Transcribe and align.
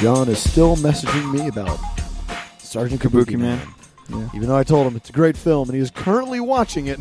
John 0.00 0.28
is 0.28 0.38
still 0.38 0.76
messaging 0.76 1.32
me 1.32 1.48
about 1.48 1.80
Sergeant 2.58 3.00
Kabuki, 3.00 3.24
Kabuki 3.24 3.38
Man. 3.38 3.60
Man. 4.08 4.30
Even 4.32 4.48
though 4.48 4.56
I 4.56 4.62
told 4.62 4.86
him 4.86 4.94
it's 4.94 5.08
a 5.10 5.12
great 5.12 5.36
film 5.36 5.68
and 5.68 5.74
he 5.74 5.82
is 5.82 5.90
currently 5.90 6.38
watching 6.38 6.86
it. 6.86 7.00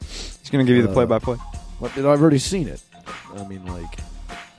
He's 0.00 0.50
going 0.50 0.66
to 0.66 0.70
give 0.70 0.76
you 0.76 0.82
the 0.82 0.90
Uh, 0.90 0.92
play-by-play. 0.92 1.38
I've 1.82 2.06
already 2.06 2.38
seen 2.38 2.68
it? 2.68 2.82
I 3.34 3.46
mean, 3.48 3.64
like, 3.64 4.00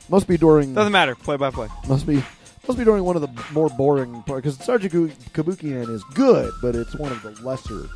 must 0.10 0.28
be 0.28 0.38
during 0.38 0.74
Doesn't 0.74 0.92
matter. 0.92 1.16
Play-by-play. 1.16 1.68
must 1.88 2.06
be 2.08 2.24
must 2.68 2.78
be 2.78 2.84
during 2.86 3.04
one 3.04 3.16
of 3.16 3.22
the 3.22 3.30
more 3.54 3.70
boring 3.70 4.22
parts 4.24 4.44
because 4.44 4.58
Sergeant 4.66 4.92
Kabu- 4.92 5.12
Kabukian 5.34 5.90
is 5.90 6.04
good, 6.14 6.52
but 6.62 6.76
it's 6.76 6.96
one 6.96 7.12
of 7.12 7.22
the 7.24 7.32
lesser. 7.46 7.88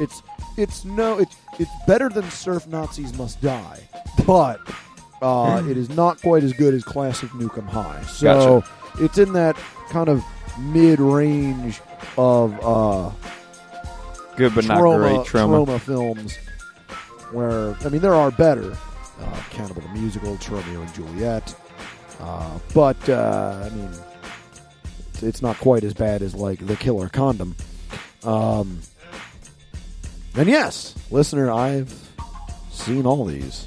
It's 0.00 0.22
it's 0.56 0.84
no 0.84 1.18
it's 1.18 1.36
it's 1.58 1.70
better 1.86 2.08
than 2.08 2.28
Surf 2.30 2.66
Nazis 2.66 3.16
Must 3.16 3.40
Die, 3.40 3.80
but 4.26 4.60
uh, 5.22 5.62
it 5.68 5.76
is 5.76 5.88
not 5.90 6.20
quite 6.20 6.42
as 6.42 6.52
good 6.52 6.74
as 6.74 6.82
Class 6.82 7.22
of 7.22 7.30
Nuke 7.30 7.58
'Em 7.58 7.66
High. 7.66 8.02
So 8.02 8.64
it's 8.98 9.18
in 9.18 9.32
that 9.34 9.56
kind 9.90 10.08
of 10.08 10.24
mid 10.58 10.98
range 10.98 11.80
of 12.16 12.58
uh, 12.64 13.10
Good, 14.36 14.54
but 14.54 14.66
not 14.66 14.78
great. 14.80 15.16
Troma. 15.26 15.66
Troma 15.66 15.80
films 15.80 16.36
where 17.32 17.74
I 17.84 17.88
mean 17.88 18.00
there 18.00 18.14
are 18.14 18.30
better. 18.32 18.76
Uh, 19.20 19.42
Cannibal 19.50 19.82
the 19.82 19.88
Musical, 19.88 20.36
Tromeo 20.36 20.82
and 20.82 20.94
Juliet, 20.94 21.54
uh, 22.20 22.58
but 22.74 23.08
uh, 23.08 23.62
I 23.64 23.74
mean 23.74 23.90
it's, 25.08 25.22
it's 25.22 25.42
not 25.42 25.58
quite 25.58 25.84
as 25.84 25.94
bad 25.94 26.22
as 26.22 26.34
like 26.34 26.64
The 26.64 26.76
Killer 26.76 27.08
Condom. 27.08 27.56
Um, 28.24 28.80
and 30.36 30.48
yes, 30.48 30.94
listener, 31.10 31.50
I've 31.50 31.92
seen 32.70 33.06
all 33.06 33.24
these. 33.24 33.66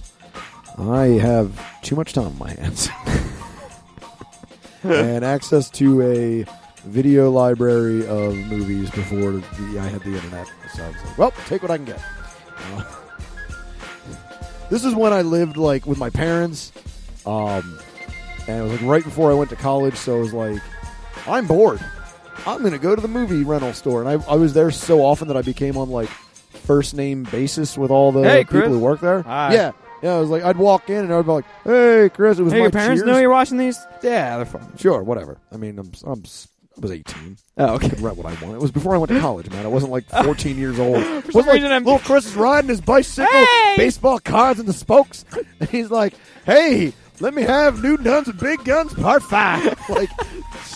I 0.78 1.06
have 1.08 1.82
too 1.82 1.96
much 1.96 2.14
time 2.14 2.28
on 2.28 2.38
my 2.38 2.52
hands 2.52 2.88
and 4.84 5.26
access 5.26 5.70
to 5.72 6.02
a 6.02 6.46
video 6.86 7.30
library 7.30 8.08
of 8.08 8.36
movies 8.36 8.90
before 8.92 9.32
the, 9.34 9.80
I 9.80 9.88
had 9.88 10.02
the 10.02 10.16
internet. 10.16 10.48
So 10.74 10.84
I 10.84 10.88
was 10.88 10.96
like, 11.06 11.18
well, 11.18 11.32
take 11.48 11.62
what 11.62 11.72
I 11.72 11.78
can 11.78 11.86
get. 11.86 12.02
Uh, 12.74 12.84
this 14.72 14.84
is 14.84 14.96
when 14.96 15.14
I 15.14 15.22
lived 15.22 15.56
like 15.58 15.86
with 15.86 16.00
my 16.00 16.10
parents, 16.10 16.72
um, 17.28 17.78
and 18.48 18.58
it 18.60 18.64
was 18.64 18.72
like 18.72 18.82
right 18.90 19.04
before 19.04 19.30
I 19.30 19.36
went 19.36 19.52
to 19.52 19.56
college. 19.56 19.96
So 19.96 20.18
it 20.18 20.22
was 20.22 20.34
like, 20.34 20.60
I'm 21.28 21.46
bored. 21.46 21.80
I'm 22.48 22.62
going 22.62 22.72
to 22.72 22.80
go 22.80 22.96
to 22.96 23.02
the 23.02 23.08
movie 23.08 23.44
rental 23.44 23.74
store, 23.74 24.02
and 24.04 24.10
I, 24.10 24.32
I 24.32 24.36
was 24.36 24.56
there 24.56 24.72
so 24.72 25.02
often 25.06 25.28
that 25.28 25.38
I 25.38 25.44
became 25.44 25.78
on 25.78 25.92
like 25.92 26.10
first 26.10 26.96
name 26.96 27.24
basis 27.32 27.78
with 27.78 27.92
all 27.92 28.12
the 28.12 28.24
Hey, 28.24 28.44
people 28.44 28.62
Chris. 28.62 28.70
who 28.72 28.80
work 28.80 29.00
there. 29.02 29.22
Hi. 29.22 29.54
Yeah, 29.54 29.72
yeah. 30.02 30.16
I 30.16 30.20
was 30.20 30.30
like, 30.30 30.44
I'd 30.44 30.58
walk 30.58 30.90
in 30.90 31.04
and 31.04 31.14
I'd 31.14 31.26
be 31.26 31.32
like, 31.32 31.46
"Hey, 31.64 32.10
Chris, 32.12 32.40
it 32.40 32.44
was 32.44 32.52
Hey, 32.54 32.60
my 32.60 32.64
your 32.64 32.72
parents 32.72 33.02
Cheers. 33.02 33.08
know 33.14 33.20
you're 33.20 33.30
watching 33.30 33.58
these? 33.58 33.78
Yeah, 34.02 34.38
they're 34.38 34.46
fun. 34.48 34.72
Sure, 34.78 35.04
whatever. 35.04 35.38
I 35.52 35.58
mean, 35.58 35.78
I'm, 35.78 35.92
I'm 36.06 36.24
was 36.80 36.92
18. 36.92 37.38
Oh, 37.58 37.66
I 37.66 37.70
okay. 37.76 37.90
could 37.90 38.00
rent 38.02 38.18
what 38.18 38.26
I 38.26 38.34
wanted. 38.44 38.56
It 38.56 38.62
was 38.62 38.72
before 38.72 38.96
I 38.96 38.98
went 38.98 39.12
to 39.12 39.20
college, 39.20 39.50
man. 39.50 39.66
I 39.66 39.70
wasn't 39.70 39.92
like 39.92 40.06
14 40.08 40.58
years 40.58 40.80
old. 40.80 40.96
For 41.04 41.04
some 41.04 41.24
wasn't 41.34 41.46
like 41.48 41.54
reason 41.56 41.72
I'm- 41.72 41.84
little 41.84 42.00
Chris 42.00 42.26
is 42.26 42.36
riding 42.36 42.70
his 42.70 42.82
bicycle, 42.82 43.28
Hey! 43.32 43.74
baseball 43.78 44.20
cards 44.20 44.60
in 44.60 44.66
the 44.66 44.74
spokes, 44.74 45.26
and 45.60 45.70
he's 45.70 45.92
like, 45.92 46.14
"Hey, 46.46 46.94
let 47.20 47.34
me 47.34 47.44
have 47.44 47.84
new 47.84 47.98
guns 47.98 48.28
and 48.30 48.40
big 48.40 48.64
guns, 48.64 48.94
part 48.94 49.22
five. 49.24 49.78
like, 49.90 50.10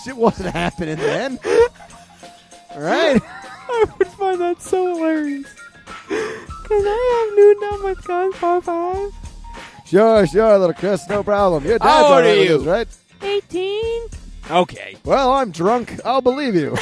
shit 0.04 0.16
wasn't 0.18 0.54
happening 0.54 0.98
then. 0.98 1.40
All 2.72 2.82
right. 2.82 3.22
I 3.68 3.86
would 3.98 4.08
find 4.10 4.40
that 4.42 4.62
so 4.62 4.96
hilarious. 4.96 5.48
Can 6.08 6.18
I 6.72 7.26
have 7.28 7.36
new 7.36 7.60
number 7.62 7.86
with 7.90 8.06
guns 8.06 8.36
for 8.36 8.62
five? 8.62 9.12
Sure, 9.88 10.28
sure, 10.28 10.58
little 10.58 10.74
Chris, 10.74 11.08
no 11.10 11.24
problem. 11.24 11.64
Your 11.66 11.80
dad's 11.80 11.90
How 11.90 12.04
old 12.04 12.12
all 12.14 12.20
right 12.22 12.26
are 12.26 12.40
with 12.40 12.50
you? 12.50 12.58
this, 12.60 12.68
right? 12.68 12.88
18. 13.22 14.08
Okay. 14.50 14.96
Well, 15.04 15.32
I'm 15.34 15.52
drunk. 15.52 16.00
I'll 16.06 16.22
believe 16.22 16.56
you. 16.56 16.76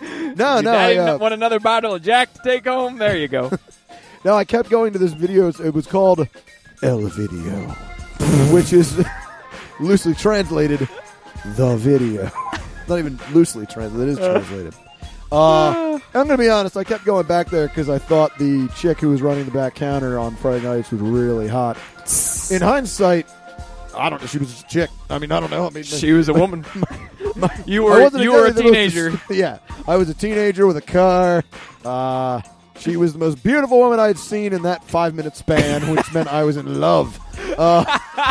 no, 0.00 0.54
Your 0.54 0.62
no, 0.62 0.72
I, 0.72 0.96
uh, 0.96 1.18
want 1.18 1.34
another 1.34 1.60
bottle 1.60 1.94
of 1.94 2.02
Jack 2.02 2.32
to 2.34 2.40
take 2.42 2.64
home? 2.64 2.98
There 2.98 3.16
you 3.16 3.28
go. 3.28 3.50
No, 4.24 4.34
I 4.34 4.44
kept 4.44 4.68
going 4.68 4.92
to 4.94 4.98
this 4.98 5.12
video. 5.12 5.46
It 5.48 5.72
was 5.72 5.86
called 5.86 6.28
El 6.82 6.98
Video, 7.02 7.68
which 8.52 8.72
is 8.72 9.00
loosely 9.80 10.12
translated 10.14 10.80
the 11.56 11.76
video. 11.76 12.28
Not 12.88 12.98
even 12.98 13.18
loosely 13.32 13.64
translated; 13.66 14.18
it 14.18 14.20
is 14.20 14.28
translated. 14.28 14.74
Uh, 15.30 15.94
I'm 15.94 16.26
going 16.26 16.28
to 16.30 16.36
be 16.36 16.48
honest. 16.48 16.76
I 16.76 16.82
kept 16.82 17.04
going 17.04 17.26
back 17.26 17.48
there 17.50 17.68
because 17.68 17.88
I 17.88 17.98
thought 17.98 18.36
the 18.38 18.68
chick 18.76 18.98
who 18.98 19.10
was 19.10 19.22
running 19.22 19.44
the 19.44 19.52
back 19.52 19.76
counter 19.76 20.18
on 20.18 20.34
Friday 20.34 20.64
nights 20.64 20.90
was 20.90 21.00
really 21.00 21.46
hot. 21.46 21.76
In 22.50 22.60
hindsight, 22.60 23.28
I 23.98 24.08
don't 24.10 24.20
know. 24.20 24.26
She 24.28 24.38
was 24.38 24.60
a 24.62 24.66
chick. 24.66 24.90
I 25.10 25.18
mean, 25.18 25.32
I 25.32 25.40
don't 25.40 25.50
know. 25.50 25.66
I 25.66 25.70
mean, 25.70 25.82
she 25.82 26.12
was 26.12 26.28
a 26.28 26.32
woman. 26.32 26.64
you 27.66 27.86
I 27.88 28.08
were 28.08 28.18
you 28.18 28.32
were 28.32 28.46
a 28.46 28.52
the 28.52 28.62
most- 29.12 29.30
yeah, 29.30 29.58
I 29.86 29.96
was 29.96 30.08
a 30.08 30.14
teenager 30.14 30.66
with 30.66 30.76
a 30.76 30.82
car. 30.82 31.44
Uh, 31.84 32.40
she 32.78 32.96
was 32.96 33.12
the 33.12 33.18
most 33.18 33.42
beautiful 33.42 33.78
woman 33.78 33.98
I'd 33.98 34.18
seen 34.18 34.52
in 34.52 34.62
that 34.62 34.84
five 34.84 35.14
minute 35.14 35.36
span, 35.36 35.94
which 35.94 36.12
meant 36.12 36.32
I 36.32 36.44
was 36.44 36.56
in 36.56 36.80
love. 36.80 37.18
Uh, 37.58 37.84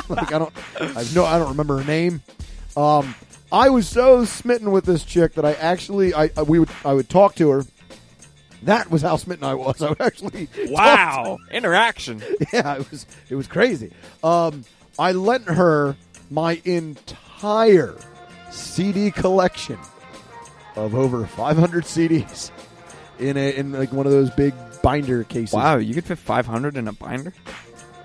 like 0.09 0.31
I 0.33 0.39
don't, 0.39 0.53
I've 0.79 1.13
no, 1.15 1.25
I 1.25 1.37
don't 1.37 1.49
remember 1.49 1.77
her 1.79 1.83
name. 1.85 2.21
Um, 2.75 3.13
I 3.51 3.69
was 3.69 3.87
so 3.87 4.23
smitten 4.25 4.71
with 4.71 4.85
this 4.85 5.03
chick 5.03 5.33
that 5.33 5.45
I 5.45 5.53
actually, 5.53 6.13
I, 6.13 6.29
I 6.37 6.43
we 6.43 6.59
would, 6.59 6.69
I 6.85 6.93
would 6.93 7.09
talk 7.09 7.35
to 7.35 7.49
her. 7.49 7.65
That 8.63 8.89
was 8.89 9.01
how 9.01 9.17
smitten 9.17 9.43
I 9.45 9.53
was. 9.53 9.81
I 9.81 9.89
would 9.89 10.01
actually, 10.01 10.47
talk 10.47 10.55
to 10.65 10.71
Wow. 10.71 11.37
Interaction. 11.51 12.21
yeah, 12.53 12.75
it 12.77 12.89
was 12.91 13.05
it 13.29 13.35
was 13.35 13.47
crazy. 13.47 13.91
Um, 14.23 14.63
I 14.99 15.11
lent 15.11 15.45
her 15.45 15.95
my 16.29 16.61
entire 16.65 17.95
CD 18.51 19.11
collection 19.11 19.77
of 20.75 20.95
over 20.95 21.25
500 21.25 21.83
CDs 21.85 22.51
in 23.19 23.37
a 23.37 23.55
in 23.55 23.71
like 23.71 23.91
one 23.91 24.05
of 24.05 24.11
those 24.11 24.29
big 24.31 24.53
binder 24.83 25.23
cases. 25.23 25.53
Wow, 25.53 25.77
you 25.77 25.93
could 25.93 26.05
fit 26.05 26.17
500 26.17 26.77
in 26.77 26.87
a 26.87 26.93
binder? 26.93 27.33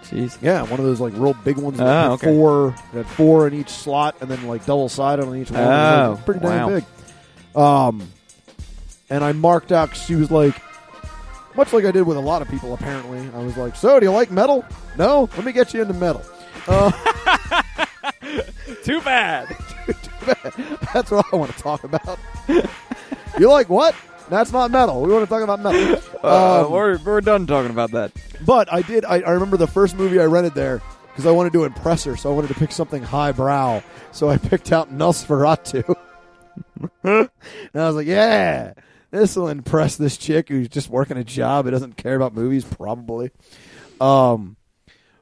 Jeez. 0.04 0.36
Yeah, 0.42 0.62
one 0.62 0.78
of 0.80 0.84
those 0.86 1.00
like 1.00 1.12
real 1.14 1.34
big 1.44 1.56
ones. 1.56 1.78
that 1.78 1.86
Oh, 1.86 2.00
had 2.02 2.10
okay. 2.12 2.26
Four, 2.26 2.74
that 2.92 3.06
four 3.06 3.46
in 3.46 3.54
each 3.54 3.70
slot, 3.70 4.16
and 4.20 4.30
then 4.30 4.46
like 4.46 4.66
double 4.66 4.88
sided 4.88 5.24
on 5.26 5.36
each 5.36 5.50
one. 5.50 5.60
Oh, 5.62 6.20
pretty 6.24 6.40
damn 6.40 6.70
wow. 6.70 6.80
big. 6.80 6.84
Um, 7.56 8.08
and 9.10 9.22
I 9.24 9.32
marked 9.32 9.72
out. 9.72 9.94
she 9.96 10.14
was 10.14 10.30
like, 10.30 10.54
much 11.54 11.72
like 11.72 11.84
I 11.84 11.90
did 11.90 12.02
with 12.02 12.16
a 12.16 12.20
lot 12.20 12.42
of 12.42 12.48
people. 12.48 12.74
Apparently, 12.74 13.28
I 13.34 13.42
was 13.42 13.56
like, 13.56 13.76
"So, 13.76 14.00
do 14.00 14.06
you 14.06 14.12
like 14.12 14.30
metal? 14.30 14.64
No, 14.98 15.28
let 15.36 15.44
me 15.44 15.52
get 15.52 15.72
you 15.74 15.82
into 15.82 15.94
metal." 15.94 16.22
Uh, 16.66 16.90
Too 18.84 19.00
bad. 19.02 19.48
that's 20.94 21.10
what 21.10 21.26
I 21.32 21.36
want 21.36 21.52
to 21.54 21.58
talk 21.62 21.84
about. 21.84 22.18
You're 23.38 23.50
like 23.50 23.68
what? 23.68 23.94
That's 24.30 24.52
not 24.52 24.70
metal. 24.70 25.02
We 25.02 25.12
want 25.12 25.24
to 25.24 25.28
talk 25.28 25.42
about 25.42 25.60
metal. 25.60 26.00
Uh, 26.22 26.64
Um, 26.66 26.72
we're, 26.72 26.98
we're 26.98 27.20
done 27.20 27.46
talking 27.46 27.70
about 27.70 27.90
that. 27.92 28.12
But 28.46 28.72
I 28.72 28.82
did. 28.82 29.04
I, 29.04 29.20
I 29.20 29.30
remember 29.32 29.56
the 29.56 29.66
first 29.66 29.96
movie 29.96 30.20
I 30.20 30.24
rented 30.24 30.54
there 30.54 30.80
because 31.08 31.26
I 31.26 31.30
wanted 31.32 31.52
to 31.54 31.64
impress 31.64 32.04
her, 32.04 32.16
so 32.16 32.30
I 32.30 32.34
wanted 32.34 32.48
to 32.48 32.54
pick 32.54 32.72
something 32.72 33.02
highbrow. 33.02 33.82
So 34.12 34.28
I 34.30 34.36
picked 34.38 34.72
out 34.72 34.92
Nosferatu, 34.92 35.94
and 37.02 37.28
I 37.74 37.86
was 37.86 37.96
like, 37.96 38.06
"Yeah, 38.06 38.72
this 39.10 39.36
will 39.36 39.48
impress 39.48 39.96
this 39.96 40.16
chick 40.16 40.48
who's 40.48 40.68
just 40.68 40.88
working 40.88 41.16
a 41.16 41.24
job 41.24 41.66
and 41.66 41.72
doesn't 41.72 41.96
care 41.96 42.14
about 42.16 42.34
movies, 42.34 42.64
probably." 42.64 43.30
Um, 44.00 44.56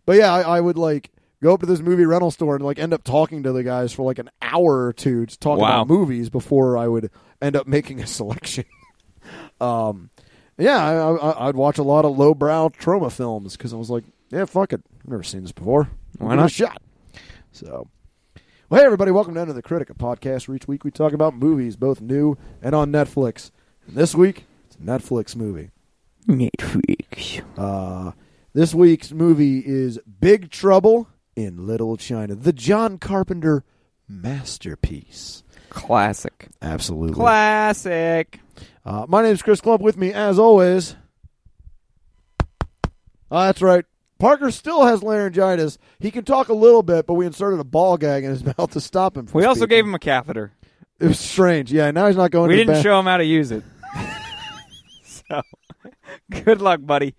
but 0.06 0.16
yeah, 0.16 0.32
I, 0.32 0.42
I 0.42 0.60
would 0.60 0.78
like 0.78 1.10
go 1.42 1.54
up 1.54 1.60
to 1.60 1.66
this 1.66 1.80
movie 1.80 2.04
rental 2.04 2.30
store 2.30 2.54
and 2.56 2.64
like 2.64 2.78
end 2.78 2.92
up 2.92 3.02
talking 3.04 3.42
to 3.42 3.52
the 3.52 3.62
guys 3.62 3.92
for 3.92 4.02
like 4.04 4.18
an 4.18 4.30
hour 4.42 4.86
or 4.86 4.92
two, 4.92 5.26
to 5.26 5.38
talk 5.38 5.58
Wow. 5.58 5.66
about 5.82 5.88
movies 5.88 6.28
before 6.30 6.76
I 6.76 6.86
would 6.88 7.10
end 7.40 7.56
up 7.56 7.66
making 7.66 8.00
a 8.00 8.06
selection. 8.08 8.64
um, 9.60 10.10
yeah, 10.58 10.84
I, 10.84 11.14
I, 11.16 11.48
I'd 11.48 11.56
watch 11.56 11.78
a 11.78 11.82
lot 11.82 12.04
of 12.04 12.18
lowbrow 12.18 12.68
Troma 12.70 13.10
films 13.10 13.56
because 13.56 13.72
I 13.72 13.76
was 13.76 13.90
like, 13.90 14.04
yeah, 14.30 14.44
fuck 14.44 14.72
it, 14.72 14.82
I've 15.04 15.10
never 15.10 15.22
seen 15.22 15.42
this 15.42 15.52
before. 15.52 15.88
Why 16.18 16.30
give 16.30 16.38
a 16.38 16.42
not? 16.42 16.50
shot. 16.52 16.82
So, 17.52 17.88
well, 18.68 18.80
hey 18.80 18.84
everybody, 18.86 19.10
welcome 19.10 19.34
down 19.34 19.46
to 19.48 19.52
the 19.52 19.62
Critica 19.62 19.94
podcast. 19.94 20.46
Where 20.46 20.56
each 20.56 20.68
week 20.68 20.84
we 20.84 20.90
talk 20.90 21.12
about 21.12 21.34
movies, 21.34 21.76
both 21.76 22.00
new 22.00 22.36
and 22.62 22.74
on 22.74 22.92
Netflix. 22.92 23.50
And 23.86 23.96
this 23.96 24.14
week, 24.14 24.44
it's 24.66 24.76
a 24.76 24.80
Netflix 24.80 25.34
movie. 25.34 25.70
Netflix. 26.28 27.42
Uh, 27.56 28.12
this 28.52 28.74
week's 28.74 29.10
movie 29.12 29.60
is 29.60 29.98
Big 30.20 30.50
Trouble 30.50 31.08
in 31.44 31.66
Little 31.66 31.96
China, 31.96 32.34
the 32.34 32.52
John 32.52 32.98
Carpenter 32.98 33.64
masterpiece. 34.08 35.42
Classic. 35.70 36.48
Absolutely. 36.60 37.14
Classic. 37.14 38.40
Uh, 38.84 39.06
my 39.08 39.22
name's 39.22 39.42
Chris 39.42 39.60
Clump. 39.60 39.80
With 39.82 39.96
me, 39.96 40.12
as 40.12 40.38
always. 40.38 40.96
Oh, 43.30 43.44
that's 43.44 43.62
right. 43.62 43.84
Parker 44.18 44.50
still 44.50 44.84
has 44.84 45.02
laryngitis. 45.02 45.78
He 45.98 46.10
can 46.10 46.24
talk 46.24 46.48
a 46.48 46.54
little 46.54 46.82
bit, 46.82 47.06
but 47.06 47.14
we 47.14 47.24
inserted 47.24 47.60
a 47.60 47.64
ball 47.64 47.96
gag 47.96 48.24
in 48.24 48.30
his 48.30 48.44
mouth 48.58 48.70
to 48.72 48.80
stop 48.80 49.16
him. 49.16 49.26
From 49.26 49.38
We 49.38 49.46
also 49.46 49.66
gave 49.66 49.84
him 49.84 49.94
a 49.94 49.98
catheter. 49.98 50.52
It 50.98 51.06
was 51.06 51.18
strange. 51.18 51.72
Yeah, 51.72 51.90
now 51.92 52.08
he's 52.08 52.16
not 52.16 52.30
going. 52.30 52.50
To 52.50 52.56
We 52.56 52.62
didn't 52.62 52.82
show 52.82 52.98
him 52.98 53.06
how 53.06 53.16
to 53.16 53.24
use 53.24 53.50
it. 53.52 53.64
so, 55.04 55.42
good 56.44 56.60
luck, 56.60 56.80
buddy. 56.82 57.14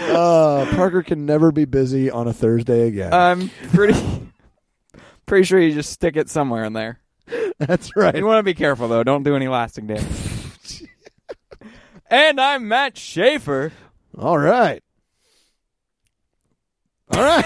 Uh, 0.00 0.66
Parker 0.74 1.02
can 1.02 1.26
never 1.26 1.52
be 1.52 1.64
busy 1.64 2.10
on 2.10 2.26
a 2.26 2.32
Thursday 2.32 2.88
again. 2.88 3.12
I'm 3.12 3.50
pretty 3.72 3.98
pretty 5.26 5.44
sure 5.44 5.60
you 5.60 5.72
just 5.72 5.90
stick 5.92 6.16
it 6.16 6.28
somewhere 6.28 6.64
in 6.64 6.72
there. 6.72 7.00
That's 7.58 7.94
right. 7.96 8.16
You 8.16 8.26
want 8.26 8.38
to 8.38 8.42
be 8.42 8.54
careful 8.54 8.88
though. 8.88 9.04
Don't 9.04 9.22
do 9.22 9.36
any 9.36 9.48
lasting 9.48 9.86
damage. 9.86 10.84
and 12.10 12.40
I'm 12.40 12.66
Matt 12.66 12.96
Schaefer. 12.96 13.72
All 14.18 14.38
right. 14.38 14.82
All 17.12 17.22
right. 17.22 17.44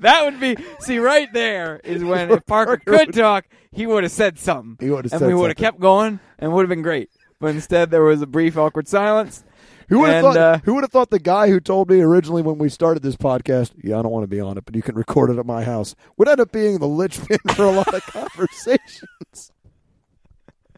That 0.00 0.24
would 0.24 0.38
be 0.38 0.56
see 0.78 0.98
right 0.98 1.30
there 1.32 1.80
is 1.82 2.04
when 2.04 2.30
if 2.30 2.46
Parker 2.46 2.76
could 2.76 3.12
talk, 3.12 3.46
he 3.72 3.86
would 3.86 4.04
have 4.04 4.12
said 4.12 4.38
something. 4.38 4.76
He 4.80 4.90
would 4.90 5.04
have 5.04 5.12
and 5.12 5.20
said 5.20 5.26
we 5.26 5.34
would 5.34 5.50
have 5.50 5.58
something. 5.58 5.72
kept 5.72 5.80
going 5.80 6.20
and 6.38 6.52
would 6.52 6.62
have 6.62 6.68
been 6.68 6.82
great. 6.82 7.10
But 7.40 7.48
instead 7.48 7.90
there 7.90 8.02
was 8.02 8.22
a 8.22 8.26
brief 8.26 8.56
awkward 8.56 8.88
silence. 8.88 9.44
Who 9.88 10.00
would 10.00 10.10
have 10.10 10.22
thought? 10.22 10.36
uh, 10.36 10.58
who 10.64 10.74
would 10.74 10.84
have 10.84 10.90
thought 10.92 11.10
the 11.10 11.18
guy 11.18 11.48
who 11.48 11.60
told 11.60 11.88
me 11.90 12.00
originally 12.00 12.42
when 12.42 12.58
we 12.58 12.68
started 12.68 13.02
this 13.02 13.16
podcast, 13.16 13.72
"Yeah, 13.82 13.98
I 13.98 14.02
don't 14.02 14.12
want 14.12 14.24
to 14.24 14.28
be 14.28 14.40
on 14.40 14.58
it, 14.58 14.64
but 14.64 14.74
you 14.76 14.82
can 14.82 14.94
record 14.94 15.30
it 15.30 15.38
at 15.38 15.46
my 15.46 15.64
house," 15.64 15.94
would 16.16 16.28
end 16.28 16.40
up 16.40 16.52
being 16.52 16.78
the 16.78 16.86
linchpin 16.88 17.38
for 17.54 17.64
a 17.64 17.70
lot 17.70 17.92
of 17.94 18.02
conversations. 18.06 19.52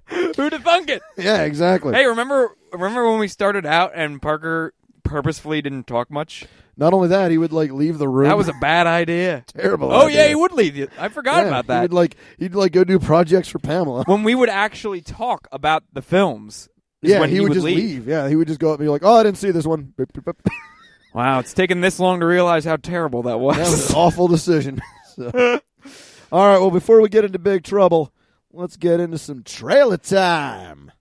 Who'd 0.07 0.53
have 0.53 0.65
thunk 0.65 0.91
it? 0.91 1.03
Yeah, 1.17 1.43
exactly. 1.43 1.95
Hey, 1.95 2.07
remember 2.07 2.57
remember 2.73 3.09
when 3.09 3.21
we 3.21 3.29
started 3.29 3.65
out 3.65 3.93
and 3.95 4.21
Parker 4.21 4.75
purposefully 5.05 5.63
didn't 5.63 5.87
talk 5.87 6.11
much? 6.11 6.47
Not 6.77 6.93
only 6.95 7.09
that, 7.09 7.31
he 7.31 7.39
would 7.39 7.53
like 7.53 7.71
leave 7.73 7.99
the 7.99 8.09
room. 8.09 8.29
That 8.29 8.37
was 8.37 8.49
a 8.49 8.55
bad 8.55 8.87
idea. 8.87 9.45
terrible. 9.57 9.93
Oh 9.93 10.07
idea. 10.07 10.23
yeah, 10.23 10.29
he 10.29 10.35
would 10.35 10.53
leave 10.53 10.77
you. 10.77 10.89
I 10.99 11.09
forgot 11.09 11.43
Yeah, 11.43 11.49
about 11.49 11.67
that. 11.69 11.83
would 11.83 11.93
like 11.93 12.17
he'd 12.39 12.55
like 12.55 12.73
go 12.73 12.83
do 12.85 12.99
projects 12.99 13.49
for 13.49 13.59
Pamela. 13.61 14.05
when 14.07 14.23
we 14.25 14.35
would 14.35 14.49
actually 14.49 15.01
talk 15.01 15.47
about 15.53 15.85
the 15.93 16.03
films. 16.03 16.69
Is 17.03 17.11
yeah, 17.11 17.21
when 17.21 17.31
he, 17.31 17.41
would, 17.41 17.53
just 17.53 17.65
leave. 17.65 18.07
Yeah, 18.07 18.29
he 18.29 18.37
would 18.37 18.49
just 18.49 18.61
go 18.61 18.73
up 18.73 18.79
and 18.79 18.87
be 18.87 18.91
like, 18.91 19.05
"Oh, 19.05 19.15
I 19.15 19.23
didn't 19.23 19.39
see 19.39 19.51
this 19.51 19.67
one." 19.67 19.95
Wow, 21.13 21.41
it's 21.41 21.53
taken 21.53 21.81
this 21.81 21.99
long 21.99 22.21
to 22.21 22.27
realize 22.27 22.65
how 22.65 22.77
terrible 22.77 23.25
that 23.25 23.41
was. 23.41 23.57
That 23.57 23.69
was 23.69 23.91
an 23.91 23.97
awful 23.97 24.29
decision. 24.29 24.81
So. 25.17 25.61
All 26.31 26.47
right, 26.47 26.59
well, 26.59 26.71
before 26.71 27.01
we 27.01 27.09
get 27.09 27.25
into 27.25 27.41
big 27.41 27.65
trouble, 27.65 28.13
let's 28.53 28.77
get 28.77 29.01
into 29.01 29.19
some 29.19 29.43
trailer 29.43 29.97
time. 29.97 30.93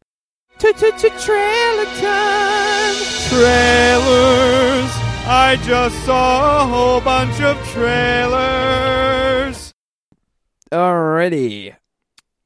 Trailer 0.57 1.85
time. 1.85 2.95
Trailers. 3.29 4.99
I 5.31 5.59
just 5.63 6.03
saw 6.05 6.63
a 6.63 6.67
whole 6.67 7.01
bunch 7.01 7.39
of 7.39 7.55
trailers. 7.67 9.75
Already 10.73 11.75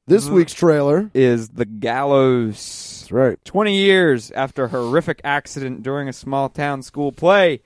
This 0.06 0.28
Mm. 0.28 0.34
week's 0.34 0.54
trailer. 0.54 1.10
is 1.14 1.50
the 1.50 1.66
gallows. 1.66 3.00
That's 3.02 3.12
right. 3.12 3.40
20 3.46 3.76
years 3.76 4.32
after 4.32 4.66
a 4.66 4.68
horrific 4.68 5.22
accident 5.24 5.82
during 5.84 6.10
a 6.10 6.14
small 6.14 6.50
town 6.50 6.82
school 6.82 7.12
play, 7.14 7.62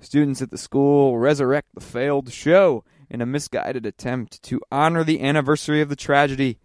students 0.00 0.40
at 0.42 0.50
the 0.50 0.58
school 0.58 1.18
resurrect 1.18 1.68
the 1.74 1.80
failed 1.80 2.32
show 2.32 2.84
in 3.10 3.20
a 3.20 3.26
misguided 3.26 3.84
attempt 3.84 4.42
to 4.44 4.60
honor 4.70 5.02
the 5.04 5.20
anniversary 5.20 5.80
of 5.80 5.88
the 5.88 5.96
tragedy, 5.96 6.58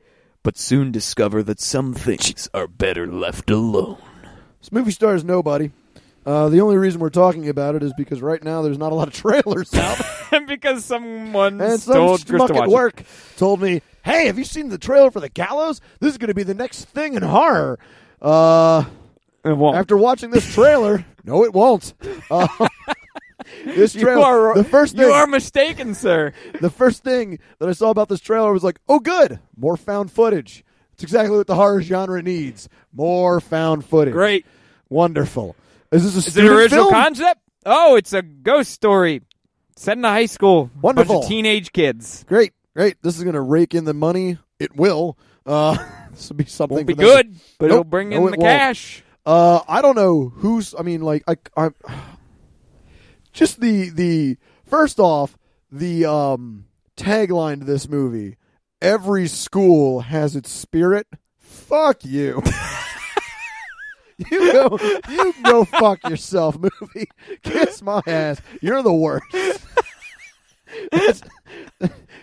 but 0.44 0.58
soon 0.58 0.92
discover 0.92 1.42
that 1.44 1.60
some 1.60 1.94
things 1.94 2.48
are 2.54 2.68
better 2.68 3.08
left 3.08 3.50
alone. 3.50 3.98
This 4.62 4.72
movie 4.72 4.92
stars 4.92 5.24
nobody. 5.24 5.72
Uh, 6.28 6.50
the 6.50 6.60
only 6.62 6.78
reason 6.78 7.00
we're 7.00 7.10
talking 7.10 7.48
about 7.50 7.74
it 7.74 7.82
is 7.84 7.94
because 7.98 8.22
right 8.22 8.44
now 8.44 8.62
there's 8.62 8.78
not 8.78 8.92
a 8.92 8.96
lot 8.96 9.08
of 9.08 9.14
trailers 9.16 9.74
out. 9.74 10.00
And 10.30 10.46
because 10.46 10.84
someone 10.84 11.62
and 11.62 11.80
some 11.80 12.06
Chris 12.18 12.24
to 12.26 12.36
at 12.36 12.52
watch 12.52 12.70
work 12.70 13.04
told 13.38 13.62
me, 13.62 13.82
"Hey, 14.08 14.28
have 14.28 14.38
you 14.38 14.46
seen 14.46 14.70
the 14.70 14.78
trailer 14.78 15.12
for 15.12 15.20
The 15.20 15.30
Gallows? 15.30 15.82
This 16.00 16.12
is 16.12 16.18
going 16.18 16.30
to 16.30 16.34
be 16.34 16.44
the 16.44 16.54
next 16.54 16.86
thing 16.86 17.14
in 17.16 17.24
horror." 17.24 17.78
Uh, 18.22 18.86
it. 19.44 19.54
Won't. 19.54 19.78
after 19.78 19.98
watching 19.98 20.32
this 20.32 20.52
trailer, 20.54 21.06
no, 21.24 21.44
it 21.44 21.54
won't. 21.54 21.94
Uh, 22.32 22.48
this 23.66 23.94
trailer, 23.94 24.52
are, 24.52 24.56
the 24.56 24.64
first 24.64 24.96
you 24.96 25.06
thing, 25.06 25.14
are 25.14 25.28
mistaken, 25.28 25.94
sir. 25.94 26.34
the 26.62 26.70
first 26.70 27.04
thing 27.04 27.40
that 27.60 27.70
I 27.70 27.74
saw 27.74 27.90
about 27.90 28.10
this 28.10 28.20
trailer 28.20 28.52
was 28.52 28.64
like, 28.64 28.80
"Oh, 28.88 29.00
good, 29.00 29.40
more 29.56 29.78
found 29.78 30.12
footage." 30.12 30.64
It's 30.94 31.04
exactly 31.04 31.38
what 31.38 31.48
the 31.48 31.56
horror 31.56 31.82
genre 31.82 32.22
needs: 32.22 32.70
more 32.92 33.40
found 33.40 33.86
footage. 33.86 34.14
Great. 34.14 34.46
wonderful. 34.90 35.56
Is 35.92 36.04
this 36.04 36.26
a 36.26 36.28
Is 36.28 36.38
it 36.38 36.46
an 36.46 36.52
original 36.52 36.86
film? 36.86 36.94
concept? 36.94 37.42
Oh, 37.66 37.96
it's 37.96 38.14
a 38.14 38.22
ghost 38.22 38.72
story 38.72 39.22
set 39.78 39.98
in 39.98 40.06
a 40.06 40.10
high 40.10 40.26
school. 40.26 40.70
Wonderful. 40.82 41.16
Bunch 41.16 41.26
of 41.26 41.30
teenage 41.30 41.72
kids. 41.72 42.26
Great, 42.28 42.54
great. 42.78 43.02
This 43.02 43.18
is 43.18 43.24
going 43.24 43.34
to 43.34 43.42
rake 43.42 43.74
in 43.74 43.86
the 43.86 43.94
money. 43.94 44.38
It 44.60 44.76
will. 44.76 45.18
Uh, 45.46 45.78
this 46.12 46.30
will 46.30 46.36
be 46.36 46.46
something. 46.46 46.76
Won't 46.76 46.88
be 46.88 46.94
them 46.94 47.06
to- 47.06 47.12
good, 47.12 47.36
but 47.58 47.66
Nope. 47.68 47.72
it'll 47.72 47.84
bring 47.84 48.10
No, 48.10 48.28
in 48.28 48.32
the 48.32 48.38
cash. 48.38 49.04
Uh, 49.26 49.62
I 49.68 49.82
don't 49.82 49.96
know 49.96 50.30
who's. 50.30 50.76
I 50.78 50.84
mean, 50.84 51.02
like, 51.02 51.24
I, 51.28 51.38
I, 51.58 51.70
just 53.34 53.60
the 53.60 53.90
the 53.90 54.38
first 54.66 55.00
off 55.00 55.38
the 55.72 56.06
um 56.06 56.66
tagline 56.96 57.60
to 57.60 57.66
this 57.66 57.90
movie. 57.90 58.38
Every 58.80 59.28
school 59.28 60.02
has 60.02 60.36
its 60.36 60.52
spirit. 60.52 61.08
Fuck 61.40 62.06
you. 62.06 62.44
you 64.32 64.52
go. 64.54 64.80
You 65.10 65.34
go. 65.44 65.66
Fuck 65.66 66.08
yourself, 66.08 66.58
movie. 66.60 67.10
Kiss 67.44 67.82
my 67.82 68.02
ass. 68.06 68.40
You're 68.62 68.84
the 68.84 68.94
worst. 68.94 69.26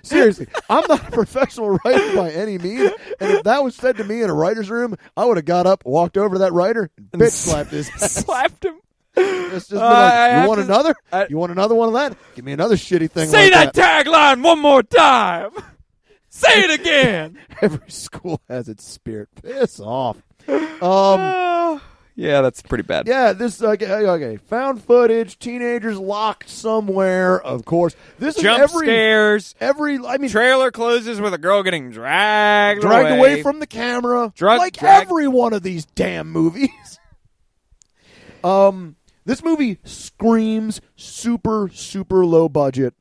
Seriously, 0.03 0.47
I'm 0.69 0.85
not 0.89 1.09
a 1.09 1.11
professional 1.13 1.71
writer 1.85 2.15
by 2.17 2.31
any 2.31 2.59
means, 2.59 2.91
and 3.21 3.31
if 3.33 3.43
that 3.45 3.65
was 3.65 3.75
said 3.75 3.97
to 3.97 4.05
me 4.05 4.23
in 4.23 4.29
a 4.29 4.35
writer's 4.35 4.69
room, 4.69 4.97
I 5.17 5.25
would 5.25 5.39
have 5.39 5.47
got 5.47 5.67
up, 5.67 5.85
walked 5.87 6.19
over 6.19 6.35
to 6.35 6.39
that 6.41 6.53
writer, 6.53 6.91
and 7.13 7.23
bitch 7.23 7.31
slapped 7.47 7.71
his 7.71 7.89
ass. 8.03 8.13
Slapped 8.13 8.65
him. 8.65 8.79
It's 9.17 9.69
just 9.69 9.81
Uh, 9.81 9.89
like, 9.89 10.43
you 10.43 10.49
want 10.49 10.59
to- 10.59 10.65
another? 10.67 10.95
I- 11.13 11.27
you 11.31 11.39
want 11.39 11.53
another 11.53 11.75
one 11.75 11.89
of 11.89 11.95
that? 11.95 12.19
Give 12.35 12.45
me 12.45 12.53
another 12.53 12.77
shitty 12.77 13.11
thing. 13.11 13.29
Say 13.31 13.51
like 13.51 13.73
that, 13.73 14.05
tagline 14.07 14.43
one 14.43 14.59
more 14.59 14.83
time. 14.83 15.51
Say 16.29 16.61
it 16.65 16.81
again. 16.81 17.39
Every 17.63 17.89
school 17.91 18.41
has 18.49 18.69
its 18.69 18.85
spirit. 18.85 19.29
Piss 19.43 19.81
off. 19.81 20.19
Um. 20.49 20.61
Oh, 20.83 21.81
yeah, 22.17 22.41
that's 22.41 22.63
pretty 22.63 22.83
bad. 22.83 23.07
Yeah, 23.07 23.33
this 23.33 23.63
okay, 23.63 23.87
okay. 23.87 24.37
Found 24.49 24.83
footage, 24.83 25.39
teenagers 25.39 25.99
locked 25.99 26.49
somewhere. 26.49 27.41
Of 27.41 27.65
course, 27.65 27.97
this 28.19 28.37
Jump 28.37 28.63
is 28.63 28.71
every 28.71 28.87
scares. 28.87 29.55
every. 29.61 29.99
I 30.07 30.19
mean, 30.19 30.31
Trailer 30.31 30.71
closes 30.71 31.21
with 31.21 31.35
a 31.35 31.39
girl 31.39 31.63
getting 31.63 31.91
dragged, 31.91 32.81
dragged 32.83 33.19
away 33.19 33.43
from 33.43 33.59
the 33.61 33.67
camera, 33.67 34.33
Drug- 34.37 34.59
like 34.59 34.77
drag- 34.77 35.03
every 35.07 35.29
one 35.29 35.53
of 35.53 35.63
these 35.63 35.85
damn 35.87 36.31
movies. 36.31 36.71
um, 38.45 38.97
this 39.25 39.43
movie 39.43 39.79
screams 39.85 40.81
super 40.97 41.71
super 41.73 42.25
low 42.27 42.49
budget, 42.49 42.95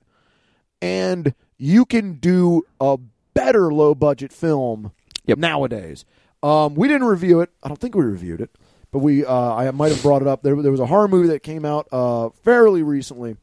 and 0.81 1.33
you 1.57 1.85
can 1.85 2.13
do 2.13 2.63
a 2.81 2.97
better 3.33 3.73
low 3.73 3.95
budget 3.95 4.31
film 4.33 4.91
Yep. 5.25 5.37
nowadays. 5.37 6.03
Um, 6.41 6.75
we 6.75 6.87
didn't 6.89 7.07
review 7.07 7.39
it. 7.41 7.49
I 7.63 7.67
don't 7.69 7.79
think 7.79 7.95
we 7.95 8.03
reviewed 8.03 8.41
it, 8.41 8.49
but 8.93 8.99
we 8.99 9.25
uh, 9.25 9.33
I 9.33 9.69
might 9.71 9.91
have 9.91 10.01
brought 10.01 10.21
it 10.21 10.27
up. 10.27 10.43
There, 10.43 10.55
there 10.61 10.71
was 10.71 10.79
a 10.79 10.85
horror 10.85 11.09
movie 11.09 11.27
that 11.29 11.41
came 11.41 11.65
out 11.65 11.87
uh, 11.91 12.29
fairly 12.43 12.83
recently 12.83 13.35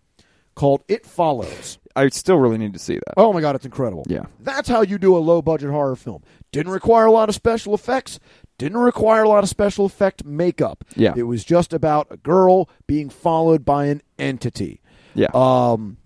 called 0.54 0.82
It 0.88 1.04
Follows. 1.04 1.78
I 1.96 2.08
still 2.08 2.36
really 2.36 2.56
need 2.56 2.72
to 2.72 2.78
see 2.78 2.94
that. 2.94 3.14
Oh 3.16 3.32
my 3.32 3.40
god, 3.40 3.56
it's 3.56 3.64
incredible. 3.64 4.04
Yeah. 4.08 4.26
That's 4.38 4.68
how 4.68 4.82
you 4.82 4.96
do 4.96 5.16
a 5.16 5.18
low 5.18 5.42
budget 5.42 5.70
horror 5.70 5.96
film. 5.96 6.22
Didn't 6.52 6.72
require 6.72 7.06
a 7.06 7.12
lot 7.12 7.28
of 7.28 7.34
special 7.34 7.74
effects, 7.74 8.20
didn't 8.58 8.78
require 8.78 9.24
a 9.24 9.28
lot 9.28 9.42
of 9.42 9.50
special 9.50 9.84
effect 9.84 10.24
makeup. 10.24 10.84
Yeah. 10.94 11.14
It 11.16 11.24
was 11.24 11.44
just 11.44 11.72
about 11.72 12.06
a 12.10 12.16
girl 12.16 12.70
being 12.86 13.10
followed 13.10 13.64
by 13.64 13.86
an 13.86 14.02
entity. 14.18 14.80
Yeah. 15.14 15.28
Um 15.34 15.96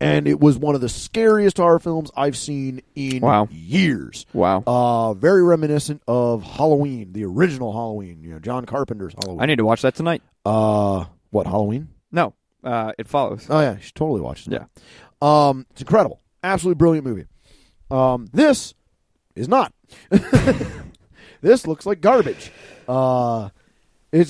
and 0.00 0.26
it 0.28 0.40
was 0.40 0.58
one 0.58 0.74
of 0.74 0.80
the 0.80 0.88
scariest 0.88 1.56
horror 1.58 1.78
films 1.78 2.10
I've 2.16 2.36
seen 2.36 2.82
in 2.94 3.20
Wow. 3.20 3.48
years. 3.50 4.26
wow. 4.32 4.62
Uh 4.66 5.14
very 5.14 5.42
reminiscent 5.42 6.02
of 6.06 6.42
Halloween, 6.42 7.12
the 7.12 7.24
original 7.24 7.72
Halloween, 7.72 8.22
you 8.22 8.30
know, 8.30 8.38
John 8.38 8.64
Carpenter's 8.66 9.14
Halloween. 9.14 9.42
I 9.42 9.46
need 9.46 9.56
to 9.58 9.64
watch 9.64 9.82
that 9.82 9.94
tonight. 9.94 10.22
uh 10.44 11.04
what, 11.30 11.46
Halloween? 11.46 11.88
No, 12.12 12.34
uh, 12.64 12.92
it 12.98 13.08
follows. 13.08 13.46
Oh 13.50 13.60
yeah, 13.60 13.74
you 13.76 13.82
should 13.82 13.94
totally 13.94 14.20
watch 14.20 14.46
it. 14.46 14.52
Yeah. 14.52 14.64
Um, 15.20 15.66
it's 15.72 15.80
incredible. 15.82 16.20
Absolutely 16.42 16.78
brilliant 16.78 17.06
movie. 17.06 17.24
Um, 17.90 18.26
this 18.32 18.74
is 19.34 19.48
not. 19.48 19.72
this 21.40 21.66
looks 21.66 21.86
like 21.86 22.00
garbage. 22.00 22.50
Uh, 22.88 23.50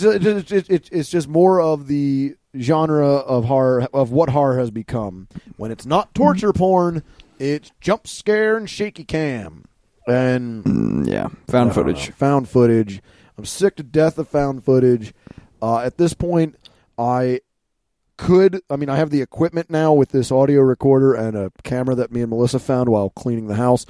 it's 0.02 0.50
it's, 0.52 0.68
it's 0.70 0.88
it's 0.90 1.08
just 1.10 1.28
more 1.28 1.60
of 1.60 1.86
the 1.86 2.36
genre 2.58 3.16
of 3.16 3.44
horror 3.44 3.86
of 3.92 4.10
what 4.10 4.30
horror 4.30 4.58
has 4.58 4.70
become. 4.70 5.28
When 5.56 5.70
it's 5.70 5.86
not 5.86 6.14
torture 6.14 6.52
porn, 6.52 7.02
it's 7.38 7.70
jump 7.80 8.06
scare 8.06 8.56
and 8.56 8.68
shaky 8.68 9.04
cam 9.04 9.64
and 10.06 10.64
Mm, 10.64 11.08
yeah, 11.08 11.28
found 11.48 11.74
footage. 11.74 12.08
know, 12.08 12.14
found 12.14 12.48
footage. 12.48 13.02
I'm 13.38 13.44
sick 13.44 13.76
to 13.76 13.82
death 13.82 14.18
of 14.18 14.28
found 14.28 14.64
footage. 14.64 15.12
Uh, 15.60 15.80
at 15.80 15.98
this 15.98 16.14
point, 16.14 16.56
I 16.98 17.40
could. 18.16 18.62
I 18.70 18.76
mean, 18.76 18.88
I 18.88 18.96
have 18.96 19.10
the 19.10 19.20
equipment 19.20 19.68
now 19.70 19.92
with 19.92 20.10
this 20.10 20.32
audio 20.32 20.62
recorder 20.62 21.12
and 21.14 21.36
a 21.36 21.52
camera 21.64 21.94
that 21.96 22.10
me 22.12 22.22
and 22.22 22.30
Melissa 22.30 22.58
found 22.58 22.88
while 22.88 23.10
cleaning 23.10 23.46
the 23.46 23.56
house, 23.56 23.84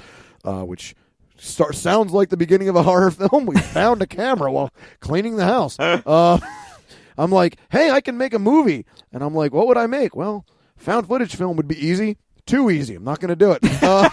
uh, 0.44 0.62
which. 0.62 0.94
Start, 1.38 1.74
sounds 1.74 2.12
like 2.12 2.28
the 2.30 2.36
beginning 2.36 2.68
of 2.68 2.76
a 2.76 2.82
horror 2.84 3.10
film. 3.10 3.46
We 3.46 3.56
found 3.58 4.02
a 4.02 4.06
camera 4.06 4.50
while 4.50 4.70
cleaning 5.00 5.36
the 5.36 5.44
house. 5.44 5.76
Uh, 5.80 6.38
I'm 7.18 7.30
like, 7.30 7.56
hey, 7.70 7.90
I 7.90 8.00
can 8.02 8.18
make 8.18 8.34
a 8.34 8.38
movie. 8.38 8.84
And 9.10 9.22
I'm 9.22 9.34
like, 9.34 9.52
what 9.54 9.66
would 9.68 9.78
I 9.78 9.86
make? 9.86 10.14
Well, 10.14 10.44
found 10.76 11.08
footage 11.08 11.34
film 11.34 11.56
would 11.56 11.66
be 11.66 11.78
easy. 11.86 12.18
Too 12.46 12.68
easy. 12.70 12.94
I'm 12.94 13.04
not 13.04 13.20
going 13.20 13.30
to 13.30 13.36
do 13.36 13.52
it. 13.52 13.60
Uh, 13.82 14.08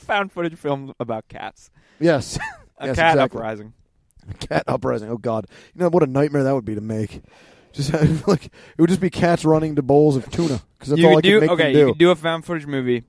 Found 0.00 0.32
footage 0.32 0.54
film 0.56 0.92
about 0.98 1.28
cats. 1.28 1.70
yes. 2.00 2.38
A 2.78 2.86
Yes, 2.88 2.96
cat 2.96 3.12
exactly. 3.14 3.38
uprising. 3.38 3.72
A 4.30 4.34
cat 4.34 4.64
uprising. 4.66 5.10
Oh 5.10 5.18
God. 5.18 5.46
You 5.74 5.80
know 5.82 5.88
what 5.90 6.02
a 6.02 6.06
nightmare 6.06 6.44
that 6.44 6.54
would 6.54 6.64
be 6.64 6.74
to 6.74 6.80
make. 6.80 7.22
Just 7.72 7.92
like 8.26 8.46
it 8.46 8.78
would 8.80 8.88
just 8.88 9.00
be 9.00 9.10
cats 9.10 9.44
running 9.44 9.76
to 9.76 9.82
bowls 9.82 10.16
of 10.16 10.30
tuna 10.30 10.62
because 10.78 10.88
that's 10.90 11.00
you 11.00 11.06
all 11.08 11.12
I 11.12 11.16
could 11.16 11.22
do 11.24 11.40
make 11.40 11.50
okay. 11.50 11.72
them 11.74 11.80
You 11.80 11.86
could 11.92 11.98
do 11.98 12.10
a 12.10 12.16
found 12.16 12.44
footage 12.46 12.66
movie 12.66 13.04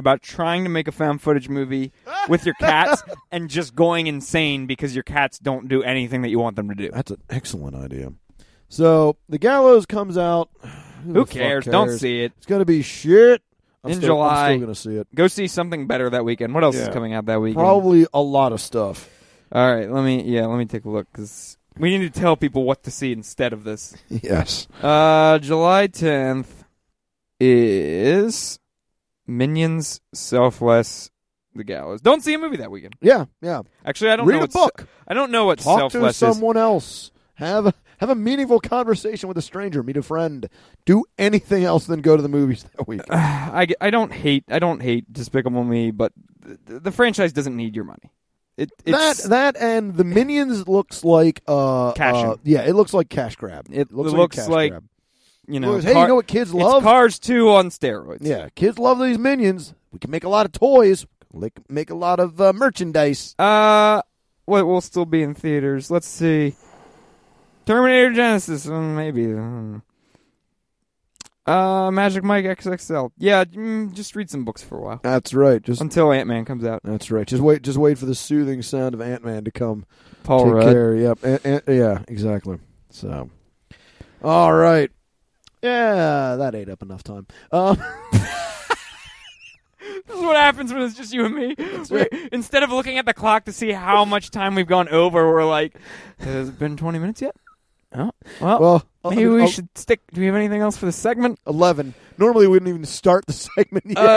about 0.00 0.20
trying 0.22 0.64
to 0.64 0.70
make 0.70 0.88
a 0.88 0.92
found 0.92 1.22
footage 1.22 1.48
movie 1.48 1.92
with 2.28 2.44
your 2.44 2.56
cats 2.56 3.02
and 3.30 3.48
just 3.48 3.76
going 3.76 4.08
insane 4.08 4.66
because 4.66 4.94
your 4.96 5.04
cats 5.04 5.38
don't 5.38 5.68
do 5.68 5.82
anything 5.84 6.22
that 6.22 6.30
you 6.30 6.40
want 6.40 6.56
them 6.56 6.68
to 6.68 6.74
do. 6.74 6.90
That's 6.92 7.12
an 7.12 7.22
excellent 7.30 7.76
idea. 7.76 8.12
So 8.68 9.16
the 9.28 9.38
gallows 9.38 9.86
comes 9.86 10.18
out. 10.18 10.50
Who, 10.60 10.68
Who 10.68 11.12
the 11.12 11.20
fuck 11.20 11.30
cares? 11.30 11.64
Don't 11.66 11.96
see 11.96 12.24
it. 12.24 12.32
It's 12.38 12.46
gonna 12.46 12.64
be 12.64 12.82
shit. 12.82 13.42
I'm 13.82 13.92
In 13.92 13.96
still, 13.98 14.08
July. 14.16 14.50
I'm 14.50 14.56
still 14.58 14.66
gonna 14.66 14.74
see 14.74 14.96
it. 14.96 15.14
Go 15.14 15.26
see 15.28 15.46
something 15.46 15.86
better 15.86 16.10
that 16.10 16.24
weekend. 16.24 16.52
What 16.54 16.64
else 16.64 16.76
is 16.76 16.88
Yeah. 16.88 16.92
coming 16.92 17.14
out 17.14 17.26
that 17.26 17.40
weekend? 17.40 17.56
Probably 17.62 18.06
a 18.12 18.20
lot 18.20 18.52
of 18.52 18.60
stuff. 18.60 19.08
All 19.52 19.74
right, 19.74 19.90
let 19.90 20.04
me 20.04 20.22
yeah, 20.24 20.46
let 20.46 20.58
me 20.58 20.66
take 20.66 20.84
a 20.84 20.90
look 20.90 21.08
because 21.10 21.56
we 21.78 21.96
need 21.96 22.12
to 22.12 22.20
tell 22.20 22.36
people 22.36 22.64
what 22.64 22.82
to 22.84 22.90
see 22.90 23.12
instead 23.12 23.52
of 23.52 23.64
this. 23.64 23.96
Yes. 24.08 24.68
Uh, 24.82 25.38
July 25.38 25.86
tenth 25.86 26.64
is 27.40 28.58
Minions, 29.30 30.00
Selfless, 30.12 31.10
The 31.54 31.64
Gallows. 31.64 32.00
Don't 32.00 32.22
see 32.22 32.34
a 32.34 32.38
movie 32.38 32.58
that 32.58 32.70
weekend. 32.70 32.96
Yeah. 33.00 33.26
Yeah. 33.40 33.62
Actually, 33.84 34.10
I 34.10 34.16
don't 34.16 34.26
Read 34.26 34.38
know. 34.38 34.44
a 34.44 34.48
book. 34.48 34.86
I 35.06 35.14
don't 35.14 35.30
know 35.30 35.46
what 35.46 35.58
Talk 35.60 35.90
to 35.92 35.98
Selfless 35.98 36.16
is. 36.16 36.18
someone 36.18 36.56
else. 36.56 37.10
Have 37.34 37.66
a, 37.66 37.74
have 37.98 38.10
a 38.10 38.14
meaningful 38.14 38.60
conversation 38.60 39.28
with 39.28 39.38
a 39.38 39.42
stranger. 39.42 39.82
Meet 39.82 39.96
a 39.96 40.02
friend. 40.02 40.48
Do 40.84 41.04
anything 41.16 41.64
else 41.64 41.86
than 41.86 42.02
go 42.02 42.16
to 42.16 42.22
the 42.22 42.28
movies 42.28 42.64
that 42.76 42.86
week. 42.86 43.00
I, 43.10 43.66
I 43.80 43.88
don't 43.90 44.12
hate 44.12 44.44
I 44.48 44.58
don't 44.58 44.82
hate 44.82 45.10
Despicable 45.12 45.64
Me, 45.64 45.90
but 45.90 46.12
the, 46.66 46.80
the 46.80 46.92
franchise 46.92 47.32
doesn't 47.32 47.56
need 47.56 47.74
your 47.74 47.84
money. 47.84 48.10
It 48.58 48.70
that 48.84 49.12
it's, 49.12 49.28
that 49.28 49.56
and 49.56 49.94
the 49.94 50.04
minions 50.04 50.68
looks 50.68 51.02
like 51.02 51.40
uh, 51.46 51.92
Cash 51.92 52.14
uh 52.16 52.36
yeah 52.44 52.60
it 52.62 52.74
looks 52.74 52.92
like 52.92 53.08
cash 53.08 53.36
grab 53.36 53.66
It 53.70 53.90
looks 53.90 54.12
looks 54.12 54.36
like, 54.36 54.44
cash 54.44 54.48
like 54.50 54.70
grab. 54.72 54.84
You 55.50 55.60
know. 55.60 55.78
Hey 55.78 55.92
car- 55.92 56.02
you 56.02 56.08
know 56.08 56.14
what 56.16 56.26
kids 56.26 56.54
love 56.54 56.82
Cars 56.82 57.18
two 57.18 57.50
on 57.50 57.68
steroids. 57.70 58.18
yeah 58.20 58.48
kids 58.54 58.78
love 58.78 58.98
these 59.00 59.18
minions 59.18 59.74
we 59.92 59.98
can 59.98 60.10
make 60.10 60.24
a 60.24 60.28
lot 60.28 60.46
of 60.46 60.52
toys 60.52 61.06
like 61.32 61.54
make 61.68 61.90
a 61.90 61.94
lot 61.94 62.20
of 62.20 62.40
uh, 62.40 62.52
merchandise 62.52 63.34
Uh, 63.38 64.02
what 64.46 64.66
will 64.66 64.80
still 64.80 65.06
be 65.06 65.22
in 65.22 65.34
theaters? 65.34 65.90
Let's 65.90 66.08
see. 66.08 66.56
Terminator 67.66 68.10
Genisys, 68.10 68.66
mm, 68.68 68.96
maybe. 68.96 69.26
mm. 69.26 69.82
Uh, 71.46 71.90
Magic 71.90 72.22
Mike 72.22 72.44
XXL. 72.44 73.10
Yeah, 73.16 73.44
mm, 73.44 73.92
just 73.92 74.14
read 74.14 74.28
some 74.30 74.44
books 74.44 74.62
for 74.62 74.78
a 74.78 74.80
while 74.82 75.00
that's 75.02 75.32
right 75.34 75.62
just 75.62 75.80
until 75.80 76.12
Ant 76.12 76.28
Man 76.28 76.44
comes 76.44 76.64
out. 76.64 76.80
that's 76.84 77.10
right 77.10 77.26
just 77.26 77.42
wait 77.42 77.62
just 77.62 77.78
wait 77.78 77.98
for 77.98 78.06
the 78.06 78.14
soothing 78.14 78.62
sound 78.62 78.94
of 78.94 79.00
ant-man 79.00 79.44
to 79.44 79.50
come 79.50 79.84
Paul 80.22 80.44
take 80.44 80.52
Rudd. 80.54 80.64
care 80.72 80.94
yep 80.96 81.18
Ant- 81.24 81.46
Ant- 81.46 81.64
yeah 81.66 82.02
exactly 82.08 82.58
so 82.90 83.30
all 84.22 84.52
right 84.52 84.90
yeah 85.62 86.36
that 86.36 86.54
ate 86.54 86.68
up 86.68 86.82
enough 86.82 87.02
time 87.02 87.26
um 87.52 87.82
This 90.06 90.16
is 90.16 90.22
what 90.22 90.36
happens 90.36 90.72
when 90.72 90.82
it's 90.82 90.96
just 90.96 91.12
you 91.12 91.24
and 91.24 91.34
me. 91.34 91.54
We-. 91.88 92.06
Instead 92.32 92.62
of 92.64 92.70
looking 92.70 92.98
at 92.98 93.06
the 93.06 93.14
clock 93.14 93.44
to 93.44 93.52
see 93.52 93.70
how 93.70 94.04
much 94.04 94.30
time 94.30 94.56
we've 94.56 94.66
gone 94.66 94.88
over, 94.88 95.30
we're 95.32 95.44
like, 95.44 95.74
"Has 96.18 96.48
it 96.48 96.58
been 96.58 96.76
twenty 96.76 96.98
minutes 96.98 97.22
yet?" 97.22 97.36
Oh, 97.94 98.10
well, 98.40 98.60
well 98.60 98.84
maybe 99.04 99.26
uh, 99.26 99.32
we 99.32 99.42
uh, 99.42 99.46
should 99.46 99.68
stick. 99.76 100.00
Do 100.12 100.20
we 100.20 100.26
have 100.26 100.34
anything 100.34 100.62
else 100.62 100.76
for 100.76 100.86
the 100.86 100.92
segment? 100.92 101.38
11 101.46 101.94
normally 102.20 102.46
we 102.46 102.52
wouldn't 102.52 102.68
even 102.68 102.84
start 102.84 103.26
the 103.26 103.32
segment 103.56 103.84
yet. 103.86 103.98
Uh, 103.98 104.10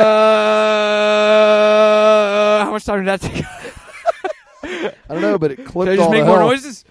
how 2.65 2.71
much 2.71 2.85
time 2.85 3.03
did 3.03 3.07
that 3.07 3.21
take? 3.21 3.45
I 4.63 4.93
don't 5.09 5.21
know, 5.21 5.39
but 5.39 5.51
it 5.51 5.65
clipped 5.65 5.89
Did 5.89 5.93
I 5.93 5.95
just 5.95 6.05
all 6.07 6.11
make 6.11 6.25
more 6.25 6.37
hell. 6.39 6.49
noises? 6.49 6.83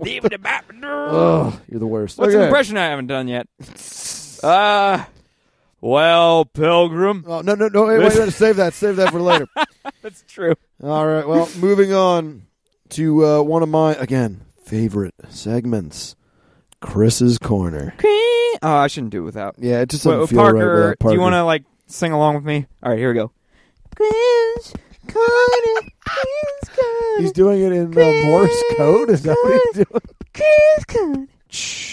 Ugh, 0.00 1.60
you're 1.68 1.80
the 1.80 1.86
worst. 1.86 2.18
What's 2.18 2.34
an 2.34 2.40
okay. 2.40 2.46
impression 2.46 2.76
I 2.76 2.86
haven't 2.86 3.06
done 3.06 3.28
yet? 3.28 3.46
Uh, 4.42 5.02
well, 5.80 6.44
Pilgrim. 6.44 7.24
Oh, 7.26 7.40
no, 7.40 7.54
no, 7.54 7.68
no. 7.68 7.86
Wait, 7.86 7.98
wait, 7.98 8.14
wait, 8.14 8.32
save 8.34 8.56
that. 8.56 8.74
Save 8.74 8.96
that 8.96 9.10
for 9.10 9.22
later. 9.22 9.46
That's 10.02 10.22
true. 10.28 10.54
All 10.82 11.06
right. 11.06 11.26
Well, 11.26 11.48
moving 11.58 11.94
on 11.94 12.42
to 12.90 13.24
uh, 13.24 13.42
one 13.42 13.62
of 13.62 13.70
my, 13.70 13.94
again, 13.94 14.42
favorite 14.64 15.14
segments 15.30 16.14
Chris's 16.80 17.38
Corner. 17.38 17.94
Oh, 18.02 18.58
I 18.62 18.86
shouldn't 18.88 19.12
do 19.12 19.22
it 19.22 19.24
without. 19.24 19.54
Yeah, 19.58 19.80
it 19.80 19.88
just 19.88 20.04
doesn't 20.04 20.18
Well, 20.18 20.26
feel 20.26 20.38
Parker, 20.38 20.56
right 20.58 20.88
without 20.98 21.08
do 21.08 21.14
you 21.14 21.20
want 21.20 21.34
to 21.34 21.44
like 21.44 21.64
sing 21.86 22.12
along 22.12 22.34
with 22.34 22.44
me? 22.44 22.66
All 22.82 22.90
right, 22.90 22.98
here 22.98 23.08
we 23.08 23.14
go. 23.14 23.32
He's 23.98 24.72
doing 27.34 27.60
it 27.60 27.72
in 27.72 27.98
uh, 27.98 28.26
Morse 28.26 28.62
code. 28.76 29.10
Is 29.10 29.22
that 29.24 29.36
what 29.42 29.60
he's 29.74 29.84
doing? 29.84 30.02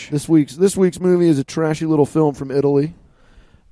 This 0.10 0.29
week's 0.29 0.55
this 0.55 0.77
week's 0.77 1.00
movie 1.00 1.27
is 1.27 1.39
a 1.39 1.43
trashy 1.43 1.86
little 1.86 2.05
film 2.05 2.33
from 2.33 2.51
Italy, 2.51 2.93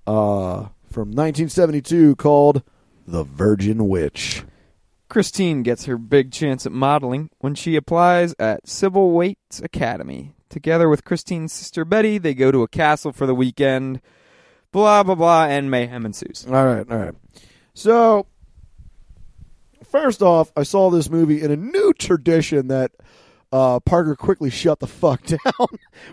uh, 0.06 0.68
from 0.90 1.10
1972 1.10 2.16
called 2.18 2.64
The 3.08 3.24
Virgin 3.24 3.88
Witch. 3.88 4.44
Christine 5.10 5.64
gets 5.64 5.86
her 5.86 5.98
big 5.98 6.32
chance 6.32 6.66
at 6.66 6.72
modeling 6.72 7.32
when 7.40 7.56
she 7.56 7.76
applies 7.76 8.36
at 8.38 8.68
Sybil 8.68 9.12
Waite's 9.12 9.60
Academy. 9.60 10.36
Together 10.50 10.88
with 10.88 11.04
Christine's 11.04 11.52
sister 11.52 11.84
Betty, 11.84 12.18
they 12.18 12.34
go 12.34 12.52
to 12.52 12.62
a 12.64 12.68
castle 12.68 13.12
for 13.12 13.26
the 13.26 13.36
weekend. 13.36 14.02
Blah 14.72 15.04
blah 15.04 15.16
blah, 15.16 15.46
and 15.46 15.72
mayhem 15.72 16.06
ensues. 16.06 16.46
All 16.48 16.66
right, 16.66 16.90
all 16.90 16.98
right. 16.98 17.16
So, 17.74 18.28
first 19.90 20.22
off, 20.22 20.52
I 20.56 20.64
saw 20.64 20.90
this 20.90 21.10
movie 21.10 21.42
in 21.42 21.52
a 21.52 21.56
new 21.56 21.94
tradition 21.94 22.68
that 22.70 22.92
uh, 23.52 23.80
Parker 23.80 24.16
quickly 24.16 24.50
shut 24.50 24.80
the 24.80 24.88
fuck 24.88 25.24
down, 25.26 25.68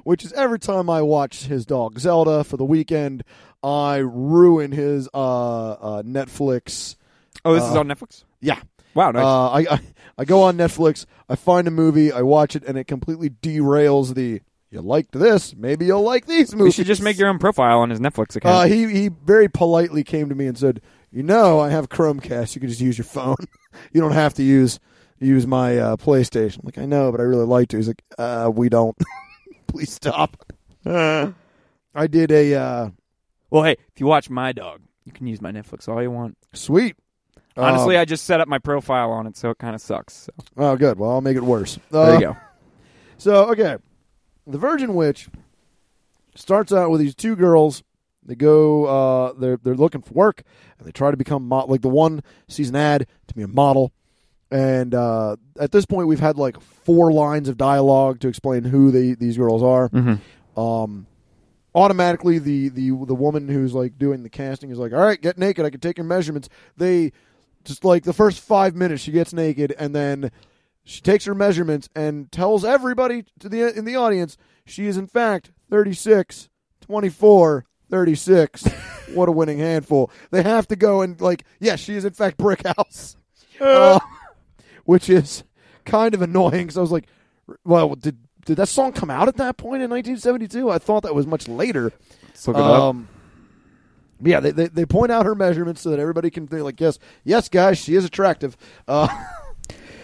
which 0.05 0.25
is 0.25 0.33
every 0.33 0.59
time 0.59 0.89
I 0.91 1.03
watch 1.03 1.45
his 1.45 1.67
dog 1.67 1.99
Zelda 1.99 2.45
for 2.45 2.57
the 2.57 2.65
weekend, 2.65 3.23
I 3.63 3.97
ruin 3.99 4.73
his 4.73 5.09
uh, 5.15 5.73
uh, 5.73 6.03
Netflix. 6.03 6.97
Oh, 7.45 7.55
this 7.55 7.65
is 7.65 7.75
Uh, 7.75 7.81
on 7.81 7.89
Netflix. 7.89 8.25
Yeah, 8.41 8.61
Wow, 8.95 9.11
nice. 9.11 9.23
uh, 9.25 9.51
I, 9.51 9.61
I 9.75 9.81
I 10.19 10.25
go 10.25 10.43
on 10.45 10.57
Netflix, 10.57 11.05
I 11.29 11.37
find 11.37 11.69
a 11.69 11.71
movie, 11.71 12.11
I 12.11 12.23
watch 12.23 12.57
it, 12.57 12.65
and 12.65 12.79
it 12.79 12.85
completely 12.85 13.29
derails 13.31 14.15
the. 14.15 14.41
You 14.71 14.81
liked 14.81 15.13
this? 15.13 15.55
Maybe 15.55 15.87
you'll 15.87 16.03
like 16.03 16.27
these 16.27 16.53
movies. 16.55 16.77
you 16.77 16.83
should 16.83 16.89
just 16.89 17.01
make 17.03 17.17
your 17.19 17.29
own 17.29 17.39
profile 17.39 17.79
on 17.81 17.91
his 17.91 18.01
Netflix 18.01 18.35
account. 18.35 18.55
Uh, 18.55 18.63
he 18.65 18.89
he 18.91 19.09
very 19.25 19.49
politely 19.49 20.03
came 20.03 20.29
to 20.29 20.35
me 20.35 20.47
and 20.47 20.59
said, 20.59 20.81
"You 21.13 21.23
know, 21.23 21.61
I 21.61 21.69
have 21.71 21.89
Chromecast. 21.89 22.55
You 22.57 22.61
can 22.61 22.69
just 22.69 22.81
use 22.81 22.99
your 22.99 23.05
phone. 23.05 23.37
you 23.93 24.01
don't 24.01 24.13
have 24.13 24.35
to 24.35 24.43
use 24.43 24.79
use 25.19 25.47
my 25.47 25.79
uh, 25.79 25.97
PlayStation." 25.97 26.59
I'm 26.59 26.63
like, 26.65 26.79
I 26.79 26.87
know, 26.87 27.11
but 27.11 27.21
I 27.21 27.25
really 27.25 27.47
like 27.47 27.69
to. 27.69 27.77
He's 27.77 27.89
like, 27.89 28.03
uh, 28.19 28.51
"We 28.55 28.69
don't. 28.69 28.97
Please 29.67 29.93
stop." 29.93 30.37
I 30.85 32.07
did 32.09 32.31
a 32.31 32.55
uh, 32.55 32.91
well, 33.51 33.63
hey, 33.65 33.77
if 33.93 34.01
you 34.01 34.07
watch 34.07 34.29
My 34.31 34.53
Dog, 34.53 34.81
you 35.05 35.13
can 35.13 35.27
use 35.27 35.41
my 35.41 35.51
Netflix 35.53 35.89
all 35.89 36.03
you 36.03 36.11
want. 36.11 36.37
sweet. 36.53 36.97
Honestly, 37.59 37.97
Um, 37.97 38.03
I 38.03 38.05
just 38.05 38.25
set 38.27 38.41
up 38.43 38.49
my 38.49 38.59
profile 38.59 39.11
on 39.11 39.27
it, 39.27 39.35
so 39.37 39.49
it 39.49 39.57
kind 39.59 39.75
of 39.75 39.81
sucks. 39.81 40.13
So. 40.15 40.33
oh, 40.59 40.77
good. 40.77 40.99
Well, 40.99 41.11
I'll 41.11 41.23
make 41.23 41.39
it 41.39 41.43
worse. 41.43 41.79
There 41.91 42.03
Uh, 42.03 42.13
you 42.15 42.21
go. 42.21 42.37
So 43.17 43.51
okay, 43.53 43.77
the 44.47 44.59
Virgin 44.59 44.95
Witch 44.95 45.29
starts 46.35 46.71
out 46.73 46.91
with 46.91 47.01
these 47.01 47.15
two 47.15 47.35
girls. 47.35 47.83
They 48.27 48.35
go. 48.35 48.85
Uh, 48.85 49.33
they're 49.35 49.57
they're 49.57 49.75
looking 49.75 50.03
for 50.03 50.15
work, 50.15 50.43
and 50.79 50.87
they 50.87 50.93
try 50.93 51.11
to 51.11 51.17
become 51.17 51.49
mo- 51.49 51.67
like 51.67 51.83
the 51.83 51.89
one 51.89 52.23
sees 52.49 52.71
an 52.71 52.77
ad 52.77 53.07
to 53.29 53.35
be 53.35 53.43
a 53.43 53.49
model. 53.49 53.93
And 54.51 54.95
uh, 54.95 55.37
at 55.59 55.73
this 55.73 55.87
point, 55.87 56.09
we've 56.09 56.21
had 56.21 56.37
like 56.37 56.61
four 56.61 57.13
lines 57.13 57.49
of 57.49 57.57
dialogue 57.57 58.21
to 58.21 58.29
explain 58.29 58.65
who 58.65 58.91
they, 58.91 59.15
these 59.15 59.37
girls 59.37 59.63
are. 59.63 59.89
Mm-hmm. 59.89 60.61
Um, 60.61 61.07
automatically, 61.75 62.39
the 62.39 62.69
the 62.69 62.91
the 62.91 63.15
woman 63.15 63.49
who's 63.49 63.75
like 63.75 63.99
doing 63.99 64.23
the 64.23 64.29
casting 64.29 64.71
is 64.71 64.79
like, 64.79 64.93
"All 64.93 65.01
right, 65.01 65.21
get 65.21 65.39
naked. 65.39 65.65
I 65.65 65.71
can 65.71 65.81
take 65.81 65.99
your 65.99 66.07
measurements." 66.07 66.49
They 66.77 67.13
just 67.65 67.85
like 67.85 68.05
the 68.05 68.13
first 68.13 68.41
five 68.41 68.75
minutes, 68.75 69.03
she 69.03 69.13
gets 69.13 69.33
naked, 69.33 69.75
and 69.79 69.95
then 69.95 70.31
she 70.85 71.01
takes 71.01 71.25
her 71.25 71.35
measurements 71.35 71.89
and 71.95 72.31
tells 72.31 72.65
everybody 72.65 73.25
to 73.41 73.49
the 73.49 73.77
in 73.77 73.85
the 73.85 73.97
audience 73.97 74.37
she 74.65 74.87
is 74.87 74.97
in 74.97 75.07
fact 75.07 75.51
36, 75.71 76.49
24, 76.81 77.65
36. 77.91 78.67
what 79.15 79.29
a 79.29 79.33
winning 79.33 79.59
handful. 79.59 80.11
They 80.31 80.43
have 80.43 80.69
to 80.69 80.77
go 80.77 81.03
and 81.03 81.21
like, 81.21 81.45
yes, 81.61 81.81
she 81.81 81.95
is 81.95 82.05
in 82.05 82.13
fact 82.13 82.37
Brick 82.37 82.63
House. 82.67 83.17
Uh, 83.61 83.99
which 84.85 85.09
is 85.09 85.43
kind 85.85 86.15
of 86.15 86.23
annoying 86.23 86.67
cuz 86.67 86.77
I 86.77 86.81
was 86.81 86.93
like, 86.93 87.07
well, 87.65 87.95
did 87.95 88.19
did 88.45 88.57
that 88.59 88.69
song 88.69 88.93
come 88.93 89.11
out 89.11 89.29
at 89.29 89.37
that 89.37 89.57
point 89.57 89.83
in 89.83 89.91
1972? 89.91 90.71
I 90.71 90.79
thought 90.79 91.03
that 91.03 91.15
was 91.15 91.27
much 91.27 91.49
later. 91.49 91.93
Let's 92.29 92.47
look 92.47 92.57
it. 92.57 92.63
Um, 92.63 93.09
but 94.21 94.31
yeah, 94.31 94.41
they, 94.41 94.51
they 94.51 94.69
they 94.69 94.87
point 94.87 95.13
out 95.13 95.27
her 95.27 95.35
measurements 95.35 95.83
so 95.83 95.91
that 95.91 95.99
everybody 95.99 96.31
can 96.31 96.47
think 96.47 96.63
like, 96.63 96.81
yes, 96.81 96.99
yes, 97.25 97.49
guys, 97.49 97.79
she 97.79 97.95
is 97.95 98.05
attractive. 98.05 98.57
Uh, 98.87 99.09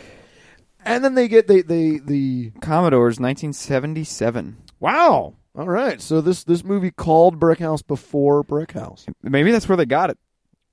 and 0.84 1.04
then 1.04 1.14
they 1.14 1.28
get 1.28 1.46
they 1.46 1.62
they 1.62 1.98
the 1.98 2.50
Commodores, 2.60 3.18
1977. 3.20 4.56
wow. 4.80 5.34
All 5.54 5.68
right, 5.68 6.00
so 6.00 6.20
this 6.22 6.44
this 6.44 6.64
movie 6.64 6.90
called 6.90 7.38
Brick 7.38 7.58
House 7.58 7.82
before 7.82 8.42
Brick 8.42 8.72
House. 8.72 9.04
Maybe 9.22 9.52
that's 9.52 9.68
where 9.68 9.76
they 9.76 9.84
got 9.84 10.08
it. 10.10 10.18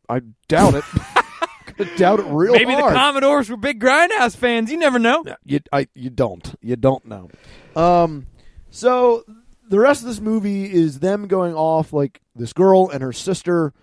I 0.08 0.22
doubt 0.48 0.76
it. 0.76 0.84
I 0.94 1.84
doubt 1.98 2.20
it 2.20 2.26
real 2.28 2.54
Maybe 2.54 2.74
hard. 2.74 2.94
the 2.94 2.98
Commodores 2.98 3.50
were 3.50 3.58
big 3.58 3.80
Grindhouse 3.82 4.36
fans. 4.36 4.72
You 4.72 4.78
never 4.78 4.98
know. 5.00 5.24
Yeah, 5.26 5.36
you 5.46 5.60
I 5.74 5.88
you 5.96 6.10
don't 6.10 6.56
you 6.62 6.76
don't 6.78 7.06
know. 7.06 7.30
Um, 7.76 8.28
so 8.70 9.24
the 9.70 9.80
rest 9.80 10.02
of 10.02 10.08
this 10.08 10.22
movie 10.22 10.72
is 10.72 11.00
them 11.00 11.28
going 11.28 11.54
off 11.54 11.92
like 11.92 12.22
this 12.36 12.54
girl 12.54 12.90
and 12.90 13.04
her 13.04 13.14
sister 13.14 13.74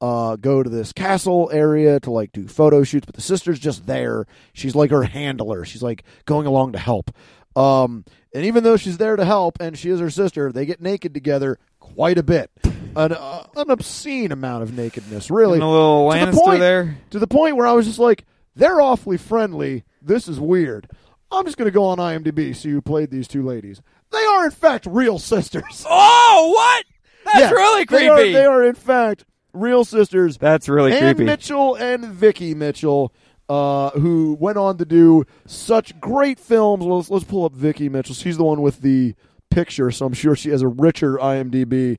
uh 0.00 0.36
go 0.36 0.62
to 0.62 0.70
this 0.70 0.92
castle 0.92 1.50
area 1.52 2.00
to 2.00 2.10
like 2.10 2.32
do 2.32 2.48
photo 2.48 2.82
shoots, 2.82 3.04
but 3.04 3.14
the 3.14 3.20
sister's 3.20 3.58
just 3.58 3.86
there. 3.86 4.26
She's 4.54 4.74
like 4.74 4.90
her 4.90 5.02
handler. 5.02 5.66
She's 5.66 5.82
like 5.82 6.04
going 6.24 6.46
along 6.46 6.72
to 6.72 6.78
help. 6.78 7.10
Um, 7.56 8.04
and 8.34 8.44
even 8.44 8.62
though 8.64 8.76
she's 8.76 8.98
there 8.98 9.16
to 9.16 9.24
help 9.24 9.56
and 9.60 9.76
she 9.78 9.90
is 9.90 10.00
her 10.00 10.10
sister, 10.10 10.52
they 10.52 10.66
get 10.66 10.80
naked 10.80 11.14
together 11.14 11.58
quite 11.78 12.18
a 12.18 12.22
bit. 12.22 12.50
An, 12.96 13.12
uh, 13.12 13.44
an 13.56 13.70
obscene 13.70 14.32
amount 14.32 14.62
of 14.64 14.74
nakedness, 14.76 15.30
really 15.30 15.54
And 15.54 15.62
a 15.62 15.68
little 15.68 16.10
To 16.10 16.26
the 16.26 16.32
point- 16.32 16.60
there. 16.60 16.98
to 17.10 17.18
the 17.18 17.26
point 17.28 17.56
where 17.56 17.66
I 17.66 17.72
was 17.72 17.86
just 17.86 17.98
like, 18.00 18.24
they're 18.56 18.80
awfully 18.80 19.16
friendly. 19.16 19.84
This 20.02 20.26
is 20.28 20.40
weird. 20.40 20.88
I'm 21.30 21.44
just 21.44 21.56
going 21.56 21.66
to 21.66 21.72
go 21.72 21.84
on 21.84 21.98
IMDb, 21.98 22.54
see 22.56 22.70
who 22.70 22.80
played 22.82 23.10
these 23.12 23.28
two 23.28 23.44
ladies. 23.44 23.80
They 24.10 24.18
are, 24.24 24.44
in 24.44 24.50
fact, 24.50 24.86
real 24.90 25.18
sisters. 25.20 25.86
Oh, 25.88 26.52
what? 26.54 26.84
That's 27.26 27.38
Yeah, 27.38 27.50
really 27.52 27.84
they 27.84 28.08
are- 28.08 28.16
creepy. 28.16 28.32
They 28.32 28.44
are, 28.46 28.64
in 28.64 28.74
fact, 28.74 29.24
real 29.52 29.84
sisters. 29.84 30.36
That's 30.38 30.68
really 30.68 30.92
Ann 30.92 31.14
creepy. 31.14 31.24
Mitchell 31.26 31.76
and 31.76 32.04
Vicky 32.06 32.54
Mitchell, 32.54 33.12
uh, 33.50 33.90
who 33.98 34.36
went 34.38 34.56
on 34.56 34.78
to 34.78 34.84
do 34.84 35.24
such 35.44 35.98
great 36.00 36.38
films. 36.38 36.84
Let's, 36.84 37.10
let's 37.10 37.24
pull 37.24 37.44
up 37.44 37.52
Vicky 37.52 37.88
Mitchell. 37.88 38.14
She's 38.14 38.36
the 38.36 38.44
one 38.44 38.62
with 38.62 38.80
the 38.80 39.16
picture, 39.50 39.90
so 39.90 40.06
I'm 40.06 40.12
sure 40.12 40.36
she 40.36 40.50
has 40.50 40.62
a 40.62 40.68
richer 40.68 41.16
IMDb. 41.16 41.98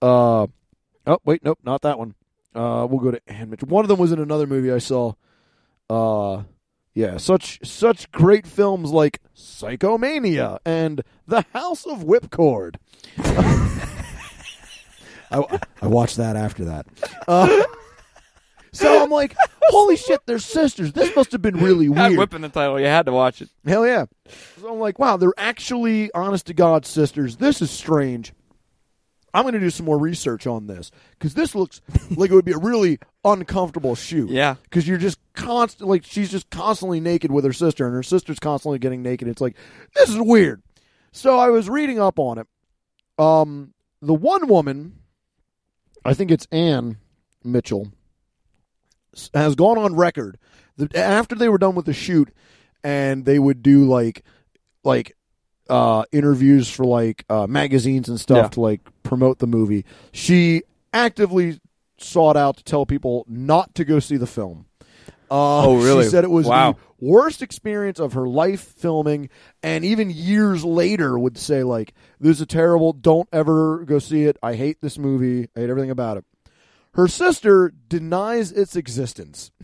Uh, 0.00 0.46
oh, 1.06 1.18
wait, 1.22 1.44
nope, 1.44 1.58
not 1.62 1.82
that 1.82 1.98
one. 1.98 2.14
Uh, 2.54 2.86
we'll 2.88 3.00
go 3.00 3.10
to 3.10 3.20
Ann 3.26 3.50
Mitchell. 3.50 3.68
One 3.68 3.84
of 3.84 3.88
them 3.88 3.98
was 3.98 4.10
in 4.10 4.18
another 4.18 4.46
movie 4.46 4.72
I 4.72 4.78
saw. 4.78 5.12
Uh, 5.90 6.44
yeah, 6.94 7.18
such 7.18 7.60
such 7.62 8.10
great 8.10 8.46
films 8.46 8.90
like 8.90 9.20
Psychomania 9.36 10.60
and 10.64 11.02
The 11.26 11.44
House 11.52 11.84
of 11.84 12.04
Whipcord. 12.04 12.76
I, 15.30 15.60
I 15.82 15.86
watched 15.88 16.16
that 16.16 16.36
after 16.36 16.64
that. 16.64 16.86
Uh, 17.28 17.64
so 18.72 19.02
I'm 19.02 19.10
like, 19.10 19.36
holy 19.68 19.96
shit, 19.96 20.20
they're 20.26 20.38
sisters. 20.38 20.92
This 20.92 21.14
must 21.16 21.32
have 21.32 21.42
been 21.42 21.56
really 21.56 21.88
weird. 21.90 22.16
whip 22.16 22.34
in 22.34 22.42
the 22.42 22.48
title. 22.48 22.78
You 22.80 22.86
had 22.86 23.06
to 23.06 23.12
watch 23.12 23.42
it. 23.42 23.48
Hell 23.66 23.86
yeah. 23.86 24.06
So 24.60 24.72
I'm 24.72 24.78
like, 24.80 24.98
wow, 24.98 25.16
they're 25.16 25.32
actually 25.36 26.10
honest 26.12 26.46
to 26.46 26.54
God 26.54 26.86
sisters. 26.86 27.36
This 27.36 27.60
is 27.62 27.70
strange. 27.70 28.32
I'm 29.34 29.42
going 29.42 29.52
to 29.54 29.60
do 29.60 29.68
some 29.68 29.84
more 29.84 29.98
research 29.98 30.46
on 30.46 30.66
this 30.66 30.90
because 31.18 31.34
this 31.34 31.54
looks 31.54 31.82
like 32.16 32.30
it 32.30 32.34
would 32.34 32.44
be 32.46 32.52
a 32.52 32.58
really 32.58 32.98
uncomfortable 33.24 33.94
shoot. 33.94 34.30
Yeah. 34.30 34.54
Because 34.64 34.88
you're 34.88 34.96
just 34.96 35.18
constant, 35.34 35.88
like, 35.88 36.04
she's 36.06 36.30
just 36.30 36.48
constantly 36.48 37.00
naked 37.00 37.30
with 37.30 37.44
her 37.44 37.52
sister, 37.52 37.84
and 37.86 37.94
her 37.94 38.02
sister's 38.02 38.38
constantly 38.38 38.78
getting 38.78 39.02
naked. 39.02 39.28
It's 39.28 39.42
like, 39.42 39.56
this 39.94 40.08
is 40.08 40.18
weird. 40.18 40.62
So 41.12 41.38
I 41.38 41.48
was 41.50 41.68
reading 41.68 42.00
up 42.00 42.18
on 42.18 42.38
it. 42.38 42.46
Um, 43.18 43.74
the 44.00 44.14
one 44.14 44.48
woman, 44.48 45.00
I 46.04 46.14
think 46.14 46.30
it's 46.30 46.46
Anne 46.52 46.96
Mitchell, 47.44 47.92
has 49.34 49.54
gone 49.54 49.78
on 49.78 49.94
record 49.94 50.38
that 50.76 50.94
after 50.94 51.34
they 51.34 51.48
were 51.48 51.58
done 51.58 51.74
with 51.74 51.86
the 51.86 51.92
shoot, 51.92 52.28
and 52.84 53.24
they 53.24 53.38
would 53.38 53.62
do 53.62 53.84
like, 53.86 54.22
like, 54.84 55.16
uh, 55.68 56.04
interviews 56.12 56.70
for 56.70 56.84
like 56.84 57.24
uh, 57.28 57.46
magazines 57.46 58.08
and 58.08 58.20
stuff 58.20 58.36
Yeah. 58.36 58.48
to 58.48 58.60
like 58.60 58.80
promote 59.02 59.38
the 59.40 59.46
movie. 59.48 59.84
She 60.12 60.62
actively 60.92 61.58
sought 61.98 62.36
out 62.36 62.58
to 62.58 62.62
tell 62.64 62.86
people 62.86 63.24
not 63.28 63.74
to 63.74 63.84
go 63.84 63.98
see 63.98 64.16
the 64.16 64.26
film. 64.26 64.66
Uh, 65.28 65.66
Oh, 65.66 65.82
really? 65.82 66.04
She 66.04 66.10
said 66.10 66.22
it 66.22 66.30
was 66.30 66.46
Wow. 66.46 66.72
the 66.72 66.78
worst 67.06 67.42
experience 67.42 67.98
of 67.98 68.12
her 68.12 68.28
life 68.28 68.60
filming, 68.60 69.28
and 69.62 69.84
even 69.84 70.08
years 70.08 70.64
later 70.64 71.18
would 71.18 71.36
say 71.36 71.64
like, 71.64 71.94
"This 72.20 72.36
is 72.36 72.42
a 72.42 72.46
terrible. 72.46 72.92
Don't 72.92 73.28
ever 73.32 73.84
go 73.84 73.98
see 73.98 74.22
it. 74.24 74.36
I 74.42 74.54
hate 74.54 74.80
this 74.80 74.98
movie. 74.98 75.48
I 75.56 75.60
hate 75.60 75.70
everything 75.70 75.90
about 75.90 76.18
it." 76.18 76.24
Her 76.96 77.06
sister 77.08 77.72
denies 77.88 78.50
its 78.52 78.74
existence. 78.76 79.50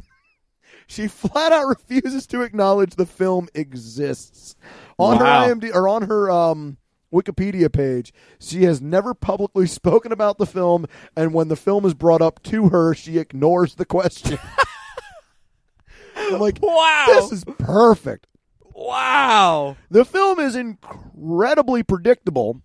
She 0.89 1.09
flat 1.09 1.53
out 1.53 1.69
refuses 1.69 2.27
to 2.27 2.43
acknowledge 2.43 2.97
the 2.97 3.07
film 3.07 3.49
exists. 3.55 4.57
On 4.99 5.17
Wow. 5.19 5.45
her 5.47 5.55
IMD 5.55 5.75
or 5.75 5.89
on 5.89 6.03
her 6.03 6.31
um, 6.31 6.77
Wikipedia 7.11 7.73
page, 7.73 8.13
she 8.39 8.65
has 8.65 8.83
never 8.83 9.15
publicly 9.15 9.67
spoken 9.69 10.13
about 10.13 10.37
the 10.37 10.45
film, 10.45 10.85
and 11.17 11.33
when 11.33 11.49
the 11.49 11.57
film 11.57 11.87
is 11.87 11.95
brought 11.95 12.21
up 12.21 12.43
to 12.43 12.69
her, 12.69 12.93
she 12.95 13.17
ignores 13.17 13.77
the 13.77 13.87
question. 13.87 14.39
I'm 16.17 16.39
like, 16.41 16.59
Wow. 16.61 17.07
this 17.09 17.33
is 17.33 17.45
perfect. 17.45 18.27
wow. 18.75 19.77
The 19.91 20.05
film 20.05 20.41
is 20.41 20.57
incredibly 20.57 21.83
predictable 21.83 22.61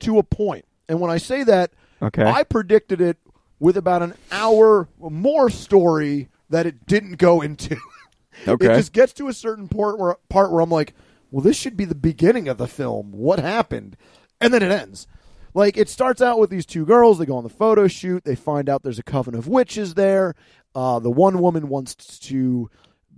to 0.00 0.18
a 0.18 0.22
point. 0.22 0.64
And 0.88 1.00
when 1.00 1.10
I 1.10 1.16
say 1.18 1.42
that, 1.44 1.72
Okay. 2.00 2.24
I 2.24 2.44
predicted 2.44 3.00
it 3.00 3.18
with 3.62 3.76
about 3.76 4.02
an 4.02 4.12
hour 4.32 4.88
more 4.98 5.48
story 5.48 6.28
that 6.50 6.66
it 6.66 6.84
didn't 6.84 7.16
go 7.16 7.40
into. 7.40 7.76
Okay. 8.48 8.64
It 8.64 8.76
just 8.76 8.94
gets 8.94 9.12
to 9.12 9.28
a 9.28 9.34
certain 9.34 9.68
part 9.68 9.98
where 9.98 10.16
part 10.30 10.50
where 10.50 10.62
I'm 10.62 10.70
like, 10.70 10.94
well, 11.30 11.42
this 11.42 11.54
should 11.54 11.76
be 11.76 11.84
the 11.84 11.94
beginning 11.94 12.48
of 12.48 12.56
the 12.56 12.66
film. 12.66 13.12
What 13.12 13.38
happened? 13.38 13.94
And 14.40 14.54
then 14.54 14.62
it 14.62 14.72
ends. 14.72 15.06
Like 15.52 15.76
it 15.76 15.90
starts 15.90 16.22
out 16.22 16.38
with 16.38 16.48
these 16.48 16.64
two 16.64 16.86
girls. 16.86 17.18
They 17.18 17.26
go 17.26 17.36
on 17.36 17.44
the 17.44 17.50
photo 17.50 17.88
shoot. 17.88 18.24
They 18.24 18.34
find 18.34 18.70
out 18.70 18.82
there's 18.82 18.98
a 18.98 19.02
coven 19.04 19.34
of 19.34 19.48
witches 19.48 19.94
there. 19.94 20.34
Uh, 20.74 20.98
the 20.98 21.10
one 21.10 21.40
woman 21.40 21.68
wants 21.68 21.94
to 22.20 22.70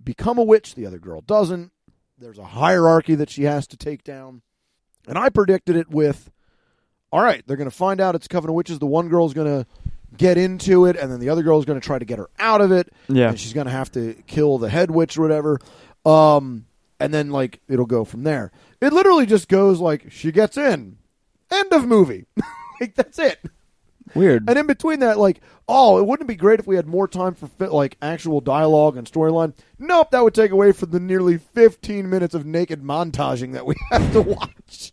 become 0.03 0.37
a 0.37 0.43
witch. 0.43 0.75
The 0.75 0.85
other 0.85 0.99
girl 0.99 1.21
doesn't. 1.21 1.71
There's 2.19 2.39
a 2.39 2.45
hierarchy 2.45 3.15
that 3.15 3.31
she 3.31 3.45
has 3.45 3.69
to 3.69 3.77
take 3.77 4.03
down. 4.03 4.43
And 5.07 5.17
I 5.17 5.29
predicted 5.29 5.77
it 5.77 5.89
with, 5.89 6.33
all 7.13 7.23
right, 7.23 7.45
they're 7.47 7.57
going 7.57 7.71
to 7.71 7.77
find 7.77 8.01
out 8.01 8.17
it's 8.17 8.27
a 8.27 8.29
coven 8.29 8.51
of 8.51 8.57
witches. 8.57 8.81
The 8.81 8.87
one 8.87 9.09
girl's 9.09 9.33
going 9.33 9.47
to 9.47 9.67
get 10.17 10.37
into 10.39 10.87
it, 10.87 10.97
and 10.97 11.11
then 11.11 11.21
the 11.21 11.29
other 11.29 11.43
girl's 11.43 11.65
going 11.65 11.81
to 11.81 11.85
try 11.85 11.99
to 11.99 12.05
get 12.05 12.19
her 12.19 12.29
out 12.39 12.61
of 12.61 12.73
it 12.73 12.93
Yeah. 13.09 13.29
and 13.31 13.39
she's 13.41 13.53
gonna 13.53 13.71
have 13.71 13.91
to 13.93 14.15
kill 14.27 14.59
the 14.59 14.69
head 14.69 14.91
witch 14.91 15.17
or 15.19 15.23
whatever. 15.23 15.59
Um, 16.05 16.67
and 17.01 17.13
then 17.13 17.31
like 17.31 17.61
it'll 17.69 17.87
go 17.87 18.05
from 18.05 18.23
there. 18.25 18.53
It 18.81 18.93
literally 18.93 19.27
just 19.27 19.49
goes 19.49 19.81
like 19.81 20.11
she 20.11 20.31
gets 20.33 20.57
in, 20.57 20.99
end 21.51 21.73
of 21.73 21.87
movie. 21.87 22.27
like 22.81 22.95
that's 22.95 23.19
it. 23.19 23.39
Weird. 24.15 24.49
And 24.49 24.59
in 24.59 24.67
between 24.67 25.01
that, 25.01 25.19
like, 25.19 25.41
oh, 25.67 25.99
it 25.99 26.07
wouldn't 26.07 26.29
be 26.29 26.35
great 26.37 26.61
if 26.61 26.67
we 26.67 26.77
had 26.77 26.87
more 26.87 27.09
time 27.09 27.35
for 27.35 27.47
fit, 27.49 27.73
like 27.73 27.97
actual 28.03 28.41
dialogue 28.43 28.97
and 28.97 29.11
storyline. 29.11 29.55
Nope, 29.79 30.11
that 30.11 30.23
would 30.23 30.35
take 30.35 30.51
away 30.53 30.73
from 30.73 30.91
the 30.91 31.01
nearly 31.01 31.39
15 31.39 32.09
minutes 32.09 32.35
of 32.35 32.45
naked 32.45 32.83
montaging 32.83 33.55
that 33.55 33.65
we 33.67 33.75
have 33.91 34.13
to 34.13 34.21
watch. 34.23 34.93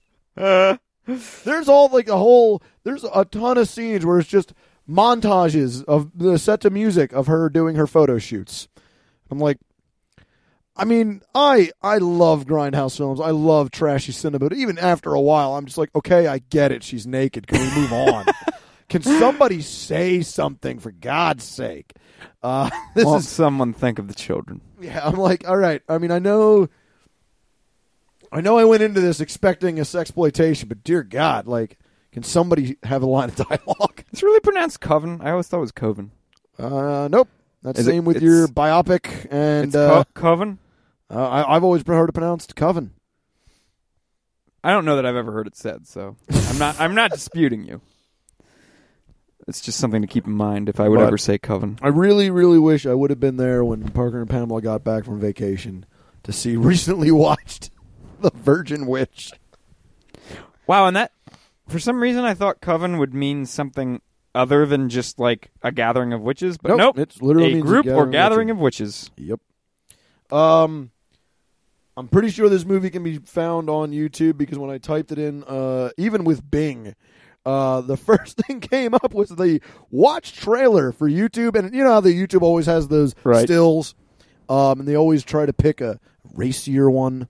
There's 1.05 1.67
all 1.67 1.89
like 1.89 2.07
a 2.07 2.17
whole. 2.17 2.63
There's 2.83 3.03
a 3.03 3.25
ton 3.25 3.57
of 3.57 3.67
scenes 3.67 4.05
where 4.05 4.19
it's 4.19 4.29
just 4.29 4.53
montages 4.89 5.83
of 5.85 6.11
the 6.17 6.37
set 6.37 6.61
to 6.61 6.69
music 6.69 7.13
of 7.13 7.27
her 7.27 7.49
doing 7.49 7.75
her 7.75 7.87
photo 7.87 8.17
shoots. 8.17 8.67
I'm 9.29 9.39
like, 9.39 9.57
I 10.75 10.85
mean, 10.85 11.21
I 11.35 11.71
I 11.81 11.97
love 11.97 12.45
grindhouse 12.45 12.97
films. 12.97 13.19
I 13.19 13.31
love 13.31 13.71
trashy 13.71 14.11
cinema. 14.11 14.49
But 14.49 14.57
even 14.57 14.77
after 14.77 15.13
a 15.13 15.21
while, 15.21 15.55
I'm 15.55 15.65
just 15.65 15.77
like, 15.77 15.89
okay, 15.95 16.27
I 16.27 16.39
get 16.39 16.71
it. 16.71 16.83
She's 16.83 17.05
naked. 17.05 17.47
Can 17.47 17.59
we 17.59 17.81
move 17.81 17.93
on? 17.93 18.25
Can 18.89 19.01
somebody 19.03 19.61
say 19.61 20.21
something 20.21 20.79
for 20.79 20.91
God's 20.91 21.45
sake? 21.45 21.93
Uh, 22.43 22.69
this 22.95 23.05
Won't 23.05 23.21
is 23.21 23.29
someone 23.29 23.73
think 23.73 23.99
of 23.99 24.07
the 24.09 24.13
children? 24.13 24.59
yeah. 24.81 24.99
I'm 25.05 25.15
like, 25.15 25.47
all 25.47 25.55
right. 25.55 25.81
I 25.87 25.97
mean, 25.97 26.11
I 26.11 26.19
know, 26.19 26.67
I 28.31 28.41
know, 28.41 28.57
I 28.57 28.65
went 28.65 28.83
into 28.83 28.99
this 28.99 29.21
expecting 29.21 29.79
a 29.79 29.83
sexploitation, 29.83 30.67
but 30.67 30.83
dear 30.83 31.03
God, 31.03 31.47
like, 31.47 31.77
can 32.11 32.23
somebody 32.23 32.77
have 32.83 33.01
a 33.03 33.05
line 33.05 33.29
of 33.29 33.35
dialogue? 33.49 34.03
It's 34.11 34.23
really 34.23 34.39
pronounced 34.39 34.81
Coven. 34.81 35.19
I 35.21 35.31
always 35.31 35.47
thought 35.47 35.57
it 35.57 35.61
was 35.61 35.71
Coven. 35.71 36.11
Uh, 36.59 37.07
nope. 37.11 37.29
That's 37.63 37.77
the 37.77 37.83
it- 37.83 37.93
same 37.93 38.05
with 38.05 38.21
your 38.21 38.47
biopic, 38.47 39.27
and 39.31 39.65
it's 39.67 39.75
uh, 39.75 40.03
Co- 40.03 40.21
Coven. 40.21 40.59
uh, 41.09 41.27
I, 41.27 41.55
I've 41.55 41.63
always 41.63 41.83
heard 41.85 42.09
it 42.09 42.13
pronounced 42.13 42.55
Coven. 42.55 42.91
I 44.63 44.71
don't 44.71 44.85
know 44.85 44.95
that 44.95 45.05
I've 45.05 45.15
ever 45.15 45.31
heard 45.31 45.47
it 45.47 45.55
said, 45.55 45.87
so 45.87 46.15
I'm 46.29 46.57
not. 46.59 46.79
I'm 46.79 46.93
not 46.95 47.11
disputing 47.13 47.63
you. 47.65 47.81
It's 49.47 49.59
just 49.59 49.79
something 49.79 50.01
to 50.03 50.07
keep 50.07 50.27
in 50.27 50.33
mind 50.33 50.69
if 50.69 50.79
I 50.79 50.87
would 50.87 50.97
But- 50.99 51.07
ever 51.07 51.17
say 51.17 51.37
Coven. 51.39 51.79
I 51.81 51.87
really, 51.87 52.29
really 52.29 52.59
wish 52.59 52.85
I 52.85 52.93
would 52.93 53.09
have 53.09 53.19
been 53.19 53.37
there 53.37 53.63
when 53.65 53.89
Parker 53.89 54.19
and 54.21 54.29
Pamela 54.29 54.61
got 54.61 54.83
back 54.83 55.03
from 55.05 55.19
vacation 55.19 55.85
to 56.23 56.31
see 56.31 56.55
recently 56.57 57.09
watched 57.11 57.71
The 58.19 58.29
Virgin 58.35 58.85
Witch. 58.85 59.31
Wow, 60.67 60.85
and 60.85 60.95
that 60.95 61.11
for 61.67 61.79
some 61.79 62.01
reason 62.01 62.23
I 62.23 62.33
thought 62.33 62.61
coven 62.61 62.97
would 62.97 63.13
mean 63.13 63.45
something 63.45 64.01
other 64.33 64.65
than 64.65 64.89
just 64.89 65.19
like 65.19 65.51
a 65.61 65.71
gathering 65.71 66.13
of 66.13 66.21
witches, 66.21 66.57
but 66.57 66.75
nope, 66.77 66.97
It's 66.97 67.21
literally 67.21 67.59
a 67.59 67.61
group 67.61 67.85
or 67.85 67.89
gathering 67.89 68.11
gathering 68.11 68.49
of 68.51 68.57
of 68.57 68.61
witches. 68.61 69.11
Yep. 69.17 69.39
Um, 70.31 70.91
I'm 71.97 72.07
pretty 72.07 72.29
sure 72.29 72.47
this 72.47 72.65
movie 72.65 72.89
can 72.89 73.03
be 73.03 73.17
found 73.17 73.69
on 73.69 73.91
YouTube 73.91 74.37
because 74.37 74.57
when 74.57 74.69
I 74.69 74.77
typed 74.77 75.11
it 75.11 75.19
in, 75.19 75.43
uh, 75.43 75.89
even 75.97 76.23
with 76.23 76.49
Bing, 76.49 76.95
uh, 77.45 77.81
the 77.81 77.97
first 77.97 78.37
thing 78.37 78.61
came 78.61 78.93
up 78.93 79.13
was 79.13 79.29
the 79.29 79.59
watch 79.89 80.33
trailer 80.33 80.91
for 80.93 81.09
YouTube, 81.09 81.55
and 81.57 81.73
you 81.75 81.83
know 81.83 81.91
how 81.91 81.99
the 82.01 82.13
YouTube 82.17 82.41
always 82.43 82.65
has 82.67 82.87
those 82.87 83.13
Right. 83.23 83.43
stills, 83.43 83.93
um, 84.47 84.79
and 84.79 84.87
they 84.87 84.95
always 84.95 85.23
try 85.23 85.45
to 85.45 85.53
pick 85.53 85.81
a 85.81 85.99
racier 86.33 86.89
one. 86.89 87.27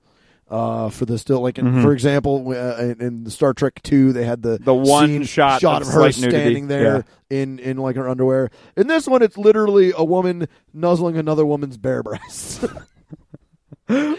Uh, 0.51 0.89
for 0.89 1.05
the 1.05 1.17
still, 1.17 1.39
like 1.39 1.57
in, 1.57 1.65
Mhm. 1.65 1.81
for 1.81 1.93
example, 1.93 2.43
uh, 2.49 2.75
in, 2.83 2.99
in 3.01 3.29
Star 3.29 3.53
Trek 3.53 3.81
Two, 3.83 4.11
they 4.11 4.25
had 4.25 4.41
the 4.41 4.57
The 4.61 4.73
one 4.73 5.07
scene- 5.07 5.23
shot 5.23 5.61
shot 5.61 5.81
of 5.81 5.87
of 5.87 5.93
her 5.93 5.99
slight 6.11 6.17
nudity. 6.17 6.41
standing 6.41 6.67
there 6.67 7.05
in 7.29 7.57
in 7.59 7.77
like 7.77 7.95
her 7.95 8.09
underwear. 8.09 8.49
In 8.75 8.87
this 8.87 9.07
one, 9.07 9.21
it's 9.21 9.37
literally 9.37 9.93
a 9.95 10.03
woman 10.03 10.47
nuzzling 10.73 11.15
another 11.15 11.45
woman's 11.45 11.77
bare 11.77 12.03
breasts. 12.03 12.59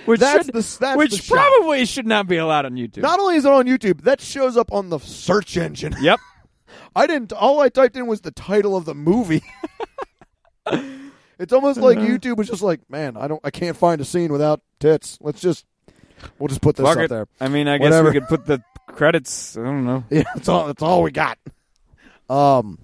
Which 0.06 0.20
that's 0.20 0.46
should- 0.46 0.54
the 0.54 0.76
that's 0.80 0.96
which 0.96 1.12
shot. 1.22 1.36
probably 1.36 1.84
should 1.84 2.06
not 2.06 2.26
be 2.28 2.38
allowed 2.38 2.64
on 2.66 2.72
YouTube. 2.76 3.02
Not 3.02 3.18
only 3.20 3.36
is 3.36 3.44
it 3.44 3.52
on 3.52 3.66
YouTube, 3.66 4.02
that 4.04 4.20
shows 4.22 4.56
up 4.56 4.72
on 4.72 4.88
the 4.88 4.98
search 5.00 5.56
engine. 5.58 5.94
yep. 6.00 6.18
I 6.96 7.06
didn't. 7.06 7.32
All 7.34 7.60
I 7.60 7.68
typed 7.68 7.96
in 7.96 8.06
was 8.06 8.22
the 8.22 8.30
title 8.32 8.74
of 8.76 8.86
the 8.86 8.94
movie. 8.94 9.42
it's 11.38 11.52
almost 11.52 11.80
like 11.80 11.98
Uh-huh. 11.98 12.06
YouTube 12.06 12.36
was 12.36 12.48
just 12.48 12.62
like, 12.62 12.80
man, 12.88 13.16
I 13.16 13.28
don't, 13.28 13.40
I 13.44 13.50
can't 13.50 13.76
find 13.76 14.00
a 14.00 14.04
scene 14.04 14.32
without 14.32 14.60
tits. 14.80 15.18
Let's 15.20 15.40
just, 15.40 15.64
we'll 16.38 16.48
just 16.48 16.60
put 16.62 16.76
this 16.76 16.86
Fuck 16.86 16.96
up 16.98 17.04
it. 17.04 17.08
there. 17.10 17.26
I 17.40 17.48
mean, 17.48 17.68
I 17.68 17.78
Whatever. 17.78 18.10
guess 18.10 18.14
we 18.14 18.20
could 18.20 18.28
put 18.28 18.46
the 18.46 18.62
credits. 18.94 19.56
I 19.56 19.62
don't 19.62 19.84
know. 19.84 20.04
Yeah, 20.10 20.24
that's 20.34 20.48
all. 20.48 20.66
That's 20.66 20.82
all 20.82 21.02
we 21.02 21.10
got. 21.10 21.38
Um, 22.28 22.78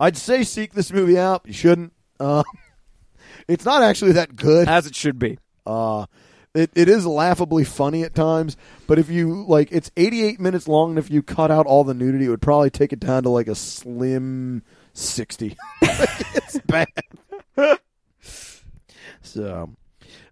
I'd 0.00 0.16
say 0.16 0.42
seek 0.44 0.72
this 0.72 0.92
movie 0.92 1.18
out. 1.18 1.42
You 1.46 1.52
shouldn't. 1.52 1.92
Uh, 2.20 2.42
it's 3.48 3.64
not 3.64 3.82
actually 3.82 4.12
that 4.12 4.36
good. 4.36 4.68
As 4.68 4.86
it 4.86 4.94
should 4.94 5.18
be. 5.18 5.38
Uh, 5.66 6.06
it, 6.54 6.70
it 6.74 6.88
is 6.88 7.06
laughably 7.06 7.64
funny 7.64 8.02
at 8.02 8.14
times, 8.14 8.56
but 8.86 8.98
if 8.98 9.10
you 9.10 9.44
like, 9.46 9.68
it's 9.70 9.90
88 9.96 10.40
minutes 10.40 10.66
long, 10.66 10.90
and 10.90 10.98
if 10.98 11.10
you 11.10 11.22
cut 11.22 11.50
out 11.50 11.66
all 11.66 11.84
the 11.84 11.94
nudity, 11.94 12.24
it 12.24 12.30
would 12.30 12.40
probably 12.42 12.70
take 12.70 12.92
it 12.92 13.00
down 13.00 13.22
to 13.24 13.28
like 13.28 13.48
a 13.48 13.54
slim 13.54 14.62
60. 14.94 15.56
it's 15.82 16.58
bad. 16.60 16.88
so, 19.20 19.70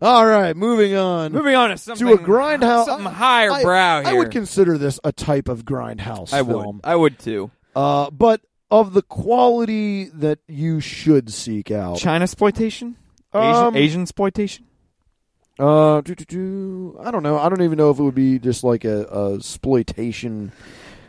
all 0.02 0.26
right, 0.26 0.56
moving 0.56 0.94
on 0.94 1.32
Moving 1.32 1.54
on 1.54 1.70
to 1.70 1.78
something 1.78 2.06
to 2.06 2.12
a 2.14 2.18
grindhouse. 2.18 2.84
something 2.86 3.10
higher 3.12 3.50
I, 3.52 3.62
brow 3.62 3.98
I 3.98 4.04
here. 4.10 4.16
would 4.18 4.30
consider 4.30 4.76
this 4.78 5.00
a 5.04 5.12
type 5.12 5.48
of 5.48 5.64
grindhouse 5.64 6.32
I 6.32 6.42
film, 6.44 6.76
would. 6.76 6.80
I 6.84 6.96
would 6.96 7.18
too. 7.18 7.50
uh, 7.74 8.10
but 8.10 8.40
of 8.70 8.92
the 8.94 9.02
quality 9.02 10.06
that 10.14 10.38
you 10.48 10.80
should 10.80 11.32
seek 11.32 11.70
out. 11.70 11.98
China 11.98 12.24
exploitation. 12.24 12.96
Um, 13.32 13.42
Asian, 13.44 13.76
Asian 13.76 14.02
exploitation. 14.02 14.64
Uh, 15.58 15.98
I 15.98 16.02
don't 16.02 17.22
know. 17.22 17.38
I 17.38 17.48
don't 17.48 17.62
even 17.62 17.78
know 17.78 17.90
if 17.90 17.98
it 17.98 18.02
would 18.02 18.14
be 18.14 18.38
just 18.38 18.62
like 18.64 18.84
a, 18.84 19.04
a 19.06 19.34
exploitation 19.36 20.52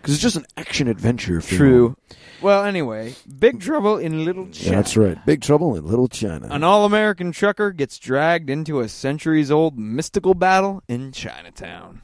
because 0.08 0.14
it's 0.16 0.24
just 0.24 0.36
an 0.38 0.46
action 0.56 0.88
adventure 0.88 1.42
film. 1.42 1.58
True. 1.60 1.98
Well, 2.42 2.64
anyway, 2.64 3.16
Big 3.40 3.60
Trouble 3.60 3.98
in 3.98 4.24
Little 4.24 4.48
China. 4.50 4.70
Yeah, 4.70 4.76
that's 4.78 4.96
right. 4.96 5.26
Big 5.26 5.42
Trouble 5.42 5.76
in 5.76 5.86
Little 5.86 6.08
China. 6.08 6.48
An 6.52 6.64
all-American 6.64 7.32
trucker 7.32 7.72
gets 7.72 7.98
dragged 8.00 8.50
into 8.50 8.80
a 8.80 8.88
centuries-old 8.88 9.78
mystical 9.78 10.34
battle 10.34 10.84
in 10.88 11.12
Chinatown. 11.12 12.02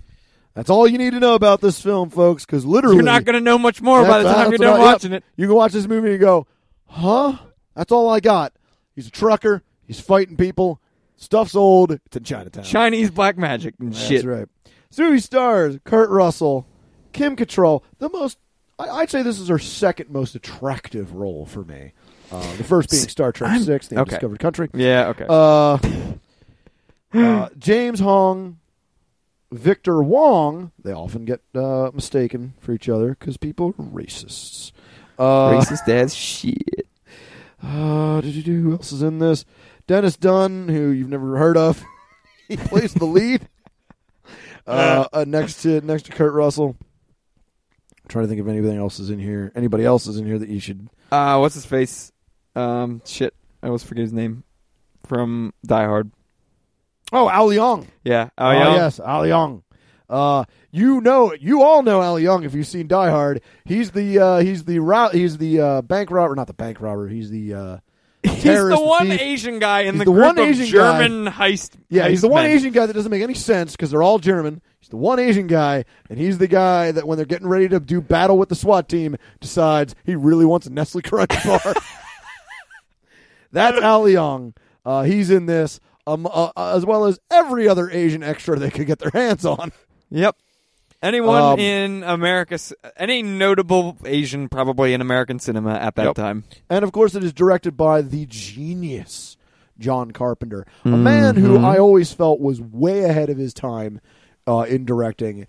That's 0.55 0.69
all 0.69 0.87
you 0.87 0.97
need 0.97 1.11
to 1.13 1.19
know 1.19 1.35
about 1.35 1.61
this 1.61 1.81
film, 1.81 2.09
folks. 2.09 2.45
Because 2.45 2.65
literally, 2.65 2.97
You're 2.97 3.05
not 3.05 3.25
going 3.25 3.35
to 3.35 3.41
know 3.41 3.57
much 3.57 3.81
more 3.81 4.03
by 4.03 4.21
the 4.21 4.31
time 4.31 4.49
you're 4.49 4.57
done 4.57 4.79
I- 4.79 4.83
yep. 4.83 4.93
watching 4.93 5.13
it. 5.13 5.23
you 5.35 5.47
can 5.47 5.55
watch 5.55 5.71
this 5.71 5.87
movie 5.87 6.11
and 6.11 6.19
go, 6.19 6.45
"Huh?" 6.87 7.37
That's 7.75 7.91
all 7.91 8.09
I 8.09 8.19
got. 8.19 8.53
He's 8.95 9.07
a 9.07 9.11
trucker. 9.11 9.63
He's 9.87 9.99
fighting 9.99 10.37
people. 10.37 10.79
Stuff's 11.15 11.55
old. 11.55 11.91
It's 11.91 12.17
in 12.17 12.23
Chinatown. 12.23 12.63
Chinese 12.65 13.09
black 13.11 13.37
magic 13.37 13.75
and 13.79 13.93
That's 13.93 14.03
shit. 14.03 14.23
That's 14.23 14.25
right. 14.25 14.47
This 14.89 14.99
movie 14.99 15.19
stars 15.19 15.79
Kurt 15.85 16.09
Russell, 16.11 16.67
Kim 17.13 17.35
Cattrall. 17.35 17.83
The 17.99 18.09
most, 18.09 18.37
I, 18.77 18.89
I'd 18.89 19.09
say, 19.09 19.21
this 19.21 19.39
is 19.39 19.47
her 19.47 19.59
second 19.59 20.09
most 20.09 20.35
attractive 20.35 21.13
role 21.13 21.45
for 21.45 21.63
me. 21.63 21.93
Uh, 22.31 22.55
the 22.57 22.63
first 22.63 22.89
being 22.89 23.07
Star 23.07 23.31
Trek 23.31 23.51
I'm- 23.51 23.63
Six: 23.63 23.87
The 23.87 23.95
okay. 23.95 24.01
Undiscovered 24.15 24.39
Country. 24.39 24.69
Yeah. 24.73 25.07
Okay. 25.09 25.25
Uh, 25.29 25.77
uh, 27.13 27.49
James 27.57 27.99
Hong, 27.99 28.59
Victor 29.51 30.01
Wong. 30.01 30.71
They 30.83 30.91
often 30.93 31.25
get 31.25 31.41
uh, 31.53 31.91
mistaken 31.93 32.53
for 32.59 32.71
each 32.73 32.89
other 32.89 33.09
because 33.09 33.37
people 33.37 33.69
are 33.69 33.83
racists. 33.83 34.71
Uh, 35.19 35.51
Racist 35.51 35.87
as 35.87 36.15
shit. 36.15 36.87
uh, 37.63 38.19
did 38.21 38.33
you 38.33 38.41
do 38.41 38.61
who 38.61 38.71
else 38.71 38.91
is 38.91 39.03
in 39.03 39.19
this? 39.19 39.45
Dennis 39.85 40.17
Dun, 40.17 40.69
who 40.69 40.89
you've 40.89 41.09
never 41.09 41.37
heard 41.37 41.57
of. 41.57 41.83
he 42.47 42.57
plays 42.57 42.93
the 42.93 43.05
lead. 43.05 43.47
Uh, 44.65 45.05
uh, 45.11 45.25
next 45.27 45.61
to 45.63 45.81
next 45.81 46.05
to 46.05 46.13
Kurt 46.13 46.31
Russell. 46.31 46.77
I'm 48.03 48.09
trying 48.09 48.25
to 48.25 48.29
think 48.29 48.41
if 48.41 48.47
anything 48.47 48.77
else 48.77 48.99
is 48.99 49.09
in 49.09 49.19
here. 49.19 49.51
Anybody 49.55 49.85
else 49.85 50.07
is 50.07 50.17
in 50.17 50.25
here 50.25 50.37
that 50.39 50.49
you 50.49 50.59
should? 50.59 50.89
Uh, 51.11 51.37
what's 51.37 51.55
his 51.55 51.65
face? 51.65 52.11
Um, 52.55 53.01
shit. 53.05 53.33
I 53.61 53.67
always 53.67 53.83
forget 53.83 54.01
his 54.03 54.13
name 54.13 54.43
from 55.05 55.53
Die 55.65 55.85
Hard. 55.85 56.11
Oh, 57.11 57.29
Al 57.29 57.47
Leong. 57.49 57.87
Yeah. 58.03 58.29
Oh, 58.37 58.47
Oh, 58.47 58.51
yeah. 58.51 58.75
yes, 58.75 58.99
Al 58.99 59.21
Leong. 59.23 59.63
Uh, 60.09 60.43
you 60.71 60.99
know, 61.01 61.33
you 61.33 61.61
all 61.63 61.81
know 61.81 62.01
Al 62.01 62.15
Leong 62.17 62.45
if 62.45 62.53
you've 62.53 62.67
seen 62.67 62.87
Die 62.87 63.09
Hard. 63.09 63.41
He's 63.65 63.91
the 63.91 64.19
uh, 64.19 64.39
he's 64.39 64.65
the 64.65 64.79
ro- 64.79 65.09
he's 65.09 65.37
the 65.37 65.59
uh, 65.61 65.81
bank 65.81 66.11
robber, 66.11 66.35
not 66.35 66.47
the 66.47 66.53
bank 66.53 66.81
robber. 66.81 67.07
He's 67.07 67.29
the 67.29 67.53
uh, 67.53 67.77
He's 68.23 68.43
the 68.43 68.77
one 68.79 69.07
thief. 69.09 69.21
Asian 69.21 69.59
guy 69.59 69.81
in 69.81 69.95
He's 69.95 69.99
the, 69.99 70.05
the 70.05 70.11
one 70.11 70.37
Asian 70.39 70.65
German 70.65 71.25
heist. 71.27 71.71
Yeah, 71.89 72.07
he's 72.09 72.21
the 72.21 72.27
one 72.27 72.43
men. 72.43 72.51
Asian 72.51 72.71
guy 72.73 72.85
that 72.85 72.93
doesn't 72.93 73.11
make 73.11 73.21
any 73.23 73.33
sense 73.33 73.71
because 73.73 73.91
they're 73.91 74.03
all 74.03 74.19
German. 74.19 74.61
He's 74.83 74.89
the 74.89 74.97
one 74.97 75.17
Asian 75.17 75.47
guy, 75.47 75.85
and 76.09 76.19
he's 76.19 76.39
the 76.39 76.47
guy 76.49 76.91
that 76.91 77.07
when 77.07 77.15
they're 77.15 77.25
getting 77.25 77.47
ready 77.47 77.69
to 77.69 77.79
do 77.79 78.01
battle 78.01 78.37
with 78.37 78.49
the 78.49 78.55
SWAT 78.55 78.89
team, 78.89 79.15
decides 79.39 79.95
he 80.03 80.13
really 80.13 80.43
wants 80.43 80.67
a 80.67 80.69
Nestle 80.73 81.01
Crunch 81.01 81.29
bar. 81.45 81.61
That's 83.53 83.77
Al 83.81 84.03
Leong. 84.03 84.53
Uh, 84.85 85.03
he's 85.03 85.29
in 85.29 85.45
this, 85.45 85.79
um, 86.05 86.25
uh, 86.25 86.51
uh, 86.57 86.75
as 86.75 86.85
well 86.85 87.05
as 87.05 87.17
every 87.31 87.65
other 87.65 87.89
Asian 87.89 88.23
extra 88.23 88.59
they 88.59 88.69
could 88.69 88.85
get 88.85 88.99
their 88.99 89.11
hands 89.11 89.45
on. 89.45 89.71
Yep. 90.09 90.35
Anyone 91.01 91.41
Um, 91.41 91.59
in 91.59 92.03
America, 92.03 92.59
any 92.97 93.21
notable 93.23 93.97
Asian 94.03 94.49
probably 94.49 94.93
in 94.93 94.99
American 94.99 95.39
cinema 95.39 95.75
at 95.75 95.95
that 95.95 96.07
Yep. 96.07 96.15
time. 96.15 96.43
And 96.69 96.83
of 96.83 96.91
course, 96.91 97.15
it 97.15 97.23
is 97.23 97.31
directed 97.31 97.77
by 97.77 98.01
the 98.01 98.25
genius 98.29 99.37
John 99.79 100.11
Carpenter, 100.11 100.65
a 100.83 100.89
man 100.89 101.35
who. 101.35 101.57
I 101.57 101.77
always 101.77 102.11
felt 102.13 102.39
was 102.41 102.59
way 102.61 103.03
ahead 103.05 103.29
of 103.29 103.37
his 103.37 103.53
time 103.53 104.01
uh, 104.47 104.65
in 104.69 104.85
directing 104.85 105.47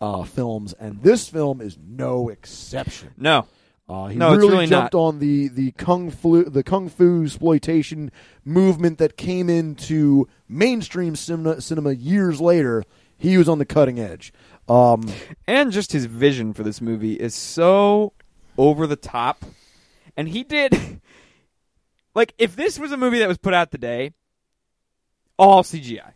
uh, 0.00 0.22
films, 0.24 0.72
and 0.74 1.02
this 1.02 1.28
film 1.28 1.60
is 1.60 1.76
no 1.82 2.28
exception. 2.28 3.10
No. 3.16 3.46
Uh, 3.88 4.06
he 4.06 4.16
No, 4.16 4.30
really 4.36 4.48
really 4.48 4.66
jumped 4.66 4.94
not. 4.94 4.98
on 5.00 5.18
the 5.18 5.48
the 5.48 5.72
kung 5.72 6.10
fu 6.12 6.44
the 6.44 6.62
kung 6.62 6.88
fu 6.88 7.24
exploitation 7.24 8.12
movement 8.44 8.98
that 8.98 9.16
came 9.16 9.50
into 9.50 10.28
mainstream 10.48 11.16
cinema, 11.16 11.60
cinema 11.60 11.92
years 11.92 12.40
later. 12.40 12.84
He 13.18 13.36
was 13.36 13.48
on 13.48 13.58
the 13.58 13.66
cutting 13.66 13.98
edge. 13.98 14.32
Um, 14.68 15.10
And 15.46 15.72
just 15.72 15.90
his 15.92 16.04
vision 16.06 16.54
for 16.54 16.62
this 16.62 16.80
movie 16.80 17.14
is 17.14 17.34
so 17.34 18.12
over 18.56 18.86
the 18.86 18.96
top. 18.96 19.44
And 20.16 20.28
he 20.28 20.44
did 20.44 21.00
like 22.14 22.32
if 22.38 22.54
this 22.56 22.78
was 22.78 22.92
a 22.92 22.96
movie 22.96 23.18
that 23.18 23.28
was 23.28 23.38
put 23.38 23.54
out 23.54 23.70
today, 23.72 24.12
all 25.36 25.62
CGI. 25.64 26.12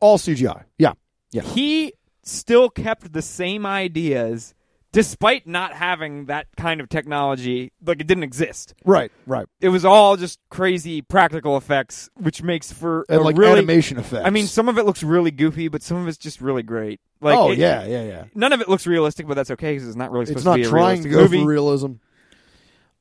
all 0.00 0.16
CGI. 0.18 0.64
Yeah, 0.78 0.92
yeah. 1.30 1.42
He 1.42 1.94
still 2.22 2.68
kept 2.68 3.12
the 3.12 3.22
same 3.22 3.64
ideas 3.66 4.54
despite 4.90 5.46
not 5.46 5.74
having 5.74 6.26
that 6.26 6.46
kind 6.56 6.80
of 6.80 6.88
technology 6.88 7.72
like 7.84 8.00
it 8.00 8.06
didn't 8.06 8.24
exist. 8.24 8.74
Right, 8.84 9.12
right. 9.26 9.46
It 9.60 9.68
was 9.68 9.84
all 9.84 10.16
just 10.16 10.38
crazy 10.50 11.02
practical 11.02 11.56
effects 11.56 12.08
which 12.14 12.42
makes 12.42 12.72
for 12.72 13.04
And 13.08 13.20
a 13.20 13.22
like 13.22 13.36
really 13.36 13.52
animation 13.58 13.98
effects. 13.98 14.24
I 14.26 14.30
mean 14.30 14.46
some 14.46 14.68
of 14.68 14.78
it 14.78 14.86
looks 14.86 15.02
really 15.02 15.30
goofy 15.30 15.68
but 15.68 15.82
some 15.82 15.98
of 15.98 16.08
it's 16.08 16.18
just 16.18 16.40
really 16.40 16.62
great. 16.62 17.00
Like 17.20 17.36
oh 17.36 17.50
it- 17.50 17.58
yeah, 17.58 17.84
yeah, 17.84 18.04
yeah. 18.04 18.24
None 18.34 18.52
of 18.52 18.60
it 18.60 18.68
looks 18.68 18.86
realistic, 18.86 19.26
but 19.26 19.34
that's 19.34 19.50
okay 19.52 19.74
because 19.74 19.88
it's 19.88 19.96
not 19.96 20.10
really 20.10 20.26
supposed 20.26 20.40
it's 20.40 20.46
not 20.46 20.56
to 20.56 20.62
be 20.62 20.68
trying 20.68 21.02
to 21.02 21.08
go 21.08 21.20
movie. 21.22 21.40
for 21.42 21.46
realism. 21.48 21.92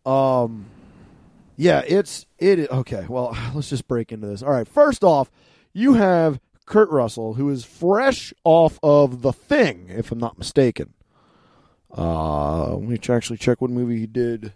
Um, 0.06 0.66
yeah, 1.58 1.82
it's 1.86 2.26
it. 2.40 2.70
Okay, 2.70 3.06
well, 3.10 3.38
let's 3.54 3.70
just 3.70 3.88
break 3.88 4.12
into 4.12 4.28
this. 4.28 4.42
All 4.42 4.52
right, 4.52 4.68
first 4.68 5.04
off, 5.04 5.30
you 5.74 5.94
have 5.96 6.40
Kurt 6.68 6.90
Russell, 6.90 7.34
who 7.34 7.50
is 7.50 7.66
fresh 7.66 8.34
off 8.44 8.78
of 8.84 9.24
The 9.24 9.34
Thing, 9.34 9.88
if 9.90 10.12
I'm 10.12 10.20
not 10.20 10.38
mistaken. 10.38 10.94
Uh, 11.98 12.76
let 12.76 12.88
me 12.88 13.00
actually 13.10 13.38
check 13.38 13.62
what 13.62 13.72
movie 13.72 13.98
he 13.98 14.06
did 14.06 14.54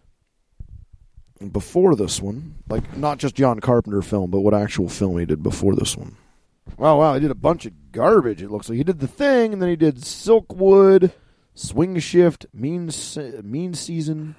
before 1.52 1.96
this 1.96 2.22
one. 2.22 2.56
Like, 2.70 2.98
not 2.98 3.18
just 3.18 3.34
John 3.34 3.62
Carpenter 3.62 4.02
film, 4.02 4.30
but 4.30 4.42
what 4.42 4.54
actual 4.54 4.90
film 4.90 5.18
he 5.18 5.26
did 5.26 5.42
before 5.42 5.74
this 5.74 5.96
one. 5.96 6.18
Wow, 6.78 7.00
wow, 7.00 7.14
he 7.14 7.22
did 7.22 7.32
a 7.32 7.36
bunch 7.36 7.66
of 7.66 7.92
garbage. 7.94 8.42
It 8.42 8.52
looks 8.52 8.68
like 8.68 8.78
he 8.78 8.84
did 8.84 9.00
The 9.00 9.08
Thing, 9.08 9.54
and 9.54 9.62
then 9.62 9.70
he 9.70 9.78
did 9.78 9.96
Silkwood, 9.96 11.14
Swing 11.56 11.98
Shift, 12.00 12.46
Mean 12.54 12.92
Se- 12.92 13.40
Mean 13.42 13.74
Season, 13.74 14.36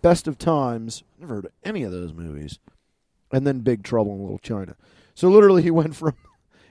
Best 0.00 0.26
of 0.26 0.38
Times. 0.38 1.04
Never 1.18 1.34
heard 1.34 1.44
of 1.44 1.52
any 1.62 1.82
of 1.82 1.92
those 1.92 2.14
movies. 2.14 2.58
And 3.30 3.46
then 3.46 3.60
Big 3.60 3.82
Trouble 3.82 4.14
in 4.14 4.22
Little 4.22 4.38
China. 4.38 4.76
So 5.14 5.28
literally, 5.28 5.62
he 5.62 5.70
went 5.70 5.94
from, 5.94 6.14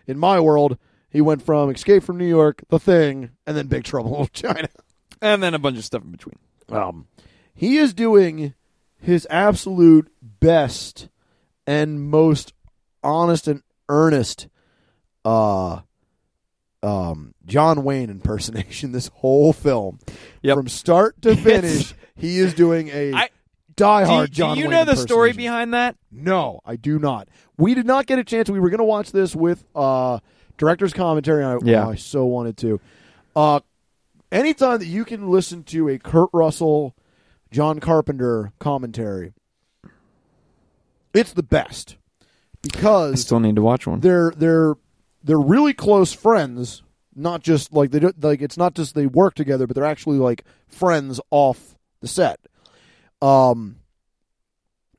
in 0.07 0.17
my 0.17 0.39
world, 0.39 0.77
he 1.09 1.21
went 1.21 1.41
from 1.41 1.69
Escape 1.69 2.03
from 2.03 2.17
New 2.17 2.27
York, 2.27 2.63
The 2.69 2.79
Thing, 2.79 3.31
and 3.45 3.55
then 3.55 3.67
Big 3.67 3.83
Trouble 3.83 4.21
in 4.21 4.27
China. 4.33 4.67
and 5.21 5.41
then 5.41 5.53
a 5.53 5.59
bunch 5.59 5.77
of 5.77 5.85
stuff 5.85 6.03
in 6.03 6.11
between. 6.11 6.35
Um, 6.69 7.07
he 7.53 7.77
is 7.77 7.93
doing 7.93 8.53
his 8.99 9.27
absolute 9.29 10.11
best 10.21 11.09
and 11.67 12.01
most 12.09 12.53
honest 13.03 13.47
and 13.47 13.61
earnest 13.87 14.47
uh 15.23 15.79
um 16.83 17.33
John 17.45 17.83
Wayne 17.83 18.09
impersonation 18.09 18.91
this 18.93 19.07
whole 19.07 19.53
film. 19.53 19.99
Yep. 20.41 20.55
From 20.57 20.67
start 20.67 21.21
to 21.23 21.35
finish, 21.35 21.93
he 22.15 22.39
is 22.39 22.53
doing 22.53 22.89
a 22.89 23.13
I- 23.13 23.29
diehard 23.77 24.27
do, 24.27 24.31
John 24.33 24.55
do 24.55 24.61
you 24.61 24.69
Wayne 24.69 24.77
know 24.77 24.85
the 24.85 24.95
story 24.95 25.33
behind 25.33 25.73
that? 25.73 25.95
No, 26.11 26.61
I 26.65 26.75
do 26.75 26.97
not. 26.99 27.27
We 27.57 27.73
did 27.73 27.85
not 27.85 28.05
get 28.05 28.19
a 28.19 28.23
chance. 28.23 28.49
We 28.49 28.59
were 28.59 28.69
going 28.69 28.79
to 28.79 28.83
watch 28.85 29.11
this 29.11 29.35
with 29.35 29.63
uh, 29.75 30.19
director's 30.57 30.93
commentary. 30.93 31.43
And 31.43 31.53
I, 31.53 31.65
Yeah. 31.65 31.85
oh, 31.85 31.91
I 31.91 31.95
so 31.95 32.25
wanted 32.25 32.57
to. 32.57 32.79
Uh, 33.35 33.59
anytime 34.31 34.79
that 34.79 34.85
you 34.87 35.05
can 35.05 35.29
listen 35.29 35.63
to 35.65 35.89
a 35.89 35.97
Kurt 35.97 36.29
Russell, 36.33 36.95
John 37.51 37.79
Carpenter 37.79 38.51
commentary, 38.59 39.33
it's 41.13 41.33
the 41.33 41.43
best 41.43 41.97
because 42.61 43.13
I 43.13 43.15
still 43.15 43.39
need 43.39 43.55
to 43.55 43.61
watch 43.61 43.87
one. 43.87 43.99
they're 44.01 44.33
they're 44.35 44.75
they're 45.23 45.39
really 45.39 45.73
close 45.73 46.13
friends. 46.13 46.81
Not 47.17 47.41
just 47.41 47.71
like 47.71 47.91
they 47.91 47.99
don't 47.99 48.21
like 48.21 48.41
it's 48.41 48.57
not 48.57 48.73
just 48.73 48.93
they 48.95 49.05
work 49.05 49.35
together, 49.35 49.67
but 49.67 49.75
they're 49.75 49.85
actually 49.85 50.17
like 50.17 50.43
friends 50.67 51.21
off 51.31 51.75
the 52.01 52.07
set. 52.07 52.39
Um, 53.21 53.77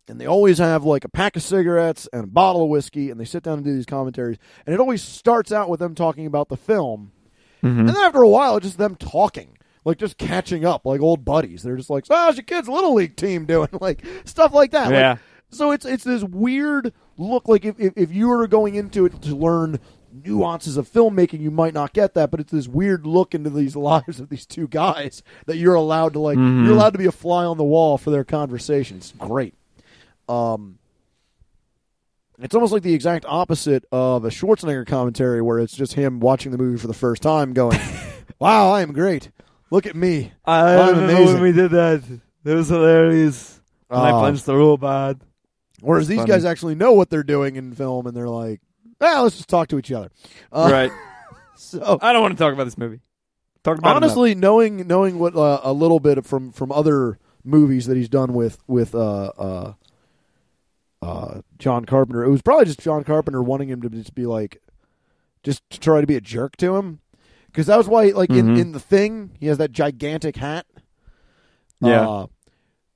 and 0.09 0.21
they 0.21 0.27
always 0.27 0.59
have 0.59 0.85
like 0.85 1.05
a 1.05 1.09
pack 1.09 1.37
of 1.37 1.43
cigarettes 1.43 2.09
and 2.13 2.25
a 2.25 2.29
bottle 2.29 2.63
of 2.63 2.69
whiskey, 2.69 3.11
and 3.11 3.21
they 3.21 3.25
sit 3.25 3.43
down 3.43 3.55
and 3.59 3.65
do 3.65 3.75
these 3.75 3.87
commentaries. 3.87 4.39
And 4.67 4.75
it 4.75 4.81
always 4.81 5.03
starts 5.03 5.53
out 5.53 5.69
with 5.69 5.81
them 5.81 5.95
talking 5.95 6.27
about 6.27 6.49
the 6.49 6.57
film, 6.57 7.13
Mhm. 7.63 7.81
and 7.81 7.89
then 7.89 7.97
after 7.97 8.23
a 8.23 8.29
while, 8.29 8.57
it's 8.57 8.67
just 8.67 8.79
them 8.79 8.95
talking, 8.97 9.57
like 9.85 9.99
just 9.99 10.17
catching 10.19 10.65
up, 10.65 10.87
like 10.87 11.01
old 11.01 11.25
buddies. 11.25 11.63
They're 11.63 11.77
just 11.77 11.91
like, 11.91 12.07
"So 12.07 12.15
how's 12.15 12.37
your 12.37 12.45
kids' 12.45 12.69
little 12.69 12.95
league 12.95 13.17
team 13.17 13.47
doing?" 13.47 13.69
like 13.81 14.05
stuff 14.25 14.53
like 14.55 14.71
that. 14.73 14.85
Like, 14.87 14.93
Yeah. 14.93 15.17
so 15.51 15.73
it's 15.73 15.85
it's 15.85 16.05
this 16.05 16.23
weird 16.23 16.93
look. 17.19 17.49
Like 17.49 17.65
if, 17.65 17.79
if 17.81 17.93
if 17.97 18.13
you 18.15 18.29
were 18.29 18.47
going 18.47 18.77
into 18.77 19.07
it 19.07 19.21
to 19.23 19.35
learn 19.35 19.81
nuances 20.25 20.77
of 20.77 20.89
filmmaking, 20.91 21.41
you 21.41 21.51
might 21.51 21.75
not 21.75 21.93
get 21.93 22.15
that. 22.15 22.31
But 22.31 22.41
it's 22.41 22.53
this 22.53 22.69
weird 22.69 23.07
look 23.07 23.35
into 23.35 23.51
these 23.51 23.77
lives 23.93 24.21
of 24.21 24.29
these 24.29 24.47
two 24.47 24.69
guys 24.69 25.23
that 25.47 25.57
you're 25.57 25.75
allowed 25.75 26.13
to 26.15 26.21
like. 26.21 26.39
Mhm. 26.39 26.65
You're 26.65 26.75
allowed 26.75 26.93
to 26.95 26.99
be 26.99 27.07
a 27.07 27.13
fly 27.13 27.45
on 27.45 27.57
the 27.59 27.65
wall 27.65 27.99
for 27.99 28.11
their 28.11 28.25
conversations. 28.25 29.13
Great. 29.19 29.55
Um, 30.29 30.79
it's 32.39 32.55
almost 32.55 32.73
like 32.73 32.83
the 32.83 32.93
exact 32.95 33.25
opposite 33.29 33.85
of 33.91 34.25
a 34.25 34.29
Schwarzenegger 34.29 34.87
commentary, 34.87 35.41
where 35.41 35.59
it's 35.59 35.75
just 35.75 35.95
him 35.95 36.21
watching 36.21 36.53
the 36.53 36.59
movie 36.59 36.79
for 36.79 36.87
the 36.87 36.93
first 36.95 37.23
time, 37.23 37.53
going, 37.55 37.79
"Wow, 38.39 38.71
I 38.71 38.83
am 38.83 38.93
great. 38.93 39.31
Look 39.71 39.87
at 39.87 39.97
me." 39.97 40.33
I 40.45 40.73
remember 40.75 41.05
amazing. 41.05 41.35
when 41.35 41.43
we 41.43 41.53
did 41.53 41.71
that. 41.71 42.03
It 42.45 42.55
was 42.55 42.69
hilarious. 42.69 43.61
And 43.91 43.99
I 44.01 44.11
Uh, 44.11 44.21
punched 44.21 44.47
the 44.47 44.55
robot. 44.57 45.17
Whereas 45.81 46.09
these 46.09 46.19
funny. 46.19 46.29
guys 46.31 46.45
actually 46.45 46.75
know 46.75 46.93
what 46.93 47.11
they're 47.11 47.23
doing 47.23 47.57
in 47.57 47.73
film, 47.73 48.07
and 48.07 48.17
they're 48.17 48.29
like, 48.29 48.61
"Ah, 49.01 49.21
let's 49.23 49.37
just 49.37 49.49
talk 49.49 49.69
to 49.69 49.79
each 49.79 49.93
other." 49.93 50.11
Uh, 50.53 50.69
right. 50.73 50.93
So 51.59 51.99
I 52.03 52.13
don't 52.13 52.21
want 52.21 52.37
to 52.37 52.39
talk 52.39 52.53
about 52.53 52.65
this 52.65 52.77
movie. 52.77 53.01
Talk 53.65 53.79
about 53.79 53.93
it 53.93 53.97
honestly, 53.97 54.35
knowing 54.35 54.87
knowing 54.87 55.19
what 55.19 55.35
uh, 55.35 55.61
a 55.63 55.73
little 55.73 56.01
bit 56.01 56.23
from 56.27 56.53
from 56.53 56.71
other 56.71 57.19
movies 57.45 57.87
that 57.87 57.97
he's 57.97 58.11
done 58.11 58.35
with 58.35 58.59
with 58.67 58.95
uh, 58.95 59.33
uh, 59.39 59.73
uh, 61.01 61.41
John 61.59 61.87
Carpenter, 61.87 62.25
it 62.25 62.31
was 62.31 62.43
probably 62.43 62.67
just 62.67 62.81
John 62.81 63.05
Carpenter 63.05 63.43
wanting 63.43 63.69
him 63.71 63.81
to 63.81 63.89
just 63.89 64.15
be 64.15 64.27
like, 64.27 64.61
just 65.43 65.63
to 65.71 65.81
try 65.81 66.03
to 66.03 66.07
be 66.07 66.17
a 66.17 66.21
jerk 66.21 66.57
to 66.59 66.77
him, 66.77 67.01
because 67.47 67.67
that 67.69 67.79
was 67.79 67.89
why, 67.89 68.09
like 68.11 68.29
in 68.31 68.49
Mhm. 68.49 68.59
in 68.61 68.73
the 68.73 68.81
thing, 68.81 69.31
he 69.41 69.47
has 69.47 69.57
that 69.57 69.73
gigantic 69.73 70.37
hat. 70.37 70.67
Yeah. 71.81 72.07
Uh, 72.07 72.27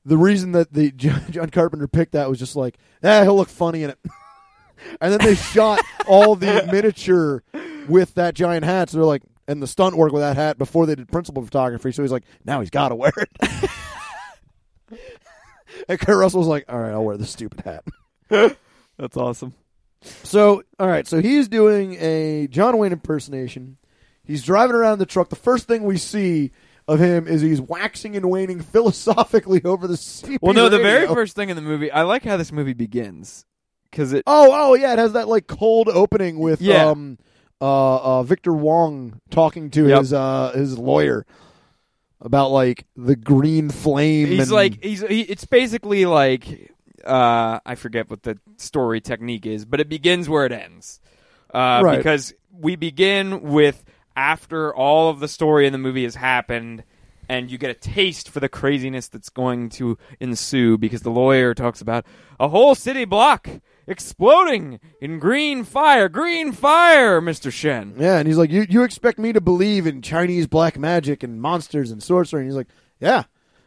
the 0.05 0.19
reason 0.19 0.53
that 0.53 0.73
the 0.75 0.91
John 1.31 1.49
Carpenter 1.51 1.89
picked 1.89 2.13
that 2.13 2.29
was 2.29 2.39
just 2.39 2.57
like, 2.57 2.77
eh, 3.03 3.23
he'll 3.25 3.37
look 3.37 3.49
funny 3.49 3.85
in 3.85 3.91
it. 3.91 3.99
and 5.01 5.13
then 5.13 5.21
they 5.21 5.35
shot 5.35 5.81
all 6.07 6.37
the 6.37 6.69
miniature 6.73 7.43
with 7.89 8.15
that 8.15 8.35
giant 8.35 8.65
hat. 8.65 8.91
So 8.91 8.99
they're 8.99 9.07
like, 9.07 9.23
and 9.49 9.63
the 9.63 9.67
stunt 9.67 9.97
work 9.97 10.13
with 10.13 10.23
that 10.23 10.37
hat 10.37 10.59
before 10.59 10.87
they 10.87 10.95
did 10.95 11.09
principal 11.09 11.45
photography. 11.45 11.93
So 11.93 12.03
he's 12.03 12.13
like, 12.13 12.25
now 12.45 12.61
he's 12.61 12.71
got 12.71 12.91
to 12.91 12.95
wear 12.95 13.13
it. 13.17 13.71
and 15.89 15.99
Kurt 15.99 16.17
Russell's 16.17 16.47
like, 16.47 16.65
all 16.69 16.79
right, 16.79 16.93
I'll 16.93 17.05
wear 17.05 17.17
this 17.17 17.31
stupid 17.31 17.61
hat. 17.61 17.85
That's 18.97 19.17
awesome. 19.17 19.55
So, 20.03 20.63
all 20.79 20.87
right, 20.87 21.07
so 21.07 21.21
he's 21.21 21.49
doing 21.49 21.95
a 22.01 22.47
John 22.49 22.79
Wayne 22.79 22.93
impersonation. 22.93 23.77
He's 24.25 24.43
driving 24.43 24.77
around 24.77 24.99
the 24.99 25.07
truck. 25.07 25.29
The 25.29 25.37
first 25.37 25.67
thing 25.67 25.85
we 25.85 25.99
see 25.99 26.53
of 26.89 26.99
him 27.01 27.27
is 27.27 27.43
he's 27.43 27.61
waxing 27.61 28.17
and 28.17 28.31
waning 28.31 28.61
philosophically 28.61 29.63
over 29.65 29.87
the 29.87 29.95
CB 29.95 30.39
Well, 30.41 30.55
no, 30.55 30.69
the 30.69 30.79
very 30.79 31.07
first 31.07 31.37
thing 31.37 31.51
in 31.51 31.57
the 31.57 31.63
movie, 31.63 31.91
I 31.91 32.03
like 32.03 32.25
how 32.25 32.37
this 32.37 32.53
movie 32.53 32.73
begins 32.73 33.45
because 33.91 34.13
it. 34.13 34.23
Oh, 34.27 34.51
oh 34.53 34.75
yeah, 34.75 34.93
it 34.93 34.99
has 34.99 35.13
that 35.15 35.29
like 35.29 35.47
cold 35.47 35.89
opening 35.89 36.39
with 36.39 36.61
Yeah. 36.61 36.87
um 36.91 37.19
uh 37.61 37.97
uh 37.97 38.23
Victor 38.23 38.53
Wong 38.53 39.21
talking 39.31 39.71
to 39.71 39.89
Yep. 39.89 39.99
his 39.99 40.13
uh 40.13 40.53
his 40.55 40.79
lawyer 40.79 41.27
about 42.21 42.51
like 42.51 42.87
the 42.97 43.17
green 43.17 43.71
flame. 43.71 44.29
He's 44.29 44.41
and- 44.43 44.51
like 44.51 44.83
he's. 44.85 45.01
He, 45.03 45.23
it's 45.23 45.45
basically 45.45 46.05
like 46.07 46.73
uh, 47.05 47.61
I 47.65 47.75
forget 47.77 48.11
what 48.11 48.23
the 48.25 48.39
story 48.59 49.01
technique 49.01 49.47
is, 49.47 49.65
but 49.65 49.81
it 49.81 49.89
begins 49.89 50.29
where 50.29 50.45
it 50.45 50.53
ends. 50.53 51.01
Uh, 51.53 51.81
Right. 51.83 51.97
Because 51.97 52.35
we 52.53 52.77
begin 52.77 53.41
with 53.41 53.85
after 54.17 54.75
all 54.75 55.09
of 55.09 55.19
the 55.21 55.29
story 55.29 55.67
in 55.67 55.73
the 55.73 55.79
movie 55.79 56.03
has 56.05 56.17
happened, 56.17 56.85
and 57.29 57.51
you 57.51 57.57
get 57.57 57.71
a 57.71 57.75
taste 57.75 58.29
for 58.29 58.39
the 58.41 58.51
craziness 58.51 59.09
that's 59.09 59.31
going 59.31 59.71
to 59.71 59.97
ensue. 60.21 60.77
Because 60.77 61.01
the 61.01 61.11
lawyer 61.11 61.55
talks 61.55 61.81
about 61.81 62.05
a 62.39 62.49
whole 62.49 62.75
city 62.75 63.07
block 63.07 63.49
exploding 63.91 64.81
in 65.01 65.19
green 65.19 65.65
fire, 65.65 66.09
green 66.09 66.53
fire, 66.53 67.21
Mister 67.21 67.51
Shen. 67.51 67.95
yeah, 67.99 68.19
and 68.19 68.27
he's 68.27 68.39
like, 68.39 68.51
you 68.51 68.67
you 68.69 68.83
expect 68.85 69.19
me 69.19 69.33
to 69.33 69.41
believe 69.41 69.87
in 69.87 70.01
Chinese 70.03 70.47
black 70.47 70.79
magic 70.79 71.23
and 71.23 71.41
monsters 71.43 71.91
and 71.91 72.03
sorcery? 72.03 72.41
And 72.43 72.49
he's 72.49 72.57
like, 72.57 72.69
yeah, 73.01 73.25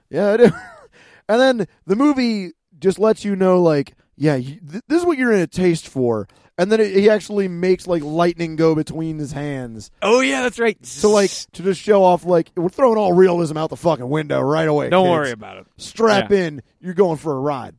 yeah, 0.09 0.31
I 0.31 0.38
do. 0.38 0.51
and 1.29 1.39
then 1.41 1.67
the 1.86 1.95
movie 1.95 2.51
just 2.79 2.99
lets 2.99 3.23
you 3.23 3.36
know, 3.36 3.62
like, 3.62 3.93
yeah, 4.15 4.36
you, 4.36 4.59
th- 4.59 4.83
this 4.88 4.99
is 5.01 5.05
what 5.05 5.17
you're 5.17 5.31
in 5.33 5.39
a 5.41 5.47
taste 5.47 5.88
for. 5.88 6.27
And 6.55 6.71
then 6.71 6.79
it, 6.79 6.95
he 6.95 7.09
actually 7.09 7.47
makes 7.47 7.88
like 7.88 8.03
lightning 8.03 8.55
go 8.55 8.75
between 8.75 9.17
his 9.17 9.31
hands. 9.31 9.89
Oh 10.03 10.19
yeah, 10.21 10.43
that's 10.43 10.59
right. 10.59 10.77
So 10.86 11.09
like 11.09 11.31
to 11.53 11.63
just 11.63 11.81
show 11.81 12.03
off, 12.03 12.25
like 12.25 12.51
we're 12.55 12.69
throwing 12.69 12.97
all 12.99 13.12
realism 13.13 13.57
out 13.57 13.71
the 13.71 13.75
fucking 13.75 14.07
window 14.07 14.39
right 14.39 14.67
away. 14.67 14.89
don't 14.89 15.05
kids. 15.05 15.12
worry 15.12 15.31
about 15.31 15.57
it. 15.57 15.65
strap 15.77 16.29
Yeah. 16.29 16.38
in. 16.38 16.62
You're 16.79 16.93
going 16.93 17.17
for 17.17 17.36
a 17.36 17.39
ride. 17.39 17.73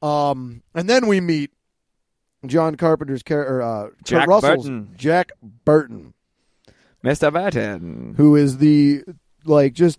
Um, 0.00 0.62
and 0.76 0.88
then 0.88 1.08
we 1.08 1.20
meet 1.20 1.50
John 2.46 2.76
Carpenter's 2.76 3.22
character, 3.22 3.60
uh, 3.62 3.82
Kurt 3.88 4.04
Jack 4.04 4.28
Russell's 4.28 4.64
Burton. 4.68 4.94
Jack 4.96 5.32
Burton, 5.64 6.14
Mr. 7.04 7.32
Batten. 7.32 8.14
who 8.16 8.36
is 8.36 8.58
the 8.58 9.02
like 9.44 9.72
just 9.72 9.98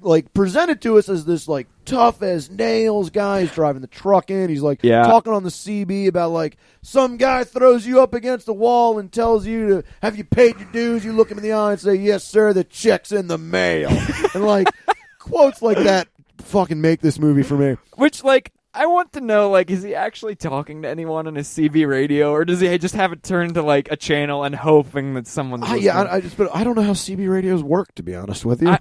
like 0.00 0.32
presented 0.34 0.80
to 0.82 0.98
us 0.98 1.08
as 1.08 1.24
this 1.24 1.48
like 1.48 1.66
tough 1.84 2.22
as 2.22 2.50
nails 2.50 3.10
guy. 3.10 3.40
He's 3.42 3.50
driving 3.52 3.80
the 3.80 3.88
truck 3.88 4.30
in. 4.30 4.48
He's 4.48 4.60
like 4.62 4.80
Yeah. 4.82 5.02
talking 5.04 5.32
on 5.32 5.42
the 5.42 5.50
CB 5.50 6.06
about 6.06 6.30
like 6.30 6.56
some 6.82 7.16
guy 7.16 7.44
throws 7.44 7.86
you 7.86 8.00
up 8.00 8.14
against 8.14 8.46
the 8.46 8.52
wall 8.52 8.98
and 8.98 9.10
tells 9.10 9.46
you 9.46 9.68
to 9.68 9.84
have 10.02 10.16
you 10.16 10.24
paid 10.24 10.58
your 10.60 10.70
dues. 10.70 11.04
You 11.04 11.12
look 11.12 11.30
him 11.30 11.38
in 11.38 11.42
the 11.44 11.52
eye 11.52 11.72
and 11.72 11.80
say, 11.80 11.94
"Yes, 11.94 12.24
sir. 12.24 12.52
The 12.52 12.64
check's 12.64 13.10
in 13.10 13.26
the 13.26 13.38
mail." 13.38 13.88
and 14.34 14.44
like 14.44 14.68
quotes 15.18 15.62
like 15.62 15.78
that 15.78 16.08
fucking 16.38 16.80
make 16.80 17.00
this 17.00 17.18
movie 17.18 17.42
for 17.42 17.56
me. 17.56 17.76
Which, 17.96 18.22
like, 18.22 18.52
I 18.76 18.86
want 18.86 19.12
to 19.14 19.20
know, 19.20 19.50
like, 19.50 19.70
is 19.70 19.82
he 19.82 19.94
actually 19.94 20.34
talking 20.36 20.82
to 20.82 20.88
anyone 20.88 21.26
on 21.26 21.34
his 21.34 21.48
CB 21.48 21.88
radio, 21.88 22.32
or 22.32 22.44
does 22.44 22.60
he 22.60 22.76
just 22.78 22.94
have 22.94 23.12
it 23.12 23.22
turned 23.22 23.54
to 23.54 23.62
like 23.62 23.90
a 23.90 23.96
channel 23.96 24.44
and 24.44 24.54
hoping 24.54 25.14
that 25.14 25.26
someone's? 25.26 25.64
I, 25.64 25.76
yeah. 25.76 26.02
I, 26.02 26.16
I 26.16 26.20
just 26.20 26.36
but 26.36 26.54
I 26.54 26.62
don't 26.64 26.74
know 26.76 26.82
how 26.82 26.92
CB 26.92 27.28
radios 27.30 27.62
work 27.62 27.94
to 27.96 28.02
be 28.02 28.14
honest 28.14 28.44
with 28.44 28.62
you. 28.62 28.68
I- 28.68 28.80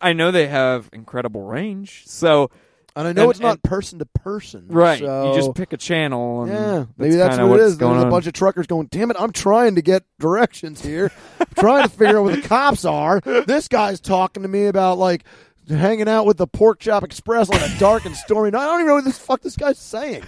I, 0.00 0.12
know 0.12 0.30
they 0.30 0.46
have 0.46 0.88
incredible 0.92 1.42
range, 1.42 2.02
so 2.06 2.50
and 2.94 3.08
I 3.08 3.12
know 3.12 3.22
and- 3.22 3.30
it's 3.30 3.40
not 3.40 3.52
and- 3.52 3.62
person 3.62 3.98
to 4.00 4.04
person. 4.04 4.66
right, 4.68 4.98
so- 5.00 5.30
you 5.32 5.36
just 5.38 5.54
pick 5.54 5.72
a 5.72 5.76
channel. 5.76 6.42
And 6.42 6.52
Yeah, 6.52 6.84
maybe 6.98 7.16
that's 7.16 7.38
what 7.38 7.58
it 7.58 7.62
is. 7.62 7.78
There's 7.78 8.02
a 8.02 8.06
bunch 8.06 8.26
of 8.26 8.32
truckers 8.34 8.66
going, 8.66 8.88
"Damn 8.90 9.10
it, 9.10 9.16
I'm 9.18 9.32
trying 9.32 9.76
to 9.76 9.82
get 9.82 10.04
directions 10.20 10.80
here. 10.84 11.10
I'm 11.40 11.46
trying 11.58 11.82
to 11.84 11.88
figure 11.88 12.18
out 12.18 12.24
where 12.24 12.36
the 12.36 12.42
cops 12.42 12.84
are." 12.84 13.20
This 13.20 13.68
guy's 13.68 14.00
talking 14.00 14.42
to 14.42 14.48
me 14.48 14.66
about 14.66 14.98
like 14.98 15.24
hanging 15.70 16.08
out 16.08 16.26
with 16.26 16.36
the 16.36 16.46
Pork 16.46 16.80
Chop 16.80 17.02
Express 17.04 17.48
on 17.50 17.60
a 17.60 17.78
dark 17.78 18.04
and 18.04 18.14
stormy 18.16 18.50
night. 18.50 18.62
I 18.62 18.66
don't 18.66 18.80
even 18.80 18.86
know 18.88 18.94
what 18.94 19.04
this 19.04 19.18
fuck 19.18 19.40
this 19.42 19.56
guy's 19.56 19.78
saying. 19.78 20.24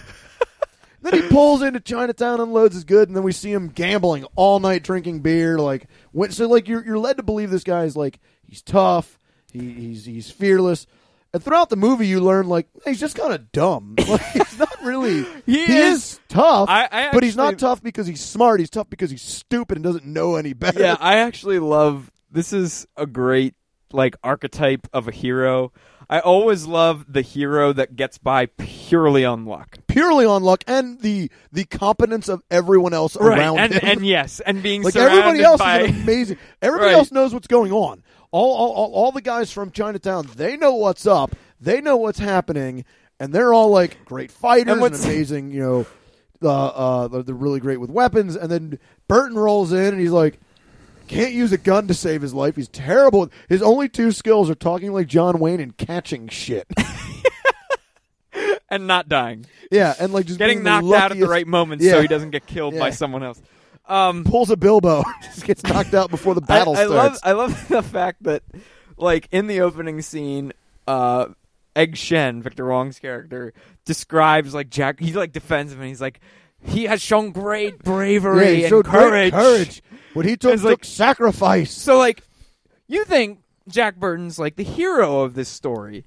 Then 1.02 1.14
he 1.20 1.28
pulls 1.28 1.62
into 1.62 1.80
Chinatown, 1.80 2.40
unloads 2.40 2.74
his 2.76 2.84
good, 2.84 3.08
and 3.08 3.16
then 3.16 3.24
we 3.24 3.32
see 3.32 3.52
him 3.52 3.68
gambling 3.68 4.24
all 4.36 4.60
night, 4.60 4.84
drinking 4.84 5.18
beer. 5.20 5.58
Like, 5.58 5.88
so 6.30 6.46
like 6.48 6.68
you're 6.68 6.84
you're 6.84 6.98
led 6.98 7.16
to 7.16 7.24
believe 7.24 7.50
this 7.50 7.64
guy 7.64 7.84
is 7.84 7.96
like 7.96 8.20
he's 8.46 8.62
tough, 8.62 9.18
he, 9.52 9.58
he's 9.72 10.04
he's 10.04 10.30
fearless. 10.30 10.86
And 11.34 11.42
throughout 11.42 11.70
the 11.70 11.76
movie, 11.76 12.06
you 12.06 12.20
learn 12.20 12.46
like 12.48 12.68
he's 12.84 13.00
just 13.00 13.16
kind 13.16 13.32
of 13.32 13.50
dumb. 13.50 13.96
Like, 14.06 14.20
he's 14.32 14.58
not 14.58 14.80
really. 14.82 15.24
He 15.44 15.66
he 15.66 15.76
is- 15.76 16.02
is 16.14 16.20
tough, 16.28 16.68
I- 16.68 16.88
I 16.92 17.10
but 17.12 17.24
he's 17.24 17.36
not 17.36 17.58
tough 17.58 17.82
because 17.82 18.06
he's 18.06 18.22
smart. 18.22 18.60
He's 18.60 18.70
tough 18.70 18.88
because 18.88 19.10
he's 19.10 19.22
stupid 19.22 19.78
and 19.78 19.82
doesn't 19.82 20.06
know 20.06 20.36
any 20.36 20.52
better. 20.52 20.78
yeah, 20.80 20.96
I 21.00 21.16
actually 21.16 21.58
love 21.58 22.12
this 22.30 22.52
is 22.52 22.86
a 22.96 23.06
great 23.06 23.54
like 23.94 24.16
archetype 24.22 24.88
of 24.92 25.08
a 25.08 25.12
hero. 25.12 25.72
I 26.10 26.20
always 26.20 26.66
love 26.66 27.06
the 27.10 27.22
hero 27.22 27.72
that 27.72 27.96
gets 27.96 28.18
by 28.18 28.46
purely 28.46 29.24
on 29.24 29.46
luck. 29.46 29.78
purely 29.86 30.26
on 30.26 30.42
luck 30.42 30.62
and 30.66 31.00
the 31.00 31.30
the 31.52 31.64
competence 31.64 32.28
of 32.28 32.42
everyone 32.50 32.92
else 32.92 33.16
around 33.16 33.58
and 33.58 33.72
him. 33.72 33.80
and 33.98 34.06
yes, 34.06 34.40
and 34.40 34.62
being 34.62 34.82
like 34.82 34.92
surrounded 34.92 35.18
everybody 35.18 35.42
else 35.42 35.58
by 35.60 35.80
is 35.82 35.90
amazing. 35.90 36.36
Everybody 36.60 36.90
Right. 36.92 36.98
else 36.98 37.12
knows 37.12 37.32
what's 37.32 37.46
going 37.46 37.72
on. 37.72 38.02
All, 38.30 38.54
all 38.54 38.72
all 38.72 38.92
all 38.92 39.12
the 39.12 39.22
guys 39.22 39.50
from 39.52 39.70
Chinatown, 39.70 40.28
they 40.36 40.56
know 40.56 40.74
what's 40.74 41.06
up. 41.06 41.34
They 41.60 41.80
know 41.80 41.96
what's 41.96 42.18
happening, 42.18 42.84
and 43.20 43.32
they're 43.32 43.54
all 43.54 43.70
like 43.70 44.04
great 44.04 44.30
fighters 44.30 44.74
And 44.74 44.82
and, 44.84 44.94
amazing. 45.04 45.50
You 45.50 45.60
know, 45.60 45.86
uh, 46.42 46.66
uh, 47.06 47.22
they're 47.22 47.34
really 47.34 47.60
great 47.60 47.80
with 47.80 47.90
weapons. 47.90 48.36
And 48.36 48.50
then 48.50 48.78
Burton 49.08 49.38
rolls 49.38 49.72
in, 49.72 49.94
and 49.94 50.00
he's 50.00 50.10
like. 50.10 50.38
Can't 51.12 51.32
use 51.34 51.52
a 51.52 51.58
gun 51.58 51.88
to 51.88 51.94
save 51.94 52.22
his 52.22 52.32
life. 52.32 52.56
He's 52.56 52.68
terrible. 52.68 53.28
His 53.48 53.62
only 53.62 53.88
two 53.88 54.12
skills 54.12 54.48
are 54.48 54.54
talking 54.54 54.92
like 54.92 55.06
John 55.08 55.38
Wayne 55.38 55.60
and 55.60 55.76
catching 55.76 56.28
shit. 56.28 56.66
and 58.70 58.86
not 58.86 59.08
dying, 59.08 59.44
yeah, 59.70 59.94
and 60.00 60.12
like 60.12 60.26
just 60.26 60.38
getting 60.38 60.62
knocked 60.62 60.86
out 60.86 61.12
at 61.12 61.18
the 61.18 61.28
right 61.28 61.46
moment 61.46 61.82
Yeah. 61.82 61.92
so 61.92 62.00
he 62.02 62.08
doesn't 62.08 62.30
get 62.30 62.46
killed 62.46 62.78
by 62.78 62.90
someone 62.90 63.22
else. 63.22 63.40
Um, 63.86 64.24
Pulls 64.24 64.50
a 64.50 64.56
Bilbo, 64.56 65.02
just 65.22 65.44
gets 65.44 65.62
knocked 65.64 65.92
out 65.92 66.10
before 66.10 66.34
the 66.34 66.40
battle 66.40 66.74
I, 66.76 66.82
I 66.82 66.84
love 66.86 67.16
starts. 67.16 67.20
I 67.24 67.32
love 67.32 67.68
the 67.68 67.82
fact 67.82 68.22
that 68.22 68.42
like 68.96 69.28
in 69.32 69.48
the 69.48 69.60
opening 69.60 70.00
scene, 70.00 70.52
uh 70.86 71.26
Egg 71.76 71.96
Shen, 71.96 72.42
Victor 72.42 72.66
Wong's 72.66 72.98
character, 72.98 73.52
describes 73.84 74.54
like 74.54 74.70
Jack 74.70 75.00
he 75.00 75.12
like 75.12 75.32
defends 75.32 75.72
him 75.72 75.80
and 75.80 75.88
he's 75.88 76.00
like 76.00 76.20
he 76.64 76.84
has 76.84 77.02
shown 77.02 77.32
great 77.32 77.78
bravery 77.82 78.44
Yeah, 78.62 78.68
he 78.68 78.74
and 78.74 78.84
courage. 78.84 79.10
great 79.10 79.32
courage. 79.32 79.82
What 80.14 80.24
he 80.26 80.36
took 80.36 80.62
like- 80.62 80.78
took 80.80 80.84
sacrifice. 80.84 81.72
So 81.72 81.98
like 81.98 82.22
you 82.88 83.04
think 83.04 83.40
Jack 83.68 83.96
Burton's 83.96 84.38
like 84.38 84.56
the 84.56 84.64
hero 84.64 85.20
of 85.20 85.34
this 85.34 85.48
story. 85.48 86.04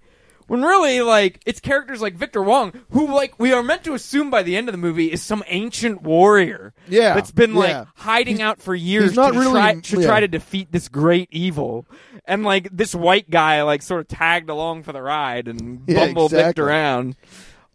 When 0.47 0.61
really, 0.61 1.01
like, 1.01 1.41
it's 1.47 1.59
characters 1.59 2.03
like 2.03 2.13
Victor 2.13 2.43
Wong, 2.43 2.71
who, 2.91 3.07
like, 3.07 3.33
we 3.39 3.51
are 3.51 3.63
meant 3.63 3.83
to 3.85 3.95
assume 3.95 4.29
by 4.29 4.43
the 4.43 4.55
end 4.55 4.69
of 4.69 4.73
the 4.73 4.77
movie 4.77 5.11
is 5.11 5.23
some 5.23 5.43
ancient 5.47 6.03
warrior. 6.03 6.71
Yeah, 6.87 7.15
That's 7.15 7.31
been, 7.31 7.53
yeah. 7.55 7.57
like, 7.79 7.87
hiding 7.95 8.43
out 8.43 8.61
for 8.61 8.75
years 8.75 9.15
not 9.15 9.33
to, 9.33 9.39
really- 9.39 9.53
try, 9.53 9.73
to 9.79 9.99
yeah. 10.01 10.05
try 10.05 10.19
to 10.19 10.27
defeat 10.27 10.71
this 10.71 10.87
great 10.87 11.29
evil. 11.31 11.87
And, 12.25 12.43
like, 12.43 12.69
this 12.71 12.93
white 12.93 13.27
guy, 13.31 13.63
like, 13.63 13.81
sort 13.81 14.01
of 14.01 14.07
tagged 14.07 14.51
along 14.51 14.83
for 14.83 14.93
the 14.93 15.01
ride 15.01 15.47
and 15.47 15.81
Yeah, 15.87 16.05
bumbled 16.05 16.31
exactly. 16.31 16.49
Victor 16.49 16.67
around. 16.67 17.15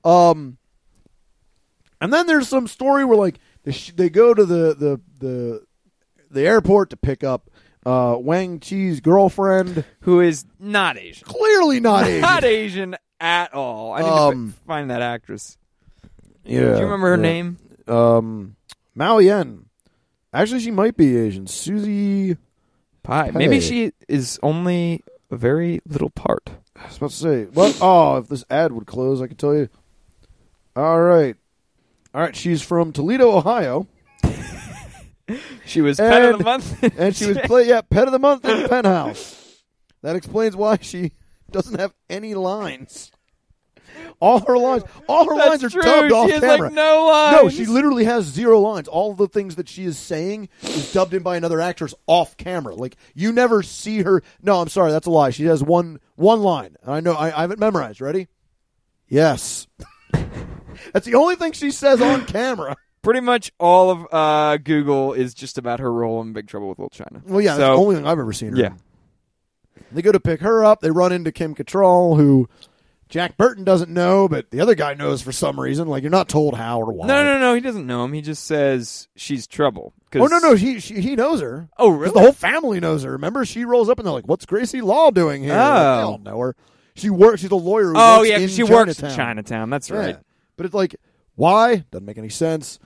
Um, 0.04 0.58
and 2.00 2.12
then 2.12 2.28
there's 2.28 2.46
some 2.48 2.68
story 2.68 3.04
where 3.04 3.18
like 3.18 3.38
they, 3.64 3.72
sh- 3.72 3.92
they 3.96 4.08
go 4.10 4.32
to 4.32 4.44
the 4.44 4.74
the 4.74 5.00
the 5.18 5.64
the 6.30 6.46
airport 6.46 6.90
to 6.90 6.96
pick 6.96 7.24
up 7.24 7.50
uh, 7.84 8.16
Wang 8.18 8.60
Chi's 8.60 9.00
girlfriend. 9.00 9.84
Who 10.02 10.20
is 10.20 10.44
not 10.58 10.98
Asian. 10.98 11.26
Clearly 11.26 11.80
not 11.80 12.04
Asian. 12.06 12.20
Not 12.20 12.44
Asian 12.44 12.96
at 13.20 13.54
all. 13.54 13.92
I 13.92 14.00
need 14.00 14.06
Um, 14.08 14.52
to 14.52 14.58
find 14.66 14.90
that 14.90 15.02
actress. 15.02 15.58
yeah. 16.44 16.60
Do 16.60 16.66
you 16.78 16.84
remember 16.84 17.08
her 17.08 17.16
yeah. 17.16 17.22
name? 17.22 17.56
Um, 17.88 18.56
Miao 18.94 19.18
Yin. 19.18 19.66
Actually, 20.32 20.60
she 20.60 20.70
might 20.70 20.96
be 20.96 21.16
Asian. 21.16 21.46
Suzee. 21.46 22.36
Pai. 23.02 23.30
Maybe 23.32 23.60
she 23.60 23.92
is 24.08 24.38
only 24.42 25.02
a 25.30 25.36
very 25.36 25.80
little 25.86 26.10
part. 26.10 26.50
I 26.76 26.86
was 26.86 26.96
about 26.98 27.10
to 27.10 27.16
say. 27.16 27.44
What? 27.46 27.78
Oh, 27.80 28.18
if 28.18 28.28
this 28.28 28.44
ad 28.50 28.72
would 28.72 28.86
close, 28.86 29.20
I 29.22 29.26
could 29.26 29.38
tell 29.38 29.54
you. 29.56 29.68
All 30.76 31.00
right. 31.00 31.34
All 32.14 32.20
right. 32.20 32.36
She's 32.36 32.62
from 32.62 32.92
Toledo, 32.92 33.30
Ohio. 33.36 33.86
She 35.66 35.80
was 35.80 35.98
pet 35.98 36.32
of 36.32 36.38
the 36.38 36.44
month, 36.44 36.82
and 36.98 37.14
she 37.14 37.26
was 37.26 37.38
play 37.44 37.68
yeah 37.68 37.80
pet 37.82 38.06
of 38.06 38.12
the 38.12 38.18
month 38.18 38.44
in 38.44 38.62
the 38.62 38.68
penthouse. 38.68 39.62
That 40.02 40.16
explains 40.16 40.56
why 40.56 40.78
she 40.80 41.12
doesn't 41.50 41.78
have 41.78 41.92
any 42.08 42.34
lines. 42.34 43.10
All 44.20 44.40
her 44.46 44.56
lines, 44.56 44.84
all 45.08 45.24
her 45.28 45.36
That's 45.36 45.48
lines 45.48 45.64
are 45.64 45.70
true. 45.70 45.82
dubbed 45.82 46.08
she 46.08 46.14
off 46.14 46.30
has 46.30 46.40
camera. 46.40 46.68
like 46.68 46.72
no 46.74 47.06
lines. 47.06 47.36
no, 47.42 47.48
she 47.48 47.66
literally 47.66 48.04
has 48.04 48.24
zero 48.24 48.60
lines. 48.60 48.86
All 48.86 49.14
the 49.14 49.26
things 49.28 49.56
that 49.56 49.68
she 49.68 49.84
is 49.84 49.98
saying 49.98 50.48
is 50.62 50.92
dubbed 50.92 51.12
in 51.14 51.22
by 51.22 51.36
another 51.36 51.60
actress 51.60 51.94
off 52.06 52.36
camera. 52.36 52.74
Like 52.74 52.96
you 53.14 53.32
never 53.32 53.62
see 53.62 54.02
her. 54.02 54.22
No, 54.42 54.60
I'm 54.60 54.68
sorry, 54.68 54.92
that's 54.92 55.06
a 55.06 55.10
lie. 55.10 55.30
She 55.30 55.44
has 55.46 55.62
one 55.62 56.00
one 56.16 56.42
line. 56.42 56.76
I 56.86 57.00
know. 57.00 57.14
I, 57.14 57.36
I 57.36 57.40
haven't 57.42 57.58
memorized. 57.60 58.00
Ready? 58.00 58.28
Yes. 59.08 59.66
that's 60.92 61.06
the 61.06 61.14
only 61.16 61.34
thing 61.36 61.52
she 61.52 61.70
says 61.70 62.00
on 62.00 62.26
camera. 62.26 62.76
Pretty 63.02 63.20
much 63.20 63.50
all 63.58 63.90
of 63.90 64.06
uh, 64.12 64.56
Google 64.58 65.12
is 65.14 65.32
just 65.34 65.56
about 65.56 65.80
her 65.80 65.92
role 65.92 66.20
in 66.20 66.32
Big 66.34 66.46
Trouble 66.48 66.68
with 66.68 66.78
Little 66.78 66.90
China. 66.90 67.22
Well, 67.26 67.40
yeah, 67.40 67.56
that's 67.56 67.60
the 67.60 67.72
only 67.72 67.96
thing 67.96 68.06
I've 68.06 68.18
ever 68.18 68.32
seen 68.32 68.50
her. 68.50 68.56
Yeah. 68.56 68.66
in. 68.66 68.76
They 69.92 70.02
go 70.02 70.12
to 70.12 70.20
pick 70.20 70.40
her 70.40 70.64
up. 70.64 70.80
They 70.80 70.90
run 70.90 71.10
into 71.12 71.32
Kim 71.32 71.54
Cattrall, 71.54 72.16
who 72.16 72.48
Jack 73.08 73.36
Burton 73.36 73.64
doesn't 73.64 73.90
know, 73.90 74.28
but 74.28 74.50
the 74.50 74.60
other 74.60 74.74
guy 74.74 74.94
knows 74.94 75.22
for 75.22 75.32
some 75.32 75.58
reason. 75.58 75.88
Like 75.88 76.02
you're 76.02 76.10
not 76.10 76.28
told 76.28 76.54
how 76.54 76.80
or 76.80 76.92
why. 76.92 77.06
No, 77.06 77.24
no, 77.24 77.38
no. 77.38 77.54
He 77.54 77.60
doesn't 77.60 77.86
know 77.86 78.04
him. 78.04 78.12
He 78.12 78.20
just 78.20 78.44
says 78.44 79.08
she's 79.16 79.46
trouble. 79.46 79.94
Oh 80.14 80.26
no, 80.26 80.38
no. 80.38 80.54
He 80.54 80.78
she, 80.78 81.00
he 81.00 81.16
knows 81.16 81.40
her. 81.40 81.68
Oh, 81.78 81.88
really? 81.88 82.12
The 82.12 82.20
whole 82.20 82.32
family 82.32 82.78
knows 82.80 83.02
her. 83.04 83.12
Remember, 83.12 83.44
she 83.44 83.64
rolls 83.64 83.88
up 83.88 83.98
and 83.98 84.06
they're 84.06 84.12
like, 84.12 84.28
"What's 84.28 84.44
Gracie 84.46 84.80
Law 84.82 85.10
doing 85.10 85.42
here?" 85.42 85.54
Oh. 85.54 85.56
They 85.56 86.02
all 86.02 86.18
know 86.18 86.38
her. 86.38 86.56
She 86.94 87.08
works. 87.10 87.40
She's 87.40 87.50
a 87.50 87.56
lawyer. 87.56 87.92
Oh 87.96 88.22
yeah, 88.22 88.46
she 88.46 88.62
works 88.62 88.98
in 89.00 89.08
Chinatown. 89.08 89.16
Chinatown. 89.16 89.70
That's 89.70 89.88
Yeah. 89.90 89.96
right. 89.96 90.16
But 90.56 90.66
it's 90.66 90.74
like, 90.74 90.96
why? 91.40 91.85
Doesn't 91.90 92.05
make 92.07 92.18
any 92.18 92.29
sense. 92.29 92.79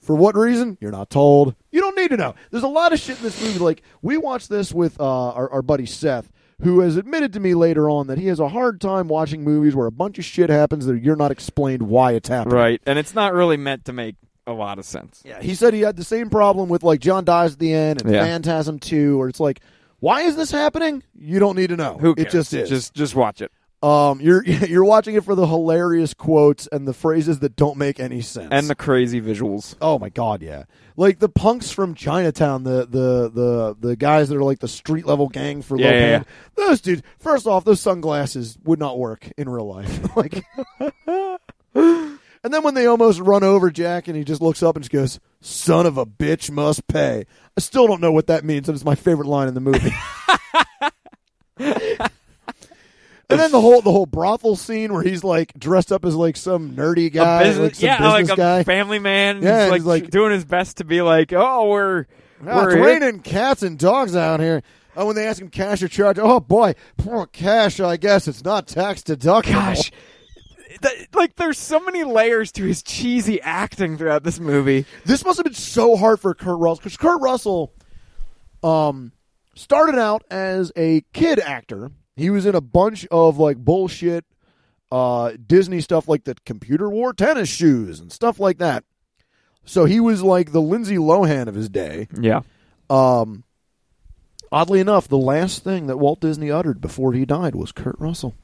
For 0.00 0.14
what 0.16 0.34
reason? 0.36 0.78
You're 0.80 0.92
not 0.92 1.10
told. 1.10 1.54
You 1.70 1.80
don't 1.80 1.96
need 1.96 2.08
to 2.08 2.16
know. 2.16 2.34
There's 2.50 2.62
a 2.62 2.68
lot 2.68 2.92
of 2.92 2.98
shit 2.98 3.18
in 3.18 3.22
this 3.22 3.40
movie. 3.42 3.58
Like 3.58 3.82
we 4.00 4.16
watched 4.16 4.48
this 4.48 4.72
with 4.72 4.98
uh, 5.00 5.04
our, 5.32 5.50
our 5.50 5.62
buddy 5.62 5.84
Seth, 5.86 6.30
who 6.62 6.80
has 6.80 6.96
admitted 6.96 7.32
to 7.34 7.40
me 7.40 7.54
later 7.54 7.90
on 7.90 8.06
that 8.06 8.16
he 8.18 8.26
has 8.28 8.40
a 8.40 8.48
hard 8.48 8.80
time 8.80 9.08
watching 9.08 9.44
movies 9.44 9.74
where 9.76 9.86
a 9.86 9.92
bunch 9.92 10.18
of 10.18 10.24
shit 10.24 10.48
happens 10.50 10.86
that 10.86 11.02
you're 11.02 11.16
not 11.16 11.30
explained 11.30 11.82
why 11.82 12.12
it's 12.12 12.28
happening. 12.28 12.56
Right, 12.56 12.80
and 12.86 12.98
it's 12.98 13.14
not 13.14 13.34
really 13.34 13.56
meant 13.56 13.84
to 13.86 13.92
make 13.92 14.16
a 14.46 14.52
lot 14.52 14.78
of 14.78 14.86
sense. 14.86 15.22
Yeah. 15.26 15.42
He 15.42 15.54
said 15.54 15.74
he 15.74 15.82
had 15.82 15.96
the 15.96 16.04
same 16.04 16.30
problem 16.30 16.70
with 16.70 16.82
like 16.82 17.00
John 17.00 17.24
dies 17.24 17.52
at 17.52 17.58
the 17.58 17.74
end 17.74 18.00
and 18.02 18.10
Yeah. 18.10 18.24
Phantasm 18.24 18.78
2, 18.78 19.18
where 19.18 19.28
it's 19.28 19.40
like, 19.40 19.60
why 20.00 20.22
is 20.22 20.36
this 20.36 20.50
happening? 20.50 21.02
You 21.14 21.38
don't 21.38 21.56
need 21.56 21.68
to 21.68 21.76
know. 21.76 21.98
Who 22.00 22.14
cares? 22.14 22.28
It 22.28 22.30
just 22.30 22.54
is. 22.54 22.68
Just 22.70 22.94
just 22.94 23.14
watch 23.14 23.42
it. 23.42 23.52
Um, 23.82 24.20
you're 24.20 24.44
you're 24.44 24.84
watching 24.84 25.14
it 25.14 25.24
for 25.24 25.34
the 25.34 25.46
hilarious 25.46 26.14
quotes 26.14 26.66
and 26.66 26.86
the 26.86 26.92
phrases 26.92 27.38
that 27.40 27.56
don't 27.56 27.76
make 27.76 28.00
any 28.00 28.20
sense. 28.20 28.48
And 28.50 28.68
the 28.68 28.74
crazy 28.74 29.20
visuals. 29.20 29.76
Oh 29.80 29.98
my 29.98 30.08
god, 30.08 30.42
yeah. 30.42 30.64
Like 30.96 31.20
the 31.20 31.28
punks 31.28 31.70
from 31.70 31.94
Chinatown, 31.94 32.64
the 32.64 32.86
the 32.86 33.30
the 33.30 33.76
the 33.78 33.96
guys 33.96 34.28
that 34.30 34.36
are 34.36 34.42
like 34.42 34.58
the 34.58 34.68
street 34.68 35.06
level 35.06 35.28
gang 35.28 35.62
for 35.62 35.78
Yeah, 35.78 35.90
low 35.90 35.96
yeah. 35.96 36.22
Those 36.56 36.80
dudes. 36.80 37.02
First 37.18 37.46
off, 37.46 37.64
those 37.64 37.80
sunglasses 37.80 38.58
would 38.64 38.80
not 38.80 38.98
work 38.98 39.30
in 39.36 39.48
real 39.48 39.68
life. 39.68 40.16
like 40.16 40.44
And 42.44 42.54
then 42.54 42.62
when 42.62 42.74
they 42.74 42.86
almost 42.86 43.20
run 43.20 43.42
over 43.42 43.70
Jack 43.70 44.08
and 44.08 44.16
he 44.16 44.24
just 44.24 44.40
looks 44.40 44.62
up 44.62 44.76
and 44.76 44.82
just 44.84 44.92
goes, 44.92 45.20
"Son 45.40 45.86
of 45.86 45.98
a 45.98 46.06
bitch 46.06 46.50
must 46.50 46.86
pay." 46.86 47.26
I 47.56 47.60
still 47.60 47.86
don't 47.86 48.00
know 48.00 48.12
what 48.12 48.28
that 48.28 48.44
means, 48.44 48.68
and 48.68 48.76
it's 48.76 48.84
my 48.84 48.94
favorite 48.94 49.28
line 49.28 49.48
in 49.48 49.54
the 49.54 49.60
movie. 49.60 49.92
And 53.30 53.38
then 53.38 53.52
the 53.52 53.60
whole 53.60 53.82
the 53.82 53.92
whole 53.92 54.06
brothel 54.06 54.56
scene 54.56 54.92
where 54.92 55.02
he's 55.02 55.22
like 55.22 55.52
dressed 55.58 55.92
up 55.92 56.04
as 56.06 56.14
like 56.14 56.36
some 56.36 56.72
nerdy 56.72 57.12
guy, 57.12 57.42
a 57.42 57.44
business, 57.44 57.62
like 57.64 57.74
some 57.74 57.86
yeah, 57.86 57.98
business 57.98 58.28
like 58.30 58.38
a 58.38 58.40
guy. 58.40 58.62
family 58.64 58.98
man. 58.98 59.42
Yeah, 59.42 59.62
he's 59.64 59.70
like, 59.70 59.80
he's 59.80 59.86
like- 59.86 60.10
doing 60.10 60.32
his 60.32 60.44
best 60.46 60.78
to 60.78 60.84
be 60.84 61.02
like, 61.02 61.32
oh, 61.34 61.68
we're 61.68 62.06
Oh, 62.46 62.64
we're 62.64 62.82
raining 62.84 63.20
cats 63.20 63.62
and 63.62 63.76
dogs 63.78 64.14
out 64.16 64.38
here. 64.40 64.62
Oh, 64.96 65.06
when 65.06 65.16
they 65.16 65.26
ask 65.26 65.42
him 65.42 65.48
cash 65.50 65.82
or 65.82 65.88
charge, 65.88 66.18
oh 66.18 66.40
boy, 66.40 66.74
poor 66.96 67.26
cash. 67.26 67.80
I 67.80 67.96
guess 67.96 68.28
it's 68.28 68.44
not 68.44 68.66
tax 68.66 69.02
deductible. 69.02 69.52
Gosh, 69.52 69.90
Th- 70.82 71.08
like 71.14 71.34
there's 71.36 71.58
so 71.58 71.80
many 71.80 72.04
layers 72.04 72.52
to 72.52 72.62
his 72.64 72.82
cheesy 72.82 73.40
acting 73.42 73.98
throughout 73.98 74.22
this 74.22 74.38
movie. 74.40 74.86
this 75.04 75.24
must 75.24 75.36
have 75.38 75.44
been 75.44 75.52
so 75.54 75.96
hard 75.96 76.20
for 76.20 76.32
Kurt 76.34 76.58
Russell 76.58 76.76
because 76.82 76.96
Kurt 76.96 77.20
Russell, 77.20 77.72
um, 78.62 79.12
started 79.54 79.98
out 79.98 80.22
as 80.30 80.70
a 80.76 81.02
kid 81.12 81.40
actor. 81.40 81.90
He 82.18 82.30
was 82.30 82.44
in 82.46 82.54
a 82.54 82.60
bunch 82.60 83.06
of 83.10 83.38
like 83.38 83.56
bullshit, 83.56 84.24
uh, 84.90 85.32
Disney 85.46 85.80
stuff 85.80 86.08
like 86.08 86.24
the 86.24 86.34
computer 86.44 86.90
wore 86.90 87.12
tennis 87.12 87.48
shoes 87.48 88.00
and 88.00 88.12
stuff 88.12 88.40
like 88.40 88.58
that. 88.58 88.84
So 89.64 89.84
he 89.84 90.00
was 90.00 90.22
like 90.22 90.50
the 90.52 90.60
Lindsay 90.62 90.96
Lohan 90.96 91.46
of 91.46 91.54
his 91.54 91.68
day. 91.68 92.08
Yeah, 92.20 92.40
Um, 92.90 93.44
oddly 94.50 94.80
enough, 94.80 95.06
the 95.06 95.18
last 95.18 95.62
thing 95.62 95.86
that 95.86 95.98
Walt 95.98 96.20
Disney 96.20 96.50
uttered 96.50 96.80
before 96.80 97.12
he 97.12 97.24
died 97.24 97.54
was 97.54 97.70
Kurt 97.70 97.96
Russell. 98.00 98.34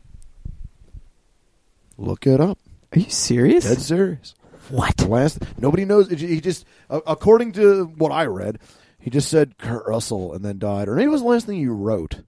Look 1.97 2.27
it 2.27 2.41
up. 2.41 2.59
are 2.95 2.99
you 2.99 3.11
serious? 3.11 3.65
Dead 3.65 3.81
serious. 3.81 4.35
What? 4.69 4.97
The 4.97 5.09
last 5.09 5.43
nobody 5.59 5.85
knows. 5.85 6.11
He 6.11 6.41
just, 6.41 6.65
according 6.89 7.53
to 7.53 7.87
what 7.97 8.13
I 8.13 8.27
read, 8.27 8.59
he 8.99 9.11
just 9.11 9.29
said 9.29 9.59
Kurt 9.59 9.87
Russell 9.87 10.33
and 10.33 10.45
then 10.45 10.59
died, 10.59 10.89
or 10.89 10.95
maybe 10.95 11.07
it 11.07 11.11
was 11.11 11.23
the 11.23 11.29
last 11.29 11.47
thing 11.47 11.59
he 11.59 11.67
wrote. 11.67 12.23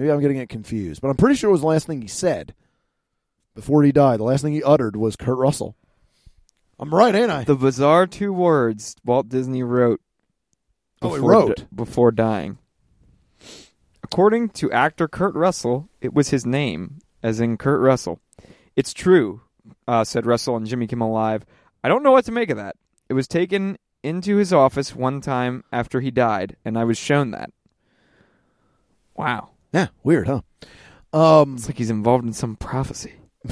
Maybe 0.00 0.12
I'm 0.12 0.20
getting 0.20 0.38
it 0.38 0.48
confused, 0.48 1.02
but 1.02 1.08
I'm 1.10 1.16
pretty 1.18 1.34
sure 1.34 1.50
it 1.50 1.52
was 1.52 1.60
the 1.60 1.66
last 1.66 1.86
thing 1.86 2.00
he 2.00 2.08
said 2.08 2.54
before 3.54 3.82
he 3.82 3.92
died. 3.92 4.18
The 4.18 4.24
last 4.24 4.40
thing 4.40 4.54
he 4.54 4.62
uttered 4.62 4.96
was 4.96 5.14
Kurt 5.14 5.36
Russell. 5.36 5.76
I'm 6.78 6.94
right, 6.94 7.14
ain't 7.14 7.30
I? 7.30 7.44
The 7.44 7.54
bizarre 7.54 8.06
two 8.06 8.32
words 8.32 8.96
Walt 9.04 9.28
Disney 9.28 9.62
wrote. 9.62 10.00
Oh, 11.02 11.10
he 11.10 11.16
before 11.16 11.30
wrote. 11.30 11.56
di- 11.58 11.66
before 11.74 12.12
dying. 12.12 12.56
According 14.02 14.48
to 14.48 14.72
actor 14.72 15.06
Kurt 15.06 15.34
Russell, 15.34 15.90
it 16.00 16.14
was 16.14 16.30
his 16.30 16.46
name, 16.46 17.00
as 17.22 17.38
in 17.38 17.58
Kurt 17.58 17.82
Russell. 17.82 18.20
It's 18.76 18.94
true, 18.94 19.42
uh, 19.86 20.04
said 20.04 20.24
Russell 20.24 20.56
and 20.56 20.66
Jimmy 20.66 20.86
Kimmel 20.86 21.12
Live. 21.12 21.44
I 21.84 21.88
don't 21.88 22.02
know 22.02 22.12
what 22.12 22.24
to 22.24 22.32
make 22.32 22.48
of 22.48 22.56
that. 22.56 22.76
It 23.10 23.12
was 23.12 23.28
taken 23.28 23.76
into 24.02 24.36
his 24.36 24.50
office 24.50 24.96
one 24.96 25.20
time 25.20 25.62
after 25.70 26.00
he 26.00 26.10
died, 26.10 26.56
and 26.64 26.78
I 26.78 26.84
was 26.84 26.96
shown 26.96 27.32
that. 27.32 27.50
Wow. 29.14 29.49
Yeah, 29.72 29.88
weird, 30.02 30.26
huh? 30.28 30.40
Um, 31.12 31.54
It's 31.56 31.66
like 31.66 31.78
he's 31.78 31.90
involved 31.90 32.24
in 32.24 32.32
some 32.32 32.56
prophecy. 32.56 33.14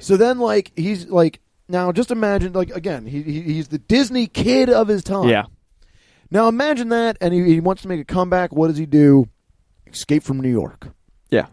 so 0.00 0.16
then, 0.16 0.38
like, 0.38 0.72
he's 0.76 1.06
like, 1.06 1.40
now 1.68 1.92
just 1.92 2.10
imagine, 2.10 2.52
like, 2.52 2.70
again, 2.70 3.06
he, 3.06 3.22
he 3.22 3.40
he's 3.42 3.68
the 3.68 3.78
Disney 3.78 4.26
kid 4.26 4.70
of 4.70 4.88
his 4.88 5.02
time. 5.02 5.28
Yeah. 5.28 5.44
Now 6.30 6.48
imagine 6.48 6.88
that, 6.90 7.18
and 7.20 7.32
he, 7.32 7.42
he 7.44 7.60
wants 7.60 7.82
to 7.82 7.88
make 7.88 8.00
a 8.00 8.04
comeback. 8.04 8.52
What 8.52 8.68
does 8.68 8.76
he 8.78 8.86
do? 8.86 9.28
Escape 9.86 10.22
from 10.22 10.40
New 10.40 10.50
York. 10.50 10.88
Yeah. 11.30 11.46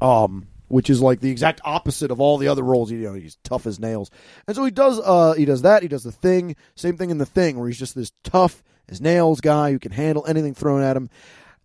um, 0.00 0.48
which 0.68 0.90
is 0.90 1.00
like 1.00 1.20
the 1.20 1.30
exact 1.30 1.60
opposite 1.64 2.10
of 2.10 2.20
all 2.20 2.38
the 2.38 2.48
other 2.48 2.62
roles. 2.64 2.90
You 2.90 2.98
know, 2.98 3.14
he's 3.14 3.38
tough 3.44 3.66
as 3.66 3.78
nails, 3.78 4.10
and 4.48 4.56
so 4.56 4.64
he 4.64 4.70
does. 4.72 5.00
Uh, 5.02 5.34
he 5.34 5.44
does 5.44 5.62
that. 5.62 5.82
He 5.82 5.88
does 5.88 6.02
the 6.02 6.10
thing. 6.12 6.56
Same 6.74 6.96
thing 6.96 7.10
in 7.10 7.18
the 7.18 7.26
thing, 7.26 7.56
where 7.58 7.68
he's 7.68 7.78
just 7.78 7.94
this 7.94 8.10
tough 8.24 8.62
as 8.88 9.00
nails 9.00 9.40
guy 9.40 9.70
who 9.70 9.78
can 9.78 9.92
handle 9.92 10.24
anything 10.26 10.54
thrown 10.54 10.82
at 10.82 10.96
him. 10.96 11.08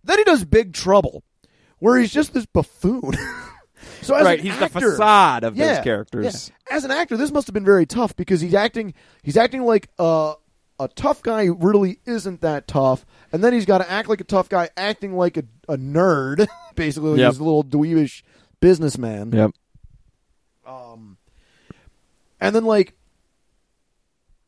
Then 0.03 0.17
he 0.17 0.23
does 0.23 0.43
Big 0.45 0.73
Trouble, 0.73 1.23
where 1.79 1.97
he's 1.99 2.11
just 2.11 2.33
this 2.33 2.45
buffoon. 2.45 3.13
so 4.01 4.15
as 4.15 4.25
right, 4.25 4.39
he's 4.39 4.51
actor, 4.53 4.79
the 4.79 4.91
facade 4.91 5.43
of 5.43 5.55
yeah, 5.55 5.75
those 5.75 5.83
characters. 5.83 6.51
yeah. 6.69 6.75
As 6.75 6.83
an 6.85 6.91
actor, 6.91 7.17
this 7.17 7.31
must 7.31 7.47
have 7.47 7.53
been 7.53 7.65
very 7.65 7.85
tough 7.85 8.15
because 8.15 8.41
he's 8.41 8.53
acting. 8.53 8.93
He's 9.23 9.37
acting 9.37 9.63
like 9.63 9.89
a 9.99 10.33
a 10.79 10.87
tough 10.87 11.21
guy 11.21 11.45
who 11.45 11.53
really 11.53 11.99
isn't 12.05 12.41
that 12.41 12.67
tough, 12.67 13.05
and 13.31 13.43
then 13.43 13.53
he's 13.53 13.65
got 13.65 13.79
to 13.79 13.89
act 13.89 14.09
like 14.09 14.21
a 14.21 14.25
tough 14.25 14.49
guy, 14.49 14.69
acting 14.75 15.13
like 15.13 15.37
a, 15.37 15.43
a 15.69 15.77
nerd, 15.77 16.47
basically, 16.75 17.11
like 17.11 17.19
Yep. 17.19 17.31
he's 17.33 17.39
a 17.39 17.43
little 17.43 17.63
dweebish 17.63 18.23
businessman. 18.59 19.31
Yep. 19.31 19.51
Um, 20.65 21.17
and 22.39 22.55
then 22.55 22.65
like 22.65 22.95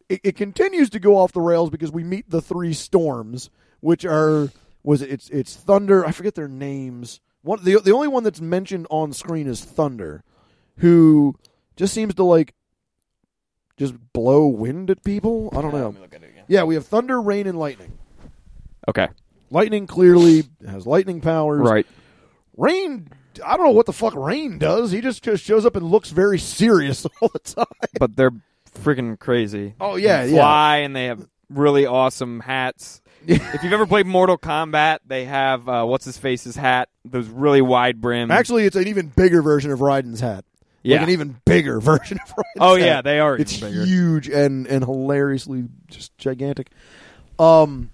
it, 0.10 0.22
it 0.24 0.36
continues 0.36 0.90
to 0.92 1.00
go 1.00 1.18
off 1.18 1.32
the 1.34 1.42
rails 1.42 1.70
because 1.70 1.92
we 1.92 2.04
meet 2.04 2.30
the 2.30 2.42
three 2.42 2.74
storms, 2.74 3.50
which 3.82 4.06
are 4.06 4.50
was 4.84 5.02
it, 5.02 5.10
it's 5.12 5.30
it's 5.30 5.56
thunder. 5.56 6.06
I 6.06 6.12
forget 6.12 6.36
their 6.36 6.48
names. 6.48 7.20
One 7.42 7.64
the 7.64 7.80
the 7.80 7.92
only 7.92 8.08
one 8.08 8.24
that's 8.24 8.42
mentioned 8.42 8.88
on 8.90 9.14
screen 9.14 9.48
is 9.48 9.64
Thunder, 9.64 10.24
who 10.78 11.36
just 11.76 11.94
seems 11.94 12.14
to 12.16 12.24
like 12.24 12.54
just 13.78 13.96
blow 14.14 14.48
wind 14.48 14.90
at 14.90 15.04
people. 15.04 15.50
I 15.56 15.62
don't 15.62 15.74
know. 15.74 15.96
Yeah, 16.48 16.64
we 16.64 16.76
have 16.76 16.86
thunder, 16.86 17.22
rain, 17.22 17.48
and 17.48 17.58
lightning. 17.58 17.98
Okay. 18.88 19.08
Lightning 19.50 19.88
clearly 19.88 20.44
has 20.68 20.86
lightning 20.86 21.22
powers. 21.22 21.62
Right. 21.62 21.88
Rain, 22.58 23.08
I 23.44 23.56
don't 23.58 23.66
know 23.68 23.72
what 23.72 23.86
the 23.86 23.94
fuck 23.94 24.14
Rain 24.16 24.58
does. 24.58 24.92
He 24.92 25.00
just, 25.02 25.24
just 25.24 25.44
shows 25.44 25.66
up 25.66 25.76
and 25.76 25.86
looks 25.90 26.10
very 26.10 26.38
serious 26.40 27.06
all 27.22 27.30
the 27.30 27.40
time. 27.40 27.66
But 28.00 28.16
they're 28.16 28.32
freaking 28.80 29.18
crazy. 29.20 29.76
Oh, 29.80 29.96
yeah, 29.96 30.26
They 30.26 30.32
yeah. 30.32 30.38
fly 30.38 30.78
and 30.78 30.96
they 30.96 31.06
have 31.06 31.28
really 31.50 31.86
awesome 31.86 32.40
hats. 32.42 33.02
If 33.28 33.64
you've 33.64 33.74
ever 33.74 33.86
played 33.86 34.06
Mortal 34.06 34.38
Kombat, 34.38 35.00
they 35.06 35.26
have 35.26 35.68
uh, 35.68 35.86
what's 35.86 36.06
his 36.06 36.18
face's 36.18 36.56
hat, 36.56 36.90
those 37.06 37.28
really 37.28 37.62
wide 37.62 38.02
brim. 38.02 38.32
Actually, 38.32 38.66
it's 38.66 38.76
an 38.76 38.88
even 38.88 39.08
bigger 39.08 39.42
version 39.42 39.72
of 39.72 39.80
Raiden's 39.80 40.20
hat. 40.20 40.46
yeah. 40.84 40.98
Like 40.98 41.04
an 41.08 41.10
even 41.12 41.42
bigger 41.46 41.80
version 41.82 42.20
of 42.24 42.30
Raiden's 42.30 42.60
oh 42.60 42.76
hat. 42.76 42.86
yeah, 42.86 43.02
they 43.02 43.20
are 43.20 43.38
It's 43.38 43.54
huge 43.54 44.28
and 44.30 44.68
and 44.68 44.84
hilariously 44.84 45.66
just 45.88 46.18
gigantic. 46.18 46.70
Um, 47.40 47.90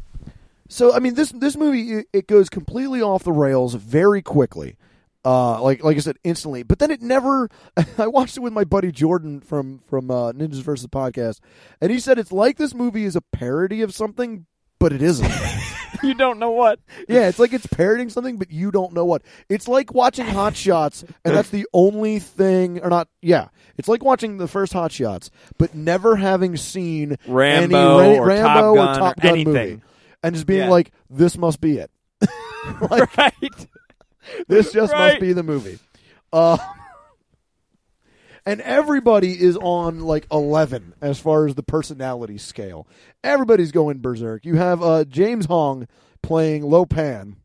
so 0.67 0.93
I 0.93 0.99
mean 0.99 1.13
this 1.15 1.31
this 1.31 1.55
movie 1.57 1.91
it, 1.99 2.07
it 2.13 2.27
goes 2.27 2.49
completely 2.49 3.01
off 3.01 3.23
the 3.23 3.31
rails 3.31 3.73
very 3.75 4.21
quickly. 4.21 4.77
Uh, 5.25 5.61
like 5.61 5.83
like 5.83 5.97
I 5.97 5.99
said, 5.99 6.17
instantly. 6.23 6.63
But 6.63 6.79
then 6.79 6.91
it 6.91 7.01
never. 7.01 7.49
I 7.97 8.07
watched 8.07 8.37
it 8.37 8.39
with 8.39 8.53
my 8.53 8.63
buddy 8.63 8.89
Jordan 8.91 9.41
from 9.41 9.79
from 9.85 10.09
uh, 10.09 10.31
Ninjas 10.31 10.61
versus 10.61 10.87
podcast, 10.87 11.41
and 11.81 11.91
he 11.91 11.99
said 11.99 12.17
it's 12.17 12.31
like 12.31 12.55
this 12.57 12.73
movie 12.73 13.03
is 13.03 13.17
a 13.17 13.21
parody 13.21 13.81
of 13.81 13.93
something, 13.93 14.45
but 14.79 14.93
it 14.93 15.01
isn't. 15.01 15.31
you 16.03 16.13
don't 16.13 16.39
know 16.39 16.51
what. 16.51 16.79
yeah, 17.07 17.27
it's 17.27 17.39
like 17.39 17.53
it's 17.53 17.67
parroting 17.67 18.09
something, 18.09 18.37
but 18.37 18.51
you 18.51 18.71
don't 18.71 18.93
know 18.93 19.05
what. 19.05 19.21
It's 19.49 19.67
like 19.67 19.93
watching 19.93 20.25
Hot 20.25 20.55
Shots, 20.55 21.03
and 21.25 21.35
that's 21.35 21.49
the 21.49 21.67
only 21.73 22.19
thing, 22.19 22.79
or 22.81 22.89
not. 22.89 23.07
Yeah, 23.21 23.49
it's 23.77 23.87
like 23.87 24.03
watching 24.03 24.37
the 24.37 24.47
first 24.47 24.73
Hot 24.73 24.91
Shots, 24.91 25.29
but 25.57 25.75
never 25.75 26.15
having 26.15 26.55
seen 26.57 27.17
Rambo 27.27 27.97
any 27.99 28.17
Ra- 28.17 28.23
or 28.23 28.27
Rambo 28.27 28.43
Top 28.47 28.63
or 28.63 28.75
Gun 28.75 28.99
Top 28.99 29.17
or 29.17 29.21
Gun 29.21 29.31
anything. 29.33 29.53
movie, 29.53 29.81
and 30.23 30.35
just 30.35 30.47
being 30.47 30.61
Yeah. 30.61 30.69
like, 30.69 30.91
"This 31.09 31.37
must 31.37 31.59
be 31.61 31.77
it. 31.77 31.91
like, 32.89 33.17
right. 33.17 33.67
this 34.47 34.71
just 34.71 34.93
must 34.93 35.19
be 35.19 35.33
the 35.33 35.43
movie." 35.43 35.79
Uh, 36.31 36.57
and 38.49 38.61
everybody 38.61 39.39
is 39.39 39.55
on 39.57 39.99
like 39.99 40.25
eleven 40.31 40.93
as 41.01 41.19
far 41.19 41.45
as 41.47 41.53
the 41.55 41.61
personality 41.63 42.37
scale. 42.39 42.87
Everybody's 43.23 43.71
going 43.71 43.99
berserk. 43.99 44.43
You 44.45 44.55
have 44.55 44.81
uh, 44.81 45.03
James 45.05 45.45
Hong 45.45 45.87
playing 46.23 46.63
Lo 46.63 46.85
Pan, 46.85 47.35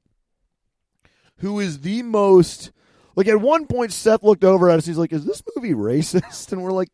who 1.38 1.61
is 1.61 1.80
the 1.80 2.02
most 2.02 2.70
like. 3.16 3.28
At 3.28 3.40
one 3.40 3.66
point, 3.66 3.92
Seth 3.92 4.22
looked 4.22 4.44
over 4.44 4.70
at 4.70 4.78
us. 4.78 4.86
He's 4.86 4.98
like, 4.98 5.12
"Is 5.12 5.24
this 5.24 5.42
movie 5.55 5.74
racist?" 5.74 6.52
And 6.52 6.62
we're 6.62 6.72
like, 6.72 6.88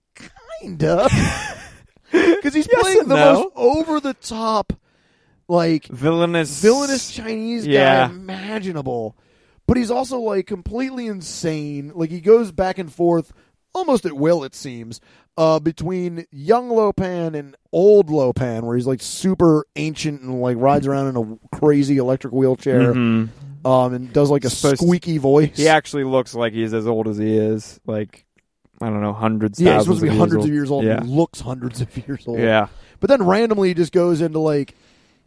"Kinda," 0.61 1.09
because 2.11 2.55
he's 2.55 2.69
Yes 2.71 2.81
playing 2.83 3.09
the 3.09 3.17
no. 3.17 3.35
most 3.35 3.49
over 3.55 4.01
the 4.01 4.15
top, 4.15 4.73
like 5.49 5.87
Villainous. 5.87 6.61
villainous 6.61 7.11
Chinese 7.13 7.67
Yeah. 7.67 8.09
guy 8.09 8.13
imaginable. 8.15 9.17
But 9.67 9.77
he's 9.77 9.91
also 9.93 10.19
like 10.19 10.49
completely 10.49 11.07
insane. 11.07 11.93
Like 11.95 12.11
he 12.11 12.21
goes 12.21 12.51
back 12.51 12.79
and 12.79 12.93
forth 12.93 13.33
almost 13.75 14.07
at 14.07 14.13
will, 14.13 14.45
it 14.45 14.55
seems, 14.55 15.01
uh, 15.37 15.59
between 15.61 16.27
young 16.31 16.69
Lopan 16.69 17.35
and 17.39 17.57
old 17.73 18.09
Lopan, 18.09 18.63
where 18.63 18.77
he's 18.77 18.87
like 18.87 19.01
super 19.01 19.67
ancient 19.77 20.21
and 20.23 20.41
like 20.41 20.57
rides 20.59 20.87
around 20.87 21.09
in 21.09 21.17
a 21.53 21.57
crazy 21.57 21.99
electric 21.99 22.33
wheelchair, 22.33 22.93
Mhm. 22.95 23.29
um, 23.65 23.95
and 23.95 24.13
does 24.13 24.31
like 24.31 24.45
a 24.45 24.51
Supposed 24.51 24.79
squeaky 24.83 25.19
voice. 25.19 25.57
He 25.57 25.69
actually 25.69 26.05
looks 26.05 26.35
like 26.35 26.53
he's 26.53 26.75
as 26.75 26.87
old 26.87 27.09
as 27.09 27.17
he 27.19 27.37
is. 27.37 27.81
Like 27.87 28.25
I 28.83 28.87
don't 28.89 29.03
know, 29.03 29.13
hundreds. 29.13 29.61
yeah, 29.61 29.75
he's 29.75 29.83
supposed 29.85 30.01
to 30.01 30.07
be 30.07 30.11
of 30.11 30.17
hundreds 30.19 30.47
years 30.47 30.51
of 30.51 30.55
years 30.55 30.71
old. 30.71 30.85
Yeah. 30.85 31.01
Looks 31.05 31.41
hundreds 31.41 31.81
of 31.81 32.09
years 32.09 32.25
old. 32.27 32.39
Yeah. 32.39 32.69
But 32.99 33.09
then 33.11 33.23
randomly 33.25 33.69
he 33.69 33.75
just 33.75 33.93
goes 33.93 34.21
into 34.21 34.39
like 34.41 34.75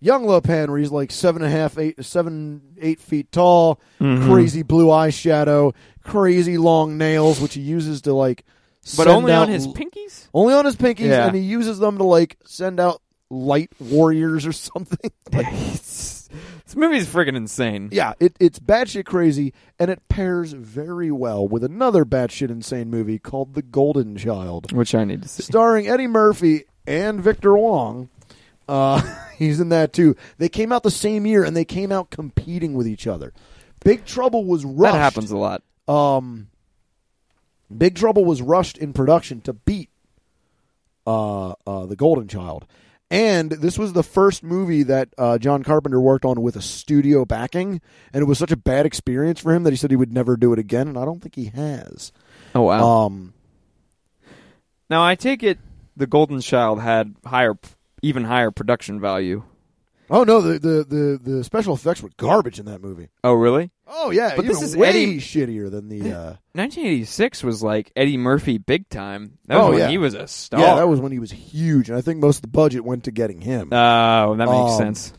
young 0.03 0.25
Lopan, 0.25 0.67
where 0.69 0.77
he's 0.79 0.91
like 0.91 1.11
seven 1.11 1.41
and 1.41 1.51
a 1.53 1.55
half, 1.57 1.77
eight, 1.77 2.03
seven, 2.03 2.61
eight 2.81 2.99
feet 2.99 3.31
tall, 3.31 3.79
Mhm. 3.99 4.25
crazy 4.29 4.61
blue 4.63 4.87
eyeshadow, 4.87 5.73
crazy 6.03 6.57
long 6.57 6.97
nails, 6.97 7.39
which 7.39 7.53
he 7.53 7.61
uses 7.61 8.01
to 8.01 8.13
like. 8.13 8.43
But 8.97 9.05
send 9.05 9.09
only 9.09 9.31
on 9.33 9.47
his 9.47 9.65
pinkies. 9.67 10.27
only 10.33 10.53
on 10.53 10.65
his 10.65 10.75
pinkies, 10.75 11.07
Yeah. 11.07 11.27
and 11.27 11.35
he 11.35 11.41
uses 11.41 11.79
them 11.79 11.97
to 11.99 12.03
like 12.03 12.35
send 12.45 12.79
out 12.81 13.01
light 13.29 13.71
warriors 13.79 14.45
or 14.45 14.51
something. 14.51 15.11
It's- 15.31 16.29
this 16.65 16.75
movie's 16.75 17.05
freaking 17.07 17.35
insane. 17.35 17.89
yeah, 17.91 18.13
it, 18.19 18.35
it's 18.39 18.57
batshit 18.59 19.05
crazy, 19.05 19.53
and 19.79 19.91
it 19.91 20.01
pairs 20.09 20.53
very 20.53 21.11
well 21.11 21.47
with 21.47 21.63
another 21.63 22.05
batshit 22.05 22.49
insane 22.49 22.89
movie 22.89 23.19
called 23.19 23.53
The 23.53 23.61
Golden 23.61 24.15
Child. 24.17 24.71
Which 24.71 24.95
I 24.95 25.03
need 25.03 25.21
to 25.21 25.27
see. 25.27 25.43
starring 25.43 25.87
Eddie 25.87 26.07
Murphy 26.07 26.63
and 26.87 27.21
Victor 27.21 27.55
Wong. 27.55 28.09
Uh, 28.67 29.01
he's 29.37 29.59
in 29.59 29.69
that 29.69 29.93
too. 29.93 30.15
They 30.37 30.49
came 30.49 30.71
out 30.71 30.83
the 30.83 30.91
same 30.91 31.25
year, 31.25 31.43
and 31.43 31.55
they 31.55 31.65
came 31.65 31.91
out 31.91 32.09
competing 32.09 32.73
with 32.73 32.87
each 32.87 33.07
other. 33.07 33.33
Big 33.83 34.05
Trouble 34.05 34.45
was 34.45 34.63
rushed. 34.63 34.93
That 34.93 34.99
happens 34.99 35.31
a 35.31 35.37
lot. 35.37 35.63
Um, 35.87 36.47
Big 37.75 37.95
Trouble 37.95 38.25
was 38.25 38.41
rushed 38.41 38.77
in 38.77 38.93
production 38.93 39.41
to 39.41 39.53
beat 39.53 39.89
uh, 41.05 41.51
uh, 41.67 41.85
the 41.85 41.95
Golden 41.95 42.27
Child, 42.27 42.65
and 43.11 43.51
this 43.51 43.77
was 43.77 43.93
the 43.93 44.03
first 44.03 44.41
movie 44.41 44.83
that 44.83 45.09
uh, 45.17 45.37
John 45.37 45.63
Carpenter 45.63 45.99
worked 45.99 46.25
on 46.25 46.41
with 46.41 46.55
a 46.55 46.61
studio 46.61 47.25
backing, 47.25 47.81
and 48.13 48.21
it 48.21 48.25
was 48.25 48.39
such 48.39 48.51
a 48.51 48.57
bad 48.57 48.85
experience 48.85 49.39
for 49.39 49.53
him 49.53 49.63
that 49.63 49.71
he 49.71 49.77
said 49.77 49.91
he 49.91 49.97
would 49.97 50.13
never 50.13 50.37
do 50.37 50.53
it 50.53 50.59
again, 50.59 50.87
and 50.87 50.97
I 50.97 51.05
don't 51.05 51.21
think 51.21 51.35
he 51.35 51.45
has. 51.45 52.11
Oh 52.55 52.61
wow. 52.63 53.05
Um, 53.05 53.33
now 54.89 55.03
I 55.03 55.15
take 55.15 55.43
it 55.43 55.59
the 55.95 56.07
Golden 56.07 56.41
Child 56.41 56.81
had 56.81 57.15
higher, 57.25 57.55
even 58.03 58.23
higher 58.25 58.51
production 58.51 58.99
value. 59.01 59.43
Oh 60.09 60.23
no, 60.25 60.41
the, 60.41 60.59
the 60.59 60.83
the 60.83 61.31
the 61.31 61.43
special 61.43 61.73
effects 61.73 62.03
were 62.03 62.09
garbage 62.17 62.59
in 62.59 62.65
that 62.65 62.81
movie. 62.81 63.07
Oh, 63.23 63.33
really? 63.33 63.71
Oh 63.87 64.11
yeah, 64.11 64.35
But 64.35 64.45
this 64.45 64.61
is 64.61 64.75
way 64.77 64.89
Eddie- 64.89 65.17
shittier 65.19 65.71
than 65.71 65.87
the. 65.89 66.01
Uh, 66.11 66.35
1986 66.53 67.43
was 67.43 67.63
like 67.63 67.91
Eddie 67.95 68.17
Murphy 68.17 68.57
big 68.57 68.89
time. 68.89 69.37
That 69.47 69.55
was 69.57 69.65
Oh, 69.65 69.69
when 69.71 69.79
yeah. 69.79 69.87
he 69.87 69.97
was 69.97 70.13
a 70.13 70.27
star. 70.27 70.59
yeah, 70.59 70.75
that 70.75 70.87
was 70.87 70.99
when 70.99 71.11
he 71.11 71.19
was 71.19 71.31
huge, 71.31 71.89
and 71.89 71.97
I 71.97 72.01
think 72.01 72.19
most 72.19 72.37
of 72.37 72.41
the 72.43 72.47
budget 72.49 72.83
went 72.83 73.05
to 73.05 73.11
getting 73.11 73.41
him. 73.41 73.69
Oh, 73.71 74.35
that 74.35 74.45
makes 74.45 74.71
Um, 74.73 74.77
sense. 74.77 75.13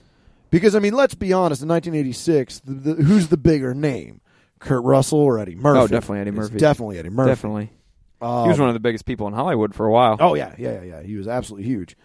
Because 0.51 0.77
I 0.77 0.79
mean, 0.79 0.93
let's 0.95 1.15
be 1.15 1.33
honest. 1.33 1.63
In 1.63 1.69
1986, 1.69 2.61
the, 2.61 2.73
the, 2.95 3.03
who's 3.03 3.29
the 3.29 3.37
bigger 3.39 3.75
name, 3.75 4.21
Kurt 4.61 4.85
Russell 4.85 5.19
or 5.21 5.39
Eddie 5.39 5.57
Murphy? 5.57 5.81
Oh, 5.81 5.87
definitely 5.89 6.21
Eddie 6.21 6.31
It's 6.31 6.37
Murphy. 6.39 6.59
definitely 6.59 6.99
Eddie 6.99 7.11
Murphy. 7.11 7.31
Definitely. 7.31 7.73
Um, 8.21 8.45
he 8.45 8.49
was 8.51 8.61
one 8.61 8.69
of 8.69 8.75
the 8.75 8.81
biggest 8.81 9.05
people 9.07 9.27
in 9.27 9.33
Hollywood 9.35 9.75
for 9.75 9.87
a 9.87 9.91
while. 9.91 10.17
Oh 10.21 10.35
yeah, 10.35 10.55
yeah, 10.59 10.75
yeah, 10.75 10.83
yeah. 10.83 11.03
He 11.03 11.17
was 11.17 11.27
absolutely 11.27 11.67
huge. 11.67 11.97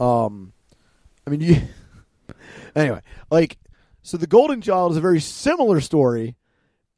Um, 0.00 0.52
I 1.26 1.30
mean, 1.30 1.40
you. 1.42 1.56
anyway, 2.74 3.00
like, 3.30 3.58
so 4.02 4.16
the 4.16 4.26
Golden 4.26 4.60
Child 4.60 4.92
is 4.92 4.96
a 4.98 5.00
very 5.00 5.20
similar 5.20 5.80
story, 5.80 6.36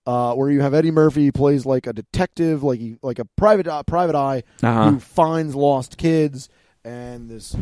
uh, 0.06 0.34
where 0.34 0.50
you 0.50 0.60
have 0.60 0.74
Eddie 0.74 0.90
Murphy 0.90 1.30
plays 1.30 1.66
like 1.66 1.86
a 1.86 1.92
detective, 1.92 2.62
like 2.62 2.78
he, 2.80 2.96
like 3.02 3.18
a 3.18 3.24
private 3.24 3.66
uh, 3.66 3.82
private 3.82 4.14
eye 4.16 4.42
Uh-huh. 4.62 4.90
who 4.92 5.00
finds 5.00 5.54
lost 5.54 5.96
kids, 5.96 6.48
and 6.84 7.28
this 7.30 7.56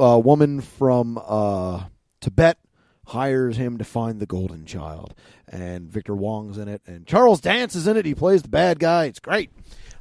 uh, 0.00 0.20
woman 0.22 0.60
from 0.60 1.20
uh, 1.24 1.84
Tibet 2.20 2.58
hires 3.08 3.56
him 3.56 3.78
to 3.78 3.84
find 3.84 4.18
the 4.20 4.26
Golden 4.26 4.64
Child, 4.66 5.14
and 5.48 5.88
Victor 5.90 6.14
Wong's 6.14 6.58
in 6.58 6.68
it, 6.68 6.82
and 6.86 7.06
Charles 7.06 7.40
Dance 7.40 7.74
is 7.76 7.86
in 7.86 7.96
it. 7.96 8.04
He 8.04 8.14
plays 8.14 8.42
the 8.42 8.48
bad 8.48 8.78
guy. 8.78 9.04
It's 9.04 9.20
great. 9.20 9.50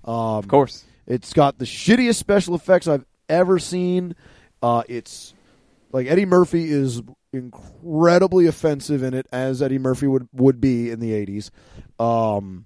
Um, 0.03 0.15
Of 0.15 0.47
course. 0.47 0.83
it's 1.07 1.33
got 1.33 1.57
the 1.59 1.65
shittiest 1.65 2.15
special 2.15 2.55
effects 2.55 2.88
I've 2.88 3.05
ever 3.29 3.59
seen. 3.59 4.15
Uh, 4.66 4.82
it's 4.89 5.34
like 5.91 6.07
Eddie 6.07 6.26
Murphy 6.26 6.72
is 6.72 7.01
incredibly 7.32 8.47
offensive 8.47 9.03
in 9.03 9.13
it, 9.13 9.28
as 9.32 9.61
Eddie 9.61 9.78
Murphy 9.78 10.07
would 10.07 10.28
would 10.34 10.59
be 10.59 10.89
in 10.89 10.99
the 10.99 11.13
eighties. 11.13 11.51
Um, 11.99 12.66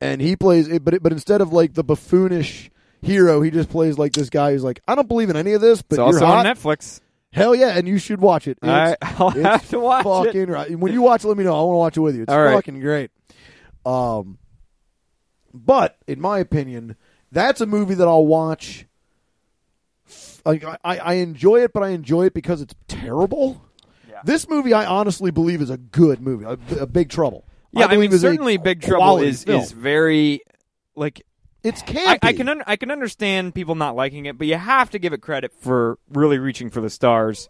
and 0.00 0.20
he 0.20 0.36
plays 0.36 0.68
it, 0.68 0.84
but 0.84 0.94
it, 0.94 1.02
but 1.02 1.12
instead 1.12 1.40
of 1.40 1.52
like 1.52 1.74
the 1.74 1.82
buffoonish 1.82 2.70
hero, 3.02 3.42
he 3.42 3.50
just 3.50 3.70
plays 3.70 3.98
like 3.98 4.12
this 4.12 4.30
guy 4.30 4.52
who's 4.52 4.62
like, 4.62 4.80
I 4.86 4.94
don't 4.94 5.08
believe 5.08 5.30
in 5.30 5.36
any 5.36 5.52
of 5.54 5.60
this, 5.60 5.82
but 5.82 5.94
It's 5.94 5.98
you're 5.98 6.06
also 6.06 6.26
hot. 6.26 6.46
on 6.46 6.54
Netflix. 6.54 7.00
Hell 7.32 7.54
yeah, 7.54 7.76
and 7.76 7.86
you 7.88 7.98
should 7.98 8.20
watch 8.20 8.46
it. 8.48 8.58
It's, 8.62 8.68
I, 8.68 8.96
I'll 9.02 9.28
it's 9.30 9.40
have 9.40 9.68
to 9.70 9.78
watch 9.80 10.34
it. 10.34 10.48
right. 10.48 10.76
When 10.78 10.92
you 10.92 11.02
watch 11.02 11.24
it, 11.24 11.28
let 11.28 11.36
me 11.36 11.44
know. 11.44 11.52
I 11.58 11.62
want 11.64 11.74
to 11.74 11.78
watch 11.78 11.96
it 11.96 12.00
with 12.00 12.16
you. 12.16 12.22
It's 12.22 12.32
All 12.32 12.40
right. 12.42 12.54
fucking 12.54 12.80
great. 12.80 13.10
Um, 13.86 14.38
but 15.52 15.96
in 16.06 16.20
my 16.20 16.38
opinion, 16.38 16.96
that's 17.32 17.60
a 17.60 17.66
movie 17.66 17.94
that 17.94 18.06
I'll 18.08 18.26
watch. 18.26 18.86
Like 20.44 20.64
I, 20.64 20.98
I 20.98 21.14
enjoy 21.14 21.62
it, 21.62 21.72
but 21.72 21.82
I 21.82 21.90
enjoy 21.90 22.26
it 22.26 22.34
because 22.34 22.60
it's 22.60 22.74
terrible. 22.88 23.62
Yeah. 24.08 24.20
This 24.24 24.48
movie, 24.48 24.72
I 24.72 24.86
honestly 24.86 25.30
believe, 25.30 25.62
is 25.62 25.70
a 25.70 25.78
good 25.78 26.20
movie. 26.20 26.44
A, 26.44 26.82
a 26.82 26.86
Big 26.86 27.08
Trouble. 27.08 27.44
Yeah, 27.72 27.86
I, 27.86 27.96
mean, 27.96 28.10
believe 28.10 28.20
certainly 28.20 28.56
Big 28.56 28.82
Trouble 28.82 29.18
is 29.18 29.44
film. 29.44 29.60
is 29.60 29.72
very 29.72 30.40
like 30.96 31.24
it's 31.62 31.82
I, 31.82 31.86
campy. 31.86 32.18
I 32.22 32.32
can 32.32 32.48
un- 32.48 32.62
I 32.66 32.76
can 32.76 32.90
understand 32.90 33.54
people 33.54 33.74
not 33.74 33.94
liking 33.94 34.26
it, 34.26 34.38
but 34.38 34.46
you 34.46 34.56
have 34.56 34.90
to 34.90 34.98
give 34.98 35.12
it 35.12 35.20
credit 35.22 35.52
for 35.60 35.98
really 36.08 36.38
reaching 36.38 36.70
for 36.70 36.80
the 36.80 36.90
stars 36.90 37.48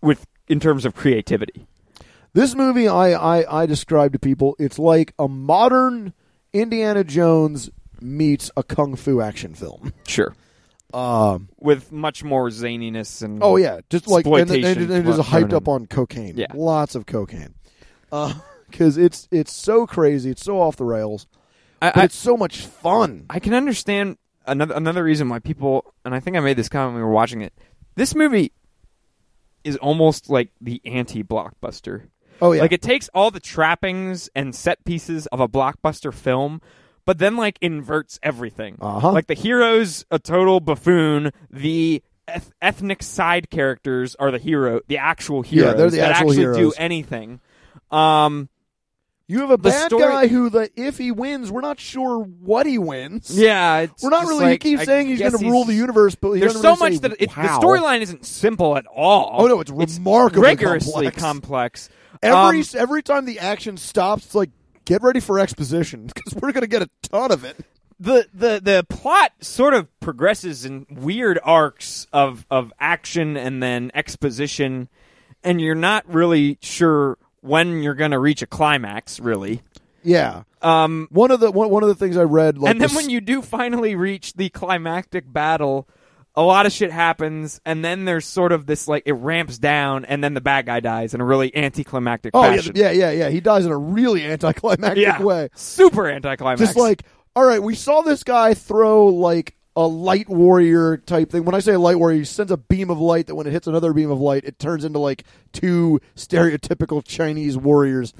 with 0.00 0.26
in 0.48 0.60
terms 0.60 0.84
of 0.84 0.94
creativity. 0.94 1.66
This 2.32 2.54
movie, 2.54 2.86
I, 2.86 3.12
I, 3.12 3.62
I 3.62 3.66
describe 3.66 4.12
to 4.12 4.18
people, 4.18 4.56
it's 4.58 4.78
like 4.78 5.14
a 5.18 5.26
modern 5.26 6.12
Indiana 6.52 7.02
Jones 7.02 7.70
meets 8.00 8.50
a 8.56 8.62
kung 8.62 8.94
fu 8.94 9.20
action 9.20 9.54
film. 9.54 9.92
Sure. 10.06 10.34
Um, 10.94 11.48
With 11.58 11.90
much 11.90 12.22
more 12.22 12.48
zaniness 12.48 13.22
and 13.22 13.42
oh 13.42 13.56
yeah, 13.56 13.80
just 13.90 14.06
like 14.06 14.24
and, 14.24 14.34
and, 14.34 14.50
and 14.50 14.64
Exploitation 14.64 14.92
it 14.92 15.06
is 15.06 15.26
thrown 15.26 15.42
hyped 15.44 15.52
up 15.52 15.68
on 15.68 15.86
cocaine. 15.86 16.36
Yeah. 16.36 16.46
lots 16.54 16.94
of 16.94 17.06
cocaine. 17.06 17.54
Because 18.68 18.98
it's 18.98 19.28
it's 19.30 19.52
so 19.52 19.86
crazy, 19.86 20.30
it's 20.30 20.42
so 20.42 20.60
off 20.60 20.76
the 20.76 20.84
rails, 20.84 21.28
I, 21.80 21.90
but 21.90 22.00
I, 22.00 22.04
it's 22.04 22.16
so 22.16 22.36
much 22.36 22.66
fun. 22.66 23.26
I 23.30 23.38
can 23.38 23.54
understand 23.54 24.18
another 24.46 24.74
another 24.74 25.04
reason 25.04 25.28
why 25.28 25.38
people 25.38 25.94
and 26.04 26.14
I 26.14 26.20
think 26.20 26.36
I 26.36 26.40
made 26.40 26.56
this 26.56 26.68
comment 26.68 26.94
when 26.94 27.02
we 27.02 27.06
were 27.06 27.12
watching 27.12 27.42
it. 27.42 27.52
This 27.94 28.14
movie 28.14 28.52
is 29.64 29.76
almost 29.76 30.30
like 30.30 30.50
the 30.60 30.80
anti 30.84 31.22
blockbuster. 31.22 32.08
Oh 32.40 32.52
yeah, 32.52 32.60
Like 32.60 32.72
it 32.72 32.82
takes 32.82 33.08
all 33.14 33.30
the 33.30 33.40
trappings 33.40 34.28
and 34.34 34.54
set 34.54 34.84
pieces 34.84 35.26
of 35.28 35.40
a 35.40 35.48
blockbuster 35.48 36.12
film, 36.12 36.60
but 37.06 37.16
then 37.18 37.36
like 37.36 37.56
inverts 37.62 38.18
everything. 38.22 38.76
Uh-huh. 38.80 39.12
Like 39.12 39.26
the 39.28 39.34
hero's 39.34 40.04
a 40.10 40.18
total 40.18 40.60
buffoon. 40.60 41.32
The 41.50 42.02
eth- 42.28 42.52
ethnic 42.60 43.02
side 43.02 43.48
characters 43.48 44.14
are 44.16 44.30
the 44.30 44.38
hero, 44.38 44.80
the 44.88 44.98
actual 44.98 45.40
heroes 45.40 45.76
they're 45.76 45.90
the 45.90 45.96
that 45.98 46.10
actual 46.12 46.32
actually 46.32 46.58
do 46.60 46.72
anything. 46.76 47.40
Um, 47.90 48.48
you 49.28 49.40
have 49.40 49.50
a 49.50 49.56
the 49.56 49.70
bad 49.70 49.86
story- 49.88 50.02
guy 50.02 50.26
who, 50.28 50.50
the, 50.50 50.70
if 50.76 50.98
he 50.98 51.10
wins, 51.10 51.50
we're 51.50 51.60
not 51.60 51.80
sure 51.80 52.18
what 52.20 52.64
he 52.64 52.78
wins. 52.78 53.36
yeah, 53.36 53.78
it's 53.80 54.00
we're 54.02 54.10
not 54.10 54.20
just 54.20 54.28
really. 54.28 54.44
like, 54.44 54.62
he 54.62 54.70
keeps 54.70 54.82
I 54.82 54.84
saying 54.84 55.08
he's 55.08 55.18
guess 55.18 55.32
going 55.32 55.44
to 55.44 55.50
rule 55.50 55.64
the 55.64 55.74
universe, 55.74 56.14
but 56.14 56.32
he 56.32 56.40
There's 56.40 56.52
doesn't 56.52 56.62
so 56.62 56.76
really 56.84 56.94
much 56.96 57.02
say 57.02 57.08
that 57.08 57.22
it, 57.22 57.26
the 57.30 57.34
how. 57.34 57.60
storyline 57.60 58.02
isn't 58.02 58.24
simple 58.24 58.76
at 58.76 58.86
all. 58.86 59.34
Oh 59.42 59.46
no, 59.48 59.60
it's 59.60 59.70
remarkably 59.70 60.42
rigorously 60.50 61.10
complex. 61.10 61.88
complex. 61.88 61.88
Every 62.22 62.60
Um, 62.60 62.64
every 62.76 63.02
time 63.02 63.24
the 63.24 63.40
action 63.40 63.76
stops, 63.76 64.26
it's 64.26 64.34
like 64.36 64.50
get 64.86 65.02
ready 65.02 65.20
for 65.20 65.38
exposition 65.38 66.06
because 66.14 66.34
we're 66.34 66.52
going 66.52 66.62
to 66.62 66.66
get 66.68 66.80
a 66.82 66.88
ton 67.02 67.30
of 67.30 67.44
it. 67.44 67.56
the 68.00 68.26
the 68.32 68.60
the 68.62 68.86
plot 68.88 69.32
sort 69.40 69.74
of 69.74 69.88
progresses 70.00 70.64
in 70.64 70.86
weird 70.90 71.38
arcs 71.44 72.06
of 72.12 72.46
of 72.50 72.72
action 72.80 73.36
and 73.36 73.62
then 73.62 73.90
exposition 73.94 74.88
and 75.44 75.60
you're 75.60 75.74
not 75.74 76.04
really 76.12 76.56
sure 76.62 77.18
when 77.42 77.82
you're 77.82 77.94
going 77.94 78.10
to 78.10 78.18
reach 78.18 78.42
a 78.42 78.46
climax 78.46 79.20
really 79.20 79.62
Yeah, 80.02 80.42
um 80.62 81.08
one 81.10 81.30
of 81.30 81.40
the 81.40 81.50
one, 81.50 81.68
one 81.70 81.82
of 81.82 81.88
the 81.88 81.94
things 81.94 82.16
I 82.16 82.22
read, 82.22 82.58
like 82.58 82.70
and 82.72 82.80
then 82.80 82.88
the 82.90 82.94
when 82.96 83.10
you 83.10 83.20
do 83.20 83.42
finally 83.42 83.94
reach 83.94 84.32
the 84.34 84.48
climactic 84.50 85.32
battle 85.32 85.88
a 86.36 86.42
lot 86.42 86.66
of 86.66 86.72
shit 86.72 86.90
happens 86.92 87.60
and 87.64 87.84
then 87.84 88.04
there's 88.04 88.26
sort 88.26 88.52
of 88.52 88.66
this 88.66 88.86
like 88.86 89.02
it 89.06 89.14
ramps 89.14 89.56
down 89.58 90.04
and 90.04 90.22
then 90.22 90.34
the 90.34 90.40
bad 90.40 90.66
guy 90.66 90.80
dies 90.80 91.14
in 91.14 91.20
a 91.20 91.24
really 91.24 91.54
anticlimactic 91.56 92.32
oh 92.34 92.42
yeah, 92.44 92.56
fashion 92.56 92.72
yeah, 92.76 92.90
yeah, 92.90 93.10
yeah, 93.10 93.28
he 93.30 93.40
dies 93.40 93.64
in 93.64 93.72
a 93.72 93.76
really 93.78 94.22
anticlimactic 94.24 94.98
Yeah. 95.02 95.22
way. 95.22 95.48
super 95.54 96.06
anticlimactic 96.08 96.66
Just 96.66 96.76
like, 96.78 97.02
all 97.34 97.44
right, 97.44 97.62
we 97.62 97.74
saw 97.74 98.02
this 98.02 98.22
guy 98.22 98.54
throw 98.54 99.06
like 99.06 99.54
a 99.78 99.86
light 99.86 100.26
warrior 100.28 100.96
type 100.96 101.30
thing. 101.30 101.44
When 101.44 101.54
I 101.54 101.58
say 101.60 101.76
light 101.76 101.98
warrior, 101.98 102.18
he 102.20 102.24
sends 102.24 102.50
a 102.50 102.56
beam 102.56 102.88
of 102.88 102.98
light 102.98 103.26
that 103.26 103.34
when 103.34 103.46
it 103.46 103.52
hits 103.52 103.66
another 103.66 103.92
beam 103.92 104.10
of 104.10 104.18
light, 104.20 104.44
it 104.44 104.58
turns 104.58 104.86
into 104.86 104.98
like 104.98 105.24
two 105.52 106.00
stereotypical 106.16 107.04
Chinese 107.04 107.58
warriors. 107.58 108.14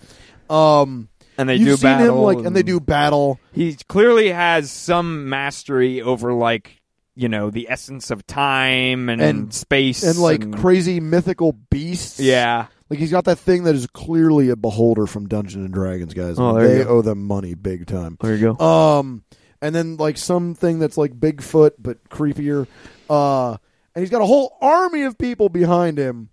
Um, 0.51 1.09
and 1.39 1.49
they 1.49 1.57
you've 1.57 1.67
do 1.69 1.77
seen 1.77 1.91
him 1.93 1.99
battle 2.09 2.23
like, 2.23 2.39
and 2.39 2.55
they 2.55 2.63
do 2.63 2.79
battle. 2.81 3.41
he 3.53 3.75
clearly 3.89 4.31
has 4.31 4.71
some 4.71 5.29
mastery 5.29 6.01
over 6.03 6.33
like 6.33 6.81
you 7.17 7.29
know 7.29 7.51
the 7.51 7.69
essence 7.71 8.11
of 8.11 8.25
time 8.27 9.09
and, 9.09 9.21
And- 9.21 9.53
space 9.55 10.03
and 10.05 10.19
like 10.19 10.53
crazy 10.61 11.01
mythical 11.01 11.53
beasts. 11.53 12.21
yeah 12.21 12.67
like 12.89 13.01
he's 13.01 13.11
got 13.11 13.25
that 13.25 13.39
thing 13.41 13.65
that 13.65 13.75
is 13.75 13.89
clearly 13.89 14.51
a 14.51 14.55
beholder 14.57 15.07
from 15.09 15.27
Dungeons 15.27 15.65
and 15.65 15.75
Dragons, 15.75 16.15
guys. 16.15 16.37
Oh, 16.39 16.55
there 16.55 16.69
you 16.71 16.79
they 16.79 16.85
go. 16.85 16.91
owe 16.91 17.03
them 17.03 17.25
money 17.27 17.55
big 17.55 17.87
time. 17.89 18.17
there 18.21 18.37
you 18.37 18.55
go 18.55 18.65
Um, 18.65 19.25
and 19.61 19.75
then 19.75 19.97
like 19.97 20.17
something 20.19 20.79
that's 20.79 20.97
like 20.97 21.13
Bigfoot 21.19 21.73
but 21.81 22.09
creepier. 22.09 22.69
Uh, 23.11 23.53
and 23.95 24.03
he's 24.03 24.11
got 24.11 24.21
a 24.23 24.27
whole 24.27 24.57
army 24.61 25.03
of 25.03 25.17
people 25.19 25.49
behind 25.49 25.99
him, 25.99 26.29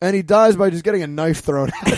and 0.00 0.14
he 0.14 0.22
dies 0.22 0.54
by 0.54 0.70
just 0.70 0.84
getting 0.84 1.02
a 1.02 1.06
knife 1.08 1.40
thrown 1.40 1.70
at 1.82 1.88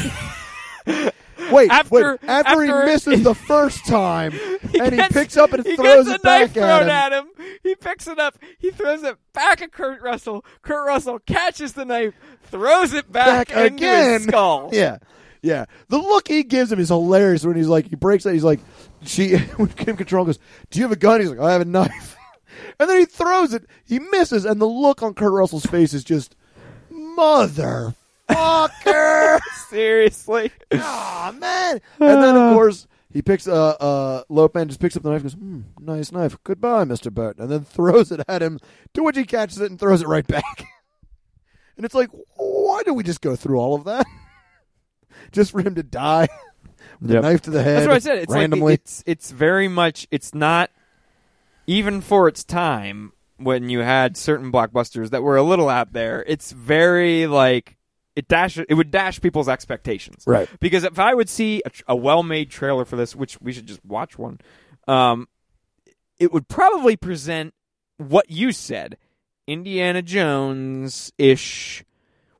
him. 0.86 1.10
Wait, 1.54 1.70
After- 1.70 1.94
wait. 1.94 2.04
After, 2.28 2.50
after- 2.50 2.64
he 2.64 2.86
misses 2.92 3.22
the 3.22 3.34
first 3.34 3.84
time, 3.86 4.32
and 4.80 4.94
he 4.94 5.08
picks 5.08 5.36
up 5.36 5.52
and 5.52 5.64
he 5.66 5.76
throws 5.76 6.08
it 6.08 6.22
back 6.22 6.56
at 6.56 6.82
him. 6.82 6.88
at 6.90 7.12
him 7.12 7.28
he 7.62 7.74
picks 7.74 8.06
it 8.06 8.18
up 8.18 8.38
he 8.58 8.70
throws 8.70 9.02
it 9.02 9.16
back 9.32 9.60
at 9.62 9.72
Kurt 9.72 10.00
Russell 10.02 10.44
Kurt 10.62 10.86
Russell 10.86 11.18
catches 11.20 11.72
the 11.72 11.84
knife 11.84 12.14
throws 12.44 12.92
it 12.92 13.10
back, 13.10 13.48
Back 13.48 13.56
into 13.56 13.74
again. 13.76 14.12
his 14.12 14.24
skull 14.24 14.70
Yeah, 14.72 14.98
yeah. 15.42 15.64
The 15.88 15.98
look 15.98 16.28
he 16.28 16.42
gives 16.42 16.70
him 16.72 16.78
is 16.80 16.88
hilarious 16.88 17.44
when 17.44 17.56
he's 17.56 17.68
like, 17.68 17.86
he 17.88 17.96
breaks 17.96 18.24
it. 18.26 18.32
He's 18.32 18.44
like, 18.44 18.60
she 19.04 19.36
when 19.56 19.68
Kim 19.68 19.96
Cattrall 19.96 20.26
goes, 20.26 20.38
"Do 20.70 20.78
you 20.78 20.84
have 20.84 20.92
a 20.92 20.96
gun?" 20.96 21.20
He's 21.20 21.30
like, 21.30 21.38
"I 21.40 21.52
have 21.52 21.62
a 21.62 21.64
knife," 21.64 22.16
and 22.78 22.88
then 22.90 22.98
he 22.98 23.04
throws 23.06 23.54
it. 23.54 23.64
He 23.84 23.98
misses, 23.98 24.44
and 24.44 24.60
the 24.60 24.66
look 24.66 25.02
on 25.02 25.14
Kurt 25.14 25.32
Russell's 25.32 25.64
face 25.66 25.94
is 25.94 26.04
just 26.04 26.36
motherfucker. 28.34 29.40
seriously 29.68 30.50
Ah 30.72 31.34
man! 31.38 31.80
And 31.98 32.22
then 32.22 32.36
of 32.36 32.52
course 32.54 32.86
he 33.12 33.22
picks 33.22 33.46
uh 33.48 33.70
uh 33.70 34.24
Lopan 34.30 34.68
just 34.68 34.80
picks 34.80 34.96
up 34.96 35.02
the 35.02 35.10
knife, 35.10 35.22
and 35.22 35.30
goes, 35.30 35.34
hmm, 35.34 35.60
"Nice 35.80 36.12
knife, 36.12 36.36
goodbye, 36.44 36.84
Mister 36.84 37.10
Burton," 37.10 37.42
and 37.42 37.52
then 37.52 37.64
throws 37.64 38.12
it 38.12 38.20
at 38.28 38.42
him. 38.42 38.58
To 38.94 39.02
which 39.02 39.16
he 39.16 39.24
catches 39.24 39.60
it 39.60 39.70
and 39.70 39.78
throws 39.78 40.02
it 40.02 40.08
right 40.08 40.26
back. 40.26 40.64
and 41.76 41.84
it's 41.84 41.94
like, 41.94 42.10
why 42.36 42.82
do 42.84 42.94
we 42.94 43.02
just 43.02 43.20
go 43.20 43.36
through 43.36 43.58
all 43.58 43.74
of 43.74 43.84
that? 43.84 44.06
just 45.32 45.52
for 45.52 45.60
him 45.60 45.74
to 45.74 45.82
die 45.82 46.28
with 47.00 47.10
a 47.10 47.20
knife 47.20 47.42
to 47.42 47.50
the 47.50 47.62
head 47.62 47.78
That's 47.78 47.86
what 47.86 47.96
I 47.96 47.98
said. 48.00 48.18
It's 48.18 48.32
randomly. 48.32 48.72
like 48.72 48.80
it's 48.80 49.02
it's 49.06 49.30
very 49.30 49.68
much 49.68 50.06
it's 50.10 50.34
not 50.34 50.70
even 51.66 52.00
for 52.00 52.28
its 52.28 52.44
time 52.44 53.12
when 53.38 53.70
you 53.70 53.80
had 53.80 54.16
certain 54.16 54.52
blockbusters 54.52 55.10
that 55.10 55.22
were 55.22 55.36
a 55.36 55.42
little 55.42 55.68
out 55.68 55.92
there. 55.92 56.24
It's 56.26 56.52
very 56.52 57.26
like 57.26 57.76
it 58.20 58.28
dash 58.28 58.58
it 58.58 58.74
would 58.74 58.90
dash 58.90 59.20
people's 59.20 59.48
expectations. 59.48 60.24
Right. 60.26 60.48
Because 60.60 60.84
if 60.84 60.98
I 60.98 61.14
would 61.14 61.28
see 61.28 61.62
a, 61.64 61.70
a 61.92 61.96
well-made 61.96 62.50
trailer 62.50 62.84
for 62.84 62.96
this, 62.96 63.16
which 63.16 63.40
we 63.40 63.52
should 63.52 63.66
just 63.66 63.84
watch 63.84 64.18
one, 64.18 64.40
um, 64.86 65.26
it 66.18 66.32
would 66.32 66.48
probably 66.48 66.96
present 66.96 67.54
what 67.96 68.30
you 68.30 68.52
said, 68.52 68.98
Indiana 69.46 70.02
Jones 70.02 71.12
ish, 71.18 71.82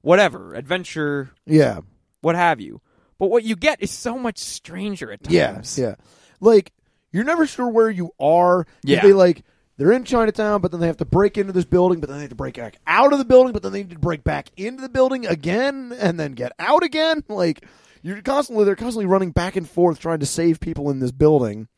whatever 0.03 0.55
adventure, 0.55 1.31
Yeah. 1.47 1.81
what 2.21 2.35
have 2.37 2.61
you. 2.61 2.81
But 3.19 3.31
what 3.31 3.43
you 3.45 3.57
get 3.57 3.83
is 3.83 3.91
so 3.91 4.19
much 4.19 4.39
stranger 4.39 5.11
at 5.13 5.31
Yeah, 5.31 5.53
times. 5.53 5.79
yeah. 5.79 5.95
Like 6.41 6.73
you're 7.13 7.25
never 7.25 7.47
sure 7.47 7.69
where 7.69 7.91
you 7.91 8.11
are. 8.21 8.67
Yeah. 8.83 9.03
They 9.03 9.13
like 9.13 9.43
they're 9.81 9.93
in 9.93 10.05
Chinatown, 10.05 10.61
but 10.61 10.71
then 10.71 10.81
they 10.81 10.87
have 10.87 10.99
to 10.99 11.07
break 11.07 11.39
into 11.39 11.55
this 11.55 11.65
building, 11.65 12.01
but 12.01 12.09
then 12.11 12.19
they 12.19 12.23
have 12.25 12.31
to 12.31 12.37
break 12.37 12.57
back 12.57 12.77
out 12.87 13.15
of 13.15 13.19
the 13.19 13.25
building, 13.25 13.55
but 13.55 13.63
then 13.63 13.73
they 13.73 13.79
need 13.83 13.91
to 13.91 13.99
break 13.99 14.23
back 14.23 14.51
into 14.59 14.83
the 14.83 14.91
building 14.91 15.27
again, 15.27 15.93
and 15.99 16.21
then 16.21 16.33
get 16.33 16.53
out 16.59 16.83
again. 16.83 17.25
Like 17.31 17.65
you're 18.03 18.21
constantly 18.21 18.65
they're 18.67 18.77
constantly 18.77 19.07
running 19.07 19.31
back 19.31 19.57
and 19.57 19.69
forth 19.69 19.99
trying 19.99 20.21
to 20.21 20.27
save 20.27 20.61
people 20.61 20.91
in 20.91 21.01
this 21.01 21.13
building. 21.13 21.69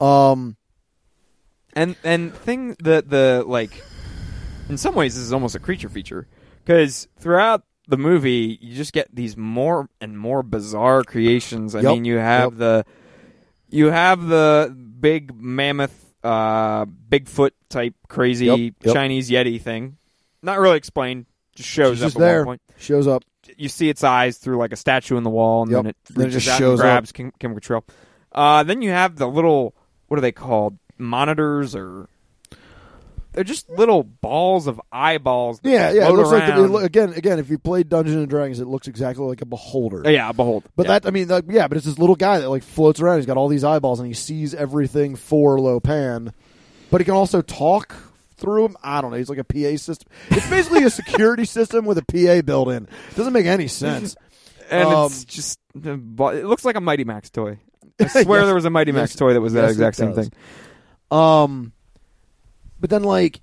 Um. 0.00 0.56
and 1.74 1.96
and 2.04 2.32
thing 2.34 2.76
the 2.78 3.02
the 3.06 3.44
like 3.46 3.82
in 4.68 4.76
some 4.78 4.94
ways 4.94 5.14
this 5.16 5.24
is 5.24 5.32
almost 5.32 5.54
a 5.56 5.58
creature 5.58 5.88
feature 5.88 6.26
because 6.64 7.08
throughout 7.18 7.64
the 7.88 7.96
movie 7.96 8.58
you 8.60 8.74
just 8.76 8.92
get 8.92 9.14
these 9.14 9.36
more 9.36 9.88
and 10.00 10.16
more 10.18 10.42
bizarre 10.44 11.02
creations 11.02 11.74
i 11.74 11.80
Yep, 11.80 11.92
mean 11.92 12.04
you 12.04 12.16
have 12.18 12.52
yep. 12.52 12.58
the 12.58 12.84
you 13.76 13.90
have 13.90 14.26
the 14.26 14.74
big 15.00 15.34
mammoth 15.34 16.09
uh 16.22 16.84
bigfoot 16.86 17.52
type 17.68 17.94
crazy 18.08 18.46
Yep, 18.46 18.58
yep. 18.82 18.94
chinese 18.94 19.30
yeti 19.30 19.60
thing 19.60 19.96
not 20.42 20.58
really 20.58 20.76
explained 20.76 21.26
just 21.54 21.68
shows 21.68 21.96
She's 21.96 22.02
up 22.02 22.06
just 22.08 22.16
at 22.16 22.20
there. 22.20 22.38
one 22.40 22.58
point 22.58 22.62
Shows 22.78 23.06
up. 23.06 23.24
you 23.56 23.68
see 23.68 23.88
its 23.88 24.04
eyes 24.04 24.38
through 24.38 24.56
like 24.58 24.72
a 24.72 24.76
statue 24.76 25.16
in 25.16 25.22
the 25.24 25.30
wall, 25.30 25.62
and 25.62 25.70
Yep. 25.72 25.82
then 25.82 25.86
it 25.90 25.96
Then 26.10 26.26
it 26.28 26.30
just 26.30 26.48
out 26.48 26.58
shows 26.58 26.80
and 26.80 26.88
up. 26.88 26.94
grabs 26.94 27.12
Kim, 27.12 27.32
Kim 27.38 27.54
Cattrall. 27.54 27.82
Uh, 28.32 28.62
then 28.62 28.80
you 28.82 28.90
have 28.90 29.16
the 29.16 29.26
little 29.26 29.74
what 30.08 30.16
are 30.18 30.20
they 30.20 30.32
called? 30.32 30.78
Monitors 30.98 31.74
or 31.74 32.08
they're 33.32 33.44
just 33.44 33.68
little 33.70 34.02
balls 34.02 34.66
of 34.66 34.80
eyeballs. 34.90 35.60
Yeah, 35.62 35.92
yeah. 35.92 36.08
It 36.08 36.12
looks 36.12 36.30
like 36.30 36.46
the, 36.46 36.52
it 36.64 36.70
around. 36.70 36.84
again, 36.84 37.12
again. 37.14 37.38
If 37.38 37.48
you 37.50 37.58
played 37.58 37.88
Dungeons 37.88 38.16
and 38.16 38.28
Dragons, 38.28 38.60
it 38.60 38.66
looks 38.66 38.88
exactly 38.88 39.24
like 39.26 39.40
a 39.42 39.46
beholder. 39.46 40.02
Yeah, 40.10 40.32
behold. 40.32 40.64
But 40.76 40.86
Yeah. 40.86 40.98
that, 41.00 41.06
I 41.06 41.10
mean, 41.10 41.28
like, 41.28 41.44
yeah, 41.48 41.68
but 41.68 41.76
it's 41.76 41.86
this 41.86 41.98
little 41.98 42.16
guy 42.16 42.38
that 42.40 42.48
like 42.50 42.62
floats 42.62 43.00
around. 43.00 43.16
He's 43.18 43.26
got 43.26 43.36
all 43.36 43.48
these 43.48 43.64
eyeballs, 43.64 44.00
and 44.00 44.06
he 44.08 44.14
sees 44.14 44.54
everything 44.54 45.16
for 45.16 45.58
Lopan. 45.58 46.32
But 46.90 47.00
he 47.00 47.04
can 47.04 47.14
also 47.14 47.40
talk 47.42 47.94
through 48.36 48.64
him. 48.64 48.76
I 48.82 49.00
don't 49.00 49.10
know. 49.10 49.16
He's 49.18 49.28
like 49.30 49.38
a 49.38 49.44
PA 49.44 49.76
system. 49.76 50.08
It's 50.30 50.48
basically 50.50 50.82
a 50.84 50.90
security 50.90 51.44
system 51.46 51.84
with 51.84 51.98
a 51.98 52.04
PA 52.04 52.42
built 52.42 52.68
in. 52.68 52.84
It 53.10 53.16
Doesn't 53.16 53.32
make 53.32 53.46
any 53.46 53.68
sense. 53.68 54.16
and 54.70 54.88
um, 54.88 55.06
it's 55.06 55.24
just 55.24 55.58
uh, 55.86 55.92
it 55.92 56.44
looks 56.46 56.64
like 56.64 56.76
a 56.76 56.80
Mighty 56.80 57.04
Max 57.04 57.30
toy. 57.30 57.58
I 58.00 58.06
swear 58.22 58.40
Yes. 58.40 58.46
there 58.46 58.54
was 58.54 58.64
a 58.64 58.70
Mighty 58.70 58.92
Max 58.92 59.12
Yes. 59.12 59.16
toy 59.18 59.34
that 59.34 59.40
was 59.40 59.52
that 59.52 59.62
Yes, 59.62 59.70
exact 59.72 59.96
same 59.96 60.14
thing. 60.14 60.30
Um, 61.10 61.72
but 62.80 62.90
then 62.90 63.02
like 63.04 63.40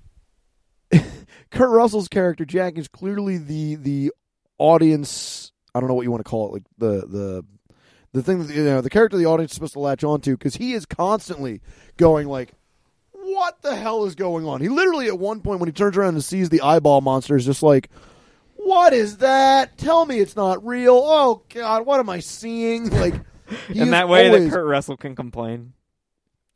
Kurt 1.50 1.70
Russell's 1.70 2.08
character 2.08 2.44
Jack 2.44 2.76
is 2.78 2.88
clearly 2.88 3.38
the 3.38 3.76
the 3.76 4.12
audience. 4.58 5.52
I 5.74 5.80
don't 5.80 5.88
know 5.88 5.94
what 5.94 6.02
you 6.04 6.10
want 6.10 6.24
to 6.24 6.28
call 6.28 6.48
it, 6.48 6.52
like 6.52 6.62
the 6.78 7.06
the 7.06 7.44
the 8.12 8.22
thing 8.22 8.46
that 8.46 8.54
you 8.54 8.64
know 8.64 8.80
the 8.80 8.90
character 8.90 9.16
the 9.16 9.26
audience 9.26 9.52
is 9.52 9.54
supposed 9.56 9.74
to 9.74 9.80
latch 9.80 10.02
onto 10.04 10.32
because 10.36 10.56
he 10.56 10.72
is 10.74 10.86
constantly 10.86 11.60
going 11.96 12.28
like. 12.28 12.52
What 13.12 13.60
the 13.60 13.76
hell 13.76 14.06
is 14.06 14.14
going 14.14 14.46
on? 14.46 14.62
He 14.62 14.70
literally, 14.70 15.06
at 15.06 15.18
one 15.18 15.42
point, 15.42 15.60
when 15.60 15.68
he 15.68 15.72
turns 15.72 15.98
around 15.98 16.14
and 16.14 16.24
sees 16.24 16.48
the 16.48 16.62
eyeball 16.62 17.02
monster, 17.02 17.36
is 17.36 17.44
just 17.44 17.62
like, 17.62 17.90
"What 18.54 18.94
is 18.94 19.18
that? 19.18 19.76
Tell 19.76 20.06
me 20.06 20.18
it's 20.18 20.34
not 20.34 20.64
real." 20.66 20.94
Oh 21.04 21.42
God, 21.50 21.84
what 21.84 22.00
am 22.00 22.08
I 22.08 22.20
seeing? 22.20 22.88
Like, 22.98 23.14
In 23.68 23.90
that 23.90 24.08
way, 24.08 24.28
always- 24.28 24.44
that 24.44 24.50
Kurt 24.50 24.66
Russell 24.66 24.96
can 24.96 25.14
complain. 25.14 25.74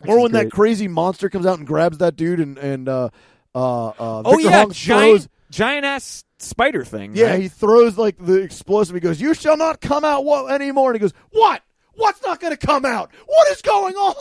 Or 0.08 0.16
when 0.16 0.22
when 0.32 0.34
is 0.34 0.44
that 0.44 0.50
crazy 0.52 0.88
monster 0.88 1.28
comes 1.28 1.46
out 1.46 1.58
and 1.58 1.66
grabs 1.66 1.98
that 1.98 2.16
dude 2.16 2.40
and 2.40 2.58
and 2.58 2.88
uh 2.88 3.08
uh, 3.54 3.88
uh 3.88 3.92
oh 4.24 4.36
Victor 4.36 4.50
yeah, 4.50 4.60
Hong 4.62 4.70
giant 4.72 5.10
throws 5.10 5.28
giant 5.50 5.84
ass 5.84 6.24
spider 6.38 6.84
thing. 6.84 7.12
yeah 7.14 7.30
right? 7.32 7.42
he 7.42 7.48
throws 7.48 7.96
like 7.98 8.16
the 8.18 8.40
explosive 8.40 8.94
he 8.94 9.00
goes 9.00 9.20
you 9.20 9.34
shall 9.34 9.56
not 9.56 9.80
come 9.80 10.04
out 10.04 10.24
what 10.24 10.50
anymore 10.50 10.90
and 10.90 10.96
he 10.96 11.00
goes 11.00 11.12
what 11.30 11.62
what's 11.94 12.22
not 12.22 12.40
going 12.40 12.56
to 12.56 12.66
come 12.66 12.84
out 12.84 13.10
what 13.26 13.48
is 13.50 13.60
going 13.62 13.94
on 13.94 14.14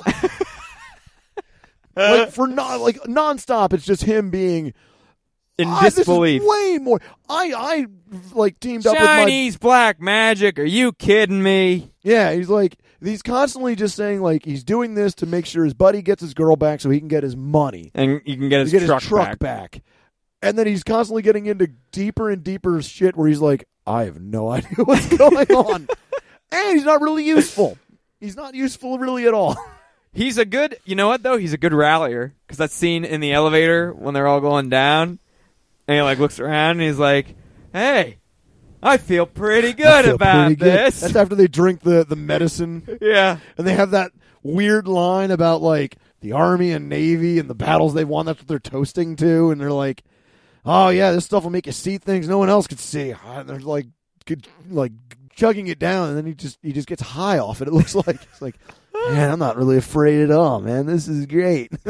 like 1.96 2.32
for 2.32 2.48
not 2.48 2.80
like 2.82 2.98
nonstop 3.04 3.74
it's 3.74 3.86
just 3.86 4.04
him 4.04 4.30
being 4.30 4.74
in 5.58 5.68
"Ah, 5.68 5.82
this 5.82 5.94
is 5.94 6.06
disbelief. 6.06 6.42
way 6.44 6.78
more 6.82 7.00
I 7.30 7.54
I 7.56 7.86
like 8.34 8.60
teamed 8.60 8.86
up 8.88 8.94
with 8.94 9.02
my 9.02 9.24
Chinese 9.24 9.58
black 9.58 10.02
magic. 10.02 10.58
Are 10.60 10.64
you 10.64 10.92
kidding 10.94 11.42
me? 11.44 11.92
Yeah, 12.02 12.34
he's 12.34 12.50
like 12.50 12.78
he's 13.04 13.22
constantly 13.22 13.76
just 13.76 13.96
saying 13.96 14.22
like 14.22 14.46
he's 14.46 14.64
doing 14.64 14.94
this 14.94 15.14
to 15.16 15.26
make 15.26 15.46
sure 15.46 15.64
his 15.64 15.74
buddy 15.74 16.02
gets 16.02 16.22
his 16.22 16.34
girl 16.34 16.56
back 16.56 16.82
so 16.82 16.90
he 16.90 17.00
can 17.00 17.08
get 17.08 17.24
his 17.24 17.36
money. 17.36 17.92
And 17.94 18.22
you 18.26 18.38
can 18.38 18.50
get 18.50 18.62
his 18.62 18.72
get 18.72 18.86
truck, 18.86 19.02
his 19.02 19.10
truck 19.10 19.40
back. 19.40 19.82
And 20.42 20.58
then 20.58 20.68
he's 20.68 20.84
constantly 20.84 21.22
getting 21.22 21.46
into 21.46 21.68
deeper 21.92 22.30
and 22.30 22.44
deeper 22.44 22.82
shit 22.82 23.16
where 23.16 23.28
he's 23.28 23.42
like, 23.42 23.66
I 23.86 24.04
have 24.06 24.20
no 24.20 24.50
idea 24.52 24.84
what's 24.86 25.08
going 25.16 25.52
on. 25.52 25.88
and 26.52 26.74
he's 26.76 26.86
not 26.86 27.02
really 27.02 27.26
useful. 27.26 27.78
He's 28.20 28.36
not 28.36 28.54
useful 28.54 29.00
really 29.00 29.26
at 29.28 29.34
all. 29.34 29.56
He's 30.14 30.38
a 30.38 30.44
good. 30.44 30.78
You 30.84 30.96
know 30.96 31.08
what 31.08 31.24
though? 31.24 31.38
He's 31.38 31.54
a 31.54 31.58
good 31.58 31.74
rallier 31.74 32.34
because 32.46 32.58
that 32.58 32.72
scene 32.72 33.06
in 33.06 33.22
the 33.22 33.32
elevator 33.32 33.94
when 33.94 34.14
they're 34.14 34.28
all 34.28 34.42
going 34.42 34.68
down, 34.68 35.20
and 35.88 35.96
he 35.96 36.02
like 36.02 36.20
looks 36.20 36.38
around 36.38 36.72
and 36.72 36.82
he's 36.82 37.00
like, 37.00 37.34
"Hey, 37.72 38.18
I 38.84 38.98
feel 38.98 39.26
pretty 39.26 39.74
good 39.74 40.06
feel 40.06 40.16
about 40.16 40.46
pretty 40.48 40.56
good. 40.56 40.68
this." 40.68 41.00
That's 41.02 41.16
after 41.16 41.36
they 41.36 41.48
drink 41.48 41.82
the, 41.82 42.04
the 42.04 42.16
medicine 42.16 42.98
yeah. 43.02 43.38
and 43.58 43.68
they 43.68 43.74
have 43.74 43.92
that 43.92 44.12
weird 44.44 44.88
line 44.88 45.32
about 45.32 45.62
like 45.62 45.98
the 46.22 46.34
army 46.34 46.72
and 46.72 46.90
navy 46.90 47.40
and 47.40 47.50
the 47.50 47.56
battles 47.56 47.94
they've 47.94 48.08
won. 48.08 48.26
That's 48.26 48.40
what 48.40 48.48
they're 48.48 48.60
toasting 48.60 49.16
to, 49.18 49.52
and 49.52 49.60
they're 49.60 49.72
like, 49.72 50.04
"Oh 50.66 50.90
yeah, 50.90 51.12
this 51.12 51.26
stuff 51.26 51.44
will 51.44 51.52
make 51.52 51.66
you 51.66 51.72
see 51.72 51.98
things 51.98 52.28
no 52.28 52.38
one 52.38 52.50
else 52.50 52.68
could 52.68 52.80
see." 52.80 53.14
And 53.26 53.50
they're 53.50 53.60
like, 53.60 53.88
good- 54.26 54.48
like 54.70 54.92
chugging 55.36 55.68
it 55.68 55.80
down, 55.80 56.10
and 56.10 56.18
then 56.18 56.26
he 56.26 56.34
just 56.34 56.60
he 56.62 56.74
just 56.74 56.88
gets 56.88 57.02
high 57.02 57.40
off 57.40 57.62
it. 57.62 57.68
It 57.68 57.74
looks 57.74 57.96
like 58.08 58.22
it's 58.22 58.42
like, 58.42 58.56
man, 58.94 59.32
I'm 59.32 59.40
not 59.40 59.58
really 59.58 59.78
afraid 59.78 60.22
at 60.22 60.32
all, 60.32 60.62
man. 60.62 60.86
This 60.86 61.08
is 61.08 61.26
great. 61.26 61.72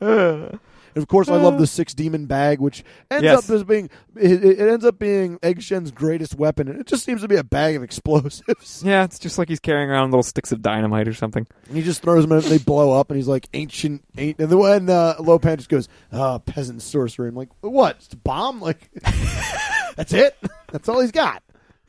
And 0.94 1.02
of 1.02 1.08
course, 1.08 1.28
I 1.28 1.36
love 1.36 1.58
the 1.58 1.66
six 1.66 1.94
demon 1.94 2.26
bag, 2.26 2.58
which 2.60 2.82
ends 3.10 3.24
Yes. 3.24 3.48
up 3.48 3.54
as 3.54 3.64
being 3.64 3.90
it, 4.16 4.44
it 4.44 4.58
ends 4.68 4.84
up 4.84 4.98
being 4.98 5.38
Egg 5.42 5.62
Shen's 5.62 5.90
greatest 5.90 6.34
weapon, 6.34 6.68
and 6.68 6.80
it 6.80 6.86
just 6.86 7.04
seems 7.04 7.20
to 7.22 7.28
be 7.28 7.36
a 7.36 7.44
bag 7.44 7.76
of 7.76 7.82
explosives. 7.82 8.42
Yeah, 8.84 9.04
it's 9.04 9.18
just 9.18 9.38
like 9.38 9.48
he's 9.48 9.60
carrying 9.60 9.90
around 9.90 10.10
little 10.10 10.22
sticks 10.22 10.52
of 10.52 10.62
dynamite 10.62 11.06
or 11.08 11.14
something. 11.14 11.46
And 11.68 11.76
he 11.76 11.82
just 11.82 12.02
throws 12.02 12.24
them 12.24 12.32
and 12.32 12.42
they 12.44 12.58
blow 12.58 12.92
up, 12.92 13.10
and 13.10 13.16
he's 13.16 13.28
like 13.28 13.48
ancient, 13.54 14.04
ain't. 14.18 14.38
And 14.40 14.50
then 14.50 14.58
when 14.58 14.90
uh, 14.90 15.14
Lopan 15.18 15.56
just 15.58 15.68
goes, 15.68 15.88
"Ah, 16.12 16.38
peasant 16.38 16.82
sorcery," 16.82 17.28
I'm 17.28 17.34
like, 17.34 17.50
"What? 17.60 17.96
It's 17.96 18.12
a 18.12 18.16
bomb? 18.16 18.60
Like 18.60 18.90
that's 19.96 20.12
it? 20.12 20.36
That's 20.72 20.88
all 20.88 21.00
he's 21.00 21.12
got?" 21.12 21.42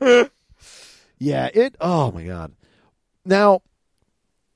yeah. 1.18 1.48
It. 1.52 1.76
Oh 1.80 2.10
my 2.12 2.24
god. 2.24 2.52
Now, 3.24 3.62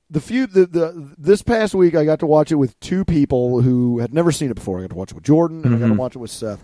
the 0.09 0.21
few 0.21 0.47
the, 0.47 0.65
the 0.65 1.13
this 1.17 1.41
past 1.41 1.73
week, 1.75 1.95
I 1.95 2.05
got 2.05 2.19
to 2.19 2.25
watch 2.25 2.51
it 2.51 2.55
with 2.55 2.79
two 2.79 3.03
people 3.05 3.61
who 3.61 3.99
had 3.99 4.13
never 4.13 4.31
seen 4.31 4.49
it 4.51 4.55
before. 4.55 4.79
I 4.79 4.81
got 4.81 4.89
to 4.91 4.95
watch 4.95 5.11
it 5.11 5.15
with 5.15 5.23
Jordan, 5.25 5.63
and 5.65 5.75
I 5.75 5.79
got 5.79 5.87
to 5.87 5.93
Mhm. 5.93 5.97
watch 5.97 6.15
it 6.15 6.19
with 6.19 6.31
Seth. 6.31 6.63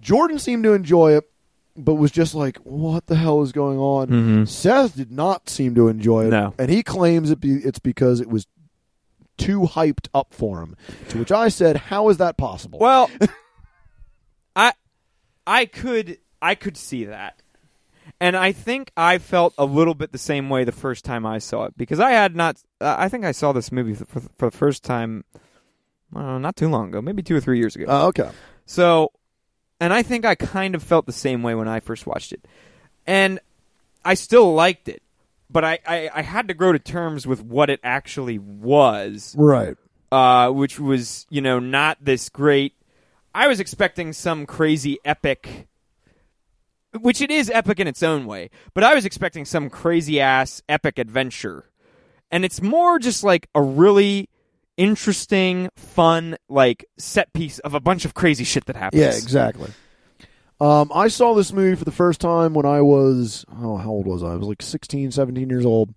Jordan 0.00 0.38
seemed 0.38 0.64
to 0.64 0.72
enjoy 0.72 1.12
it, 1.16 1.28
but 1.76 1.94
was 1.94 2.10
just 2.12 2.34
like, 2.34 2.58
"What 2.58 3.06
the 3.06 3.16
hell 3.16 3.42
is 3.42 3.52
going 3.52 3.78
on?" 3.78 4.06
Mm-hmm. 4.08 4.44
Seth 4.44 4.94
did 4.96 5.10
not 5.10 5.48
seem 5.48 5.74
to 5.74 5.88
enjoy 5.88 6.26
it, 6.26 6.30
No. 6.30 6.54
and 6.58 6.70
he 6.70 6.82
claims 6.82 7.30
it 7.30 7.40
be, 7.40 7.54
it's 7.54 7.78
because 7.80 8.20
it 8.20 8.28
was 8.28 8.46
too 9.36 9.62
hyped 9.62 10.06
up 10.14 10.32
for 10.32 10.60
him. 10.62 10.76
To 11.08 11.18
which 11.18 11.32
I 11.32 11.48
said, 11.48 11.76
"How 11.76 12.08
is 12.08 12.18
that 12.18 12.36
possible?" 12.36 12.78
Well, 12.78 13.10
I 14.56 14.72
I 15.46 15.66
could 15.66 16.18
I 16.40 16.54
could 16.54 16.76
see 16.76 17.04
that. 17.06 17.40
And 18.24 18.38
I 18.38 18.52
think 18.52 18.90
I 18.96 19.18
felt 19.18 19.52
a 19.58 19.66
little 19.66 19.94
bit 19.94 20.10
the 20.10 20.16
same 20.16 20.48
way 20.48 20.64
the 20.64 20.72
first 20.72 21.04
time 21.04 21.26
I 21.26 21.36
saw 21.36 21.64
it 21.64 21.76
because 21.76 22.00
I 22.00 22.12
had 22.12 22.34
not 22.34 22.56
uh, 22.80 22.96
I 22.98 23.10
think 23.10 23.26
I 23.26 23.32
saw 23.32 23.52
this 23.52 23.70
movie 23.70 23.92
for, 23.92 24.20
for 24.38 24.50
the 24.50 24.56
first 24.56 24.82
time 24.82 25.24
uh, 26.16 26.38
not 26.38 26.56
too 26.56 26.70
long 26.70 26.88
ago, 26.88 27.02
maybe 27.02 27.22
2 27.22 27.36
or 27.36 27.40
3 27.40 27.58
years 27.58 27.76
ago. 27.76 27.84
uh, 27.86 28.06
okay, 28.06 28.30
So, 28.64 29.12
and 29.78 29.92
I 29.92 30.02
think 30.02 30.24
I 30.24 30.36
kind 30.36 30.74
of 30.74 30.82
felt 30.82 31.04
the 31.04 31.12
same 31.12 31.42
way 31.42 31.54
when 31.54 31.68
I 31.68 31.80
first 31.80 32.06
watched 32.06 32.32
it. 32.32 32.46
And 33.06 33.40
I 34.06 34.14
still 34.14 34.54
liked 34.54 34.88
it, 34.88 35.02
but 35.50 35.62
I, 35.62 35.78
I, 35.86 36.10
I 36.14 36.22
had 36.22 36.48
to 36.48 36.54
grow 36.54 36.72
to 36.72 36.78
terms 36.78 37.26
with 37.26 37.42
what 37.42 37.68
it 37.68 37.80
actually 37.84 38.38
was 38.38 39.34
right, 39.36 39.76
uh, 40.10 40.50
which 40.50 40.80
was 40.80 41.26
you 41.28 41.42
know 41.42 41.58
not 41.58 41.98
this 42.00 42.30
great. 42.30 42.72
I 43.34 43.48
was 43.48 43.60
expecting 43.60 44.14
some 44.14 44.46
crazy 44.46 44.98
epic, 45.04 45.68
which 47.00 47.20
it 47.20 47.30
is 47.30 47.50
epic 47.50 47.80
in 47.80 47.86
its 47.86 48.02
own 48.02 48.26
way, 48.26 48.50
but 48.74 48.84
I 48.84 48.94
was 48.94 49.04
expecting 49.04 49.44
some 49.44 49.70
crazy 49.70 50.20
ass 50.20 50.62
epic 50.68 50.98
adventure, 50.98 51.70
and 52.30 52.44
it's 52.44 52.62
more 52.62 52.98
just 52.98 53.24
like 53.24 53.48
a 53.54 53.62
really 53.62 54.28
interesting, 54.76 55.68
fun 55.76 56.36
like 56.48 56.84
set 56.98 57.32
piece 57.32 57.58
of 57.60 57.74
a 57.74 57.80
bunch 57.80 58.04
of 58.04 58.14
crazy 58.14 58.44
shit 58.44 58.66
that 58.66 58.76
happens. 58.76 59.00
yeah, 59.00 59.10
exactly. 59.10 59.70
Um, 60.60 60.90
I 60.94 61.08
saw 61.08 61.34
this 61.34 61.52
movie 61.52 61.76
for 61.76 61.84
the 61.84 61.90
first 61.92 62.20
time 62.20 62.54
when 62.54 62.64
I 62.66 62.80
was 62.80 63.44
oh, 63.60 63.76
how 63.76 63.90
old 63.90 64.06
was 64.06 64.22
I? 64.22 64.32
I 64.32 64.36
was 64.36 64.46
like 64.46 64.62
16, 64.62 65.10
17 65.10 65.50
years 65.50 65.66
old. 65.66 65.92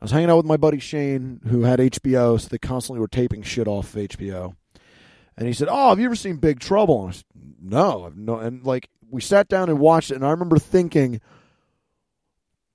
I 0.00 0.04
was 0.04 0.10
hanging 0.10 0.30
out 0.30 0.38
with 0.38 0.46
my 0.46 0.56
buddy 0.56 0.78
Shane, 0.78 1.40
who 1.46 1.62
had 1.62 1.78
HBO, 1.78 2.40
so 2.40 2.48
they 2.48 2.56
constantly 2.56 3.00
were 3.00 3.08
taping 3.08 3.42
shit 3.42 3.68
off 3.68 3.94
of 3.94 4.00
HBO. 4.00 4.54
And 5.36 5.46
he 5.46 5.52
said, 5.52 5.68
"Oh, 5.70 5.90
have 5.90 5.98
you 5.98 6.06
ever 6.06 6.16
seen 6.16 6.36
Big 6.36 6.60
Trouble?" 6.60 7.02
And 7.02 7.10
I 7.10 7.12
said, 7.12 7.24
"No, 7.62 8.06
I've 8.06 8.16
no." 8.16 8.38
And 8.38 8.64
like 8.64 8.88
we 9.10 9.20
sat 9.20 9.48
down 9.48 9.68
and 9.68 9.78
watched 9.78 10.10
it, 10.10 10.16
and 10.16 10.26
I 10.26 10.30
remember 10.30 10.58
thinking, 10.58 11.20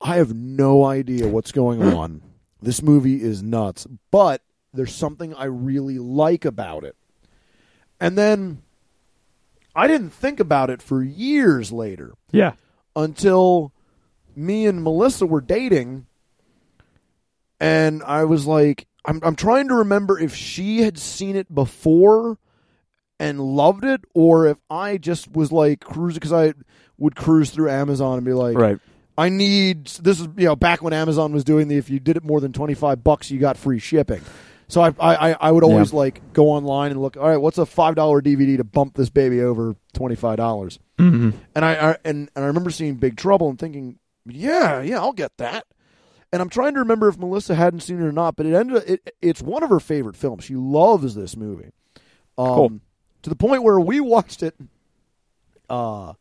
"I 0.01 0.17
have 0.17 0.33
no 0.36 0.86
idea 0.86 1.27
what's 1.27 1.51
going 1.51 1.81
hmm. 1.81 1.93
on. 1.93 2.21
This 2.61 2.81
movie 2.81 3.21
is 3.21 3.43
nuts, 3.43 3.88
but 4.11 4.41
there's 4.73 4.93
something 4.93 5.33
I 5.33 5.45
really 5.45 5.99
like 5.99 6.45
about 6.45 6.83
it." 6.83 6.95
And 7.99 8.17
then 8.17 8.61
I 9.75 9.88
didn't 9.88 10.11
think 10.11 10.39
about 10.39 10.69
it 10.69 10.81
for 10.81 11.03
years 11.03 11.71
later 11.71 12.13
Yeah. 12.31 12.53
until 12.95 13.73
me 14.36 14.65
and 14.65 14.83
Melissa 14.83 15.25
were 15.25 15.41
dating, 15.41 16.05
and 17.59 18.03
I 18.03 18.25
was 18.25 18.45
like, 18.45 18.88
I'm 19.05 19.19
I'm 19.23 19.36
trying 19.36 19.67
to 19.69 19.75
remember 19.75 20.19
if 20.19 20.36
she 20.36 20.81
had 20.81 20.97
seen 20.97 21.36
it 21.36 21.53
before 21.53 22.38
and 23.20 23.39
loved 23.39 23.86
it, 23.86 24.01
or 24.13 24.47
if 24.47 24.57
I 24.70 24.97
just 24.97 25.32
was 25.32 25.51
like 25.51 25.80
cruising 25.82 26.16
because 26.20 26.34
I 26.34 26.53
would 26.97 27.16
cruise 27.16 27.49
through 27.51 27.70
Amazon 27.70 28.18
and 28.18 28.26
be 28.26 28.34
like, 28.34 28.57
Right. 28.57 28.80
I 29.18 29.30
need 29.30 29.86
this 29.88 30.20
is 30.20 30.28
you 30.38 30.45
know 30.45 30.55
back 30.55 30.82
when 30.82 30.91
Amazon 30.93 31.32
was 31.34 31.43
doing 31.43 31.68
the 31.70 31.78
if 31.78 31.89
you 31.89 31.99
did 31.99 32.18
it 32.18 32.24
more 32.24 32.41
than 32.41 32.51
twenty 32.53 32.74
five 32.74 33.03
bucks 33.03 33.32
you 33.32 33.39
got 33.39 33.55
free 33.57 33.80
shipping. 33.80 34.22
So 34.68 34.82
I 34.82 34.93
I 34.99 35.32
I 35.39 35.51
would 35.51 35.63
always 35.63 35.91
Yeah. 35.93 35.99
like 35.99 36.34
go 36.34 36.49
online 36.49 36.91
and 36.91 37.01
look. 37.01 37.16
All 37.16 37.28
right, 37.30 37.38
what's 37.38 37.57
a 37.57 37.66
five 37.66 37.95
dollar 37.95 38.22
DVD 38.22 38.57
to 38.57 38.63
bump 38.63 38.95
this 38.95 39.09
baby 39.09 39.39
over 39.41 39.76
twenty 39.93 40.16
five 40.16 40.38
dollars? 40.38 40.80
Mm-hmm. 40.99 41.32
And 41.55 41.66
I, 41.66 41.74
I 41.91 41.97
and, 42.03 42.30
and 42.36 42.43
I 42.43 42.47
remember 42.47 42.72
seeing 42.72 42.95
Big 42.95 43.16
Trouble 43.16 43.47
and 43.49 43.59
thinking, 43.59 43.99
yeah, 44.26 44.82
yeah, 44.82 44.99
I'll 44.99 45.13
get 45.13 45.32
that. 45.38 45.66
And 46.34 46.41
I'm 46.41 46.49
trying 46.49 46.74
to 46.74 46.80
remember 46.80 47.07
if 47.07 47.18
Melissa 47.18 47.55
hadn't 47.55 47.82
seen 47.82 48.01
it 48.01 48.05
or 48.05 48.11
not, 48.11 48.36
but 48.36 48.45
it 48.45 48.53
ended. 48.53 48.84
It, 48.88 49.16
it's 49.22 49.41
one 49.41 49.63
of 49.63 49.70
her 49.70 49.80
favorite 49.80 50.18
films. 50.18 50.43
She 50.43 50.55
loves 50.55 51.16
this 51.16 51.38
movie, 51.38 51.72
um, 52.38 52.47
Cool. 52.47 52.80
To 53.26 53.30
the 53.30 53.36
point 53.36 53.61
where 53.63 53.80
we 53.80 53.99
watched 53.99 54.41
it, 54.43 54.55
uh, 55.69 56.13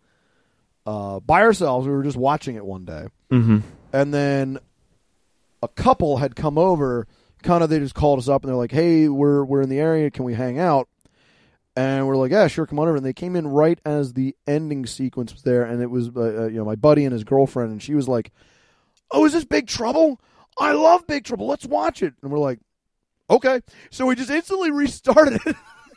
uh, 0.87 1.21
by 1.21 1.43
ourselves. 1.43 1.87
We 1.87 1.93
were 1.93 2.03
just 2.03 2.17
watching 2.17 2.57
it 2.57 2.65
one 2.65 2.85
day, 2.85 3.07
Mm-hmm. 3.31 3.59
and 3.93 4.13
then 4.15 4.59
a 5.63 5.69
couple 5.69 6.17
had 6.19 6.35
come 6.37 6.59
over. 6.59 7.07
Kind 7.43 7.63
of, 7.63 7.69
they 7.71 7.79
just 7.79 7.95
called 7.95 8.19
us 8.19 8.29
up 8.29 8.43
and 8.43 8.49
they're 8.49 8.57
like, 8.57 8.73
"Hey, 8.73 9.09
we're 9.09 9.45
we're 9.45 9.61
in 9.63 9.69
the 9.69 9.79
area. 9.79 10.11
Can 10.11 10.25
we 10.25 10.33
hang 10.35 10.59
out?" 10.59 10.89
And 11.77 12.07
we're 12.07 12.17
like, 12.17 12.31
"Yeah, 12.31 12.47
sure, 12.47 12.67
come 12.67 12.79
on 12.79 12.89
over." 12.89 12.97
And 12.97 13.05
they 13.05 13.13
came 13.13 13.37
in 13.37 13.47
right 13.47 13.79
as 13.85 14.15
the 14.15 14.35
ending 14.47 14.87
sequence 14.87 15.33
was 15.35 15.43
there, 15.43 15.65
and 15.65 15.83
it 15.83 15.91
was 15.91 16.09
uh, 16.17 16.21
uh, 16.21 16.47
you 16.47 16.57
know 16.57 16.65
my 16.65 16.75
buddy 16.77 17.05
and 17.05 17.13
his 17.13 17.25
girlfriend, 17.25 17.71
and 17.71 17.83
she 17.83 17.95
was 17.95 18.09
like, 18.09 18.33
"Oh, 19.11 19.27
is 19.27 19.33
this 19.35 19.45
Big 19.45 19.67
Trouble? 19.67 20.19
I 20.59 20.73
love 20.73 21.07
Big 21.07 21.25
Trouble. 21.25 21.47
Let's 21.47 21.67
watch 21.67 22.03
it." 22.03 22.15
And 22.23 22.31
we're 22.33 22.39
like, 22.39 22.61
"Okay." 23.29 23.61
So 23.91 24.07
we 24.07 24.15
just 24.15 24.31
instantly 24.31 24.71
restarted 24.83 25.41
it 25.45 25.57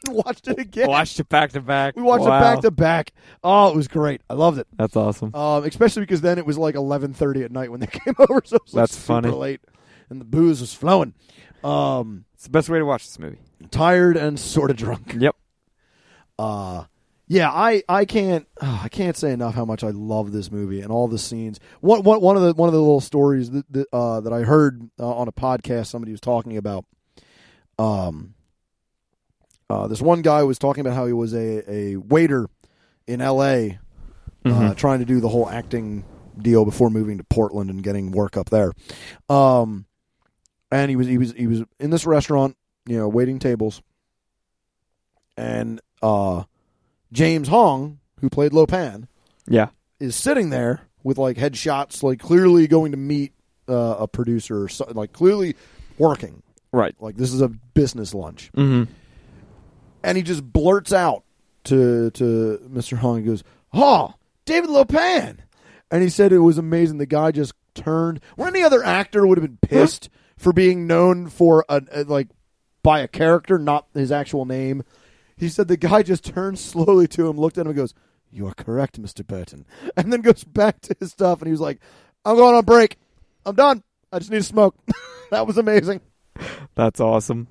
watched 0.26 0.48
it 0.48 0.60
again. 0.60 0.88
Watched 0.88 1.20
it 1.20 1.30
back 1.30 1.52
to 1.54 1.62
back. 1.62 1.96
We 1.96 2.02
watched 2.04 2.26
Wow. 2.26 2.38
it 2.38 2.42
back 2.42 2.60
to 2.62 2.72
back. 2.72 3.14
Oh, 3.44 3.70
it 3.70 3.76
was 3.76 3.88
great. 3.88 4.22
I 4.30 4.34
loved 4.34 4.58
it. 4.60 4.68
That's 4.78 4.96
awesome. 4.96 5.34
Um, 5.36 5.64
especially 5.64 6.02
because 6.04 6.22
then 6.22 6.38
it 6.38 6.46
was 6.46 6.58
like 6.58 6.76
eleven 6.76 7.14
thirty 7.14 7.44
at 7.44 7.52
night 7.52 7.72
when 7.72 7.80
they 7.80 7.88
came 7.92 8.16
over, 8.20 8.42
so 8.46 8.56
it 8.58 8.64
was 8.64 8.74
like 8.74 8.82
That's 8.84 8.96
super 8.98 9.22
funny. 9.22 9.30
late, 9.32 9.62
and 10.10 10.20
the 10.22 10.26
booze 10.26 10.62
was 10.62 10.74
flowing. 10.74 11.14
Um, 11.64 12.26
It's 12.36 12.44
the 12.44 12.50
best 12.50 12.70
way 12.70 12.80
to 12.80 12.86
watch 12.86 13.06
this 13.06 13.18
movie. 13.20 13.40
tired 13.72 14.16
and 14.18 14.40
sort 14.40 14.70
of 14.72 14.78
drunk. 14.78 15.16
Yep. 15.18 15.36
Uh, 16.40 16.84
yeah, 17.30 17.50
I, 17.52 17.84
I 17.90 18.06
can't 18.06 18.48
oh, 18.62 18.82
I 18.84 18.90
can't 18.90 19.18
say 19.18 19.32
enough 19.34 19.54
how 19.56 19.66
much 19.66 19.84
I 19.84 19.90
love 19.90 20.32
this 20.32 20.50
movie 20.52 20.80
and 20.82 20.92
all 20.92 21.08
the 21.08 21.18
scenes. 21.18 21.60
One 21.82 22.04
one, 22.04 22.22
one 22.22 22.38
of 22.38 22.44
the 22.44 22.54
one 22.54 22.70
of 22.70 22.74
the 22.74 22.80
little 22.80 23.02
stories 23.02 23.52
that 23.52 23.66
that, 23.74 23.88
uh, 23.92 24.22
that 24.22 24.32
I 24.32 24.42
heard 24.44 24.90
uh, 25.00 25.10
on 25.14 25.28
a 25.28 25.32
podcast 25.34 25.88
somebody 25.88 26.12
was 26.12 26.22
talking 26.22 26.56
about. 26.58 26.86
Um, 27.80 28.34
uh, 29.70 29.88
this 29.88 30.02
one 30.02 30.22
guy 30.22 30.44
was 30.44 30.58
talking 30.60 30.82
about 30.82 30.96
how 30.96 31.06
he 31.06 31.14
was 31.14 31.34
a, 31.34 31.70
a 31.72 31.96
waiter 31.98 32.48
in 33.08 33.22
L.A. 33.22 33.80
uh, 34.46 34.50
Mhm. 34.50 34.76
trying 34.78 35.00
to 35.00 35.06
do 35.06 35.20
the 35.20 35.30
whole 35.30 35.50
acting 35.50 36.06
deal 36.40 36.64
before 36.66 36.90
moving 36.90 37.18
to 37.18 37.24
Portland 37.26 37.70
and 37.70 37.84
getting 37.84 38.12
work 38.12 38.38
up 38.38 38.50
there. 38.50 38.72
Um, 39.30 39.86
and 40.72 40.90
he 40.90 40.96
was 40.96 41.08
he 41.08 41.18
was 41.18 41.32
he 41.34 41.48
was 41.48 41.64
in 41.80 41.90
this 41.90 42.06
restaurant, 42.06 42.56
you 42.86 42.98
know, 42.98 43.08
waiting 43.08 43.40
tables, 43.40 43.82
and 45.36 45.82
uh, 46.02 46.44
James 47.12 47.48
Hong, 47.48 48.00
who 48.22 48.30
played 48.30 48.52
Lopan, 48.52 49.08
Yeah. 49.48 49.68
is 50.00 50.16
sitting 50.16 50.50
there 50.50 50.82
with 51.04 51.18
like 51.18 51.38
headshots, 51.38 52.04
like 52.04 52.20
clearly 52.20 52.68
going 52.68 52.92
to 52.92 52.98
meet 52.98 53.34
uh, 53.70 53.96
a 54.00 54.08
producer, 54.08 54.64
or 54.64 54.70
so, 54.70 54.86
like 54.94 55.14
clearly 55.14 55.56
working. 55.98 56.42
Right. 56.72 56.96
Like 57.00 57.16
this 57.16 57.34
is 57.34 57.42
a 57.42 57.48
business 57.48 58.14
lunch 58.14 58.52
Mm-hmm. 58.56 58.92
And 60.08 60.16
he 60.16 60.24
just 60.24 60.54
blurts 60.54 60.94
out 60.94 61.26
to 61.66 62.10
to 62.12 62.62
Mr. 62.72 62.98
Hong. 62.98 63.20
He 63.20 63.26
goes, 63.26 63.44
"Oh, 63.74 64.14
David 64.46 64.70
Lopan," 64.70 65.40
and 65.92 66.02
he 66.02 66.08
said 66.10 66.32
it 66.32 66.40
was 66.40 66.58
amazing. 66.58 66.98
The 66.98 67.06
guy 67.06 67.32
just 67.32 67.54
turned. 67.76 68.22
Where 68.38 68.48
any 68.48 68.64
other 68.64 68.84
actor 68.84 69.28
would 69.28 69.38
have 69.38 69.46
been 69.46 69.60
pissed 69.62 70.10
for 70.38 70.54
being 70.54 70.88
known 70.88 71.28
for 71.28 71.66
a, 71.68 71.82
a 71.92 72.04
like 72.06 72.30
by 72.82 73.02
a 73.02 73.08
character, 73.08 73.60
not 73.60 73.88
his 73.94 74.12
actual 74.12 74.46
name. 74.46 74.84
He 75.36 75.50
said 75.50 75.68
the 75.68 75.76
guy 75.76 76.04
just 76.04 76.24
turned 76.24 76.58
slowly 76.58 77.08
to 77.10 77.28
him, 77.28 77.38
looked 77.38 77.58
at 77.58 77.62
him, 77.62 77.68
and 77.68 77.76
goes, 77.76 77.94
"You 78.32 78.48
are 78.48 78.54
correct, 78.54 79.02
Mr. 79.02 79.28
Burton," 79.28 79.66
and 79.98 80.14
then 80.14 80.22
goes 80.22 80.46
back 80.46 80.80
to 80.84 80.96
his 81.02 81.12
stuff. 81.12 81.40
And 81.40 81.48
he 81.48 81.52
was 81.52 81.60
like, 81.60 81.82
"I'm 82.24 82.38
going 82.38 82.56
on 82.56 82.64
break. 82.64 82.98
I'm 83.46 83.56
done. 83.56 83.84
I 84.14 84.20
just 84.20 84.32
need 84.32 84.38
to 84.38 84.44
smoke." 84.44 84.78
that 85.32 85.46
was 85.46 85.58
amazing. 85.58 86.00
That's 86.76 87.02
awesome. 87.02 87.50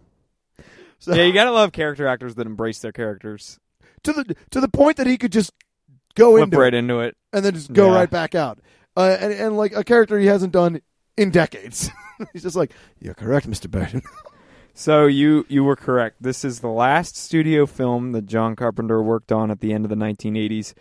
So, 0.99 1.15
Yeah, 1.15 1.25
you 1.25 1.33
gotta 1.33 1.53
love 1.53 1.73
character 1.73 2.07
actors 2.07 2.35
that 2.37 2.47
embrace 2.47 2.79
their 2.81 2.93
characters, 2.93 3.59
to 4.05 4.13
the 4.13 4.37
to 4.51 4.61
the 4.61 4.69
point 4.69 4.97
that 4.97 5.07
he 5.07 5.17
could 5.19 5.33
just 5.33 5.53
go 6.15 6.33
flip 6.33 6.45
into 6.45 6.59
right 6.59 6.73
it 6.75 6.79
into 6.79 7.01
it. 7.01 7.17
and 7.33 7.45
then 7.45 7.55
just 7.55 7.73
go 7.73 7.91
Yeah. 7.91 7.97
right 7.97 8.11
back 8.11 8.35
out. 8.35 8.59
Uh, 8.97 9.17
and 9.21 9.33
and 9.33 9.57
like 9.57 9.75
a 9.77 9.85
character 9.85 10.19
he 10.19 10.27
hasn't 10.27 10.53
done 10.53 10.81
in 11.17 11.31
decades. 11.31 11.91
He's 12.33 12.43
just 12.43 12.57
like, 12.57 12.73
"You're 12.99 13.15
correct, 13.15 13.47
Mister 13.47 13.69
Burton." 13.69 14.03
So 14.79 15.07
you 15.07 15.47
you 15.49 15.65
were 15.65 15.75
correct. 15.75 16.17
This 16.23 16.45
is 16.45 16.61
the 16.61 16.69
last 16.69 17.17
studio 17.17 17.65
film 17.65 18.13
that 18.13 18.27
John 18.27 18.55
Carpenter 18.55 19.03
worked 19.03 19.33
on 19.33 19.51
at 19.51 19.61
the 19.61 19.73
end 19.73 19.87
of 19.87 19.89
the 19.89 19.97
1980s. 19.97 20.75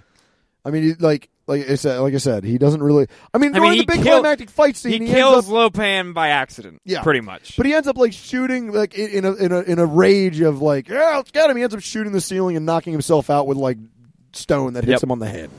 I 0.64 0.72
mean, 0.72 0.96
like, 0.98 1.30
like 1.48 1.68
I 1.68 1.74
said, 1.76 1.98
like 2.00 2.14
I 2.14 2.18
said, 2.18 2.44
he 2.44 2.58
doesn't 2.58 2.82
really. 2.82 3.06
I 3.32 3.38
mean, 3.38 3.52
I 3.54 3.58
during 3.58 3.70
mean, 3.70 3.86
the 3.86 3.92
he 3.92 3.98
big 3.98 4.04
kill- 4.06 4.20
climactic 4.20 4.50
fight 4.50 4.76
scene, 4.76 5.00
he 5.02 5.08
he, 5.08 5.14
kills 5.14 5.50
up, 5.50 5.72
Lopan 5.74 6.12
by 6.14 6.28
accident. 6.28 6.82
Yeah. 6.84 7.02
pretty 7.02 7.20
much. 7.22 7.56
but 7.56 7.64
he 7.66 7.72
ends 7.74 7.88
up 7.88 7.96
like 7.96 8.12
shooting, 8.12 8.70
like 8.72 8.94
in 8.94 9.24
a 9.24 9.32
in 9.34 9.50
a 9.52 9.60
in 9.62 9.78
a 9.78 9.86
rage 9.86 10.40
of 10.40 10.60
like, 10.62 10.88
yeah, 10.88 11.16
let's 11.16 11.30
get 11.30 11.48
him. 11.50 11.56
He 11.56 11.62
ends 11.62 11.74
up 11.74 11.80
shooting 11.80 12.12
the 12.12 12.20
ceiling 12.20 12.54
and 12.56 12.66
knocking 12.66 12.92
himself 12.92 13.30
out 13.30 13.46
with 13.46 13.56
like 13.56 13.78
stone 14.32 14.74
that 14.74 14.84
hits 14.84 15.00
Yep. 15.00 15.02
him 15.04 15.10
on 15.12 15.18
the 15.20 15.28
head. 15.28 15.50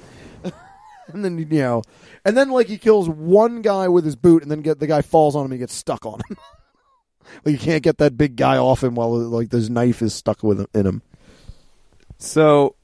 and 1.07 1.25
then 1.25 1.37
you 1.39 1.45
know, 1.45 1.81
and 2.23 2.37
then 2.37 2.49
like 2.51 2.67
he 2.67 2.77
kills 2.77 3.09
one 3.09 3.61
guy 3.63 3.87
with 3.87 4.05
his 4.05 4.15
boot, 4.15 4.43
and 4.43 4.51
then 4.51 4.61
get 4.61 4.79
the 4.79 4.87
guy 4.87 5.01
falls 5.01 5.35
on 5.35 5.45
him, 5.45 5.51
and 5.51 5.59
gets 5.59 5.73
stuck 5.73 6.05
on 6.05 6.19
him. 6.29 6.37
like 7.45 7.53
you 7.53 7.57
can't 7.59 7.81
get 7.81 7.97
that 7.97 8.15
big 8.15 8.35
guy 8.35 8.57
off 8.57 8.83
him 8.83 8.93
while 8.93 9.17
like 9.17 9.49
this 9.49 9.69
knife 9.69 10.03
is 10.03 10.13
stuck 10.13 10.43
with 10.43 10.59
him, 10.59 10.67
in 10.75 10.85
him. 10.85 11.01
So, 12.19 12.75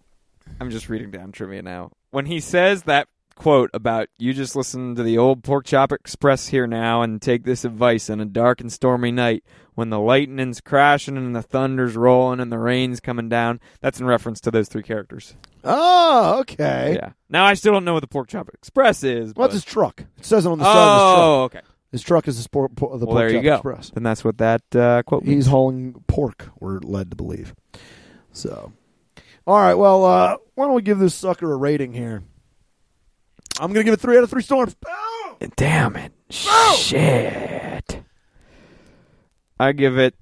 I'm 0.60 0.72
just 0.72 0.90
reading 0.90 1.12
down 1.12 1.32
trivia 1.34 1.62
now. 1.62 1.92
When 2.16 2.28
he 2.28 2.40
says 2.40 2.84
that 2.84 3.10
quote 3.36 3.70
about 3.74 4.08
you 4.18 4.32
just 4.32 4.56
listen 4.56 4.96
to 4.96 5.04
the 5.04 5.18
old 5.18 5.44
Pork 5.44 5.66
Chop 5.66 5.92
Express 5.92 6.48
here 6.48 6.66
now 6.66 7.02
and 7.02 7.22
take 7.22 7.44
this 7.44 7.66
advice 7.66 8.10
on 8.10 8.22
a 8.22 8.26
dark 8.26 8.62
and 8.62 8.72
stormy 8.72 9.12
night 9.12 9.44
when 9.74 9.90
the 9.90 10.00
lightning's 10.00 10.62
crashing 10.62 11.18
and 11.18 11.36
the 11.36 11.42
thunder's 11.42 11.98
rolling 11.98 12.40
and 12.40 12.54
the 12.54 12.58
rain's 12.58 13.02
coming 13.02 13.28
down, 13.28 13.60
that's 13.82 14.00
in 14.00 14.06
reference 14.06 14.40
to 14.40 14.50
those 14.50 14.70
three 14.70 14.82
characters. 14.82 15.36
Oh, 15.66 16.40
okay. 16.40 16.94
Yeah. 16.98 17.10
Now 17.30 17.44
I 17.44 17.54
still 17.56 17.74
don't 17.74 17.84
know 17.84 17.96
what 17.96 18.00
the 18.00 18.08
Pork 18.08 18.30
Chop 18.30 18.48
Express 18.54 19.04
is. 19.04 19.34
What's 19.36 19.50
but- 19.50 19.52
his 19.52 19.66
truck? 19.66 20.00
It 20.18 20.24
says 20.24 20.46
it 20.46 20.50
on 20.50 20.58
the 20.58 20.64
side 20.64 20.72
of 20.72 20.94
his 20.94 21.02
truck. 21.02 21.20
Oh, 21.20 21.44
okay. 21.44 21.62
His 21.92 22.02
truck 22.02 22.30
is 22.30 22.38
the, 22.38 22.44
sport, 22.44 22.78
po- 22.78 22.98
the 22.98 23.06
Well, 23.06 23.18
Pork 23.18 23.18
there 23.18 23.30
you 23.42 23.50
Chop 23.50 23.64
go. 23.64 23.72
Express. 23.72 23.92
and 23.94 24.06
that's 24.06 24.24
what 24.24 24.38
that 24.38 24.62
uh, 24.74 25.04
quote 25.04 25.24
means. 25.24 25.44
He's 25.44 25.48
hauling 25.48 26.02
pork, 26.08 26.50
we're 26.62 26.80
led 26.80 27.10
to 27.10 27.18
believe. 27.18 27.54
So, 28.32 28.72
all 29.48 29.60
right. 29.60 29.74
Well, 29.76 30.06
uh, 30.06 30.38
why 30.56 30.66
don't 30.66 30.76
we 30.76 30.82
give 30.82 31.00
this 31.00 31.16
sucker 31.16 31.52
a 31.52 31.56
rating 31.56 31.94
here? 31.94 32.24
I'm 33.60 33.72
going 33.74 33.84
to 33.86 33.90
give 33.90 33.94
it 33.94 34.02
three 34.02 34.18
out 34.18 34.24
of 34.24 34.30
three 34.30 34.42
storms. 34.44 34.76
Boom! 34.76 35.52
Damn 35.56 35.96
it. 35.96 36.12
Shit. 36.30 38.02
I 39.60 39.72
give 39.72 39.98
it 39.98 40.16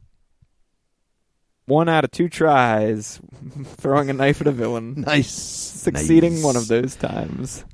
one 1.65 1.89
out 1.89 2.03
of 2.03 2.11
two 2.11 2.29
tries 2.29 3.19
throwing 3.63 4.09
a 4.09 4.13
knife 4.13 4.41
at 4.41 4.47
a 4.47 4.51
villain. 4.51 4.95
Nice. 5.07 5.31
Succeeding 5.31 6.35
Nice. 6.35 6.43
one 6.43 6.55
of 6.55 6.67
those 6.67 6.95
times. 6.95 7.65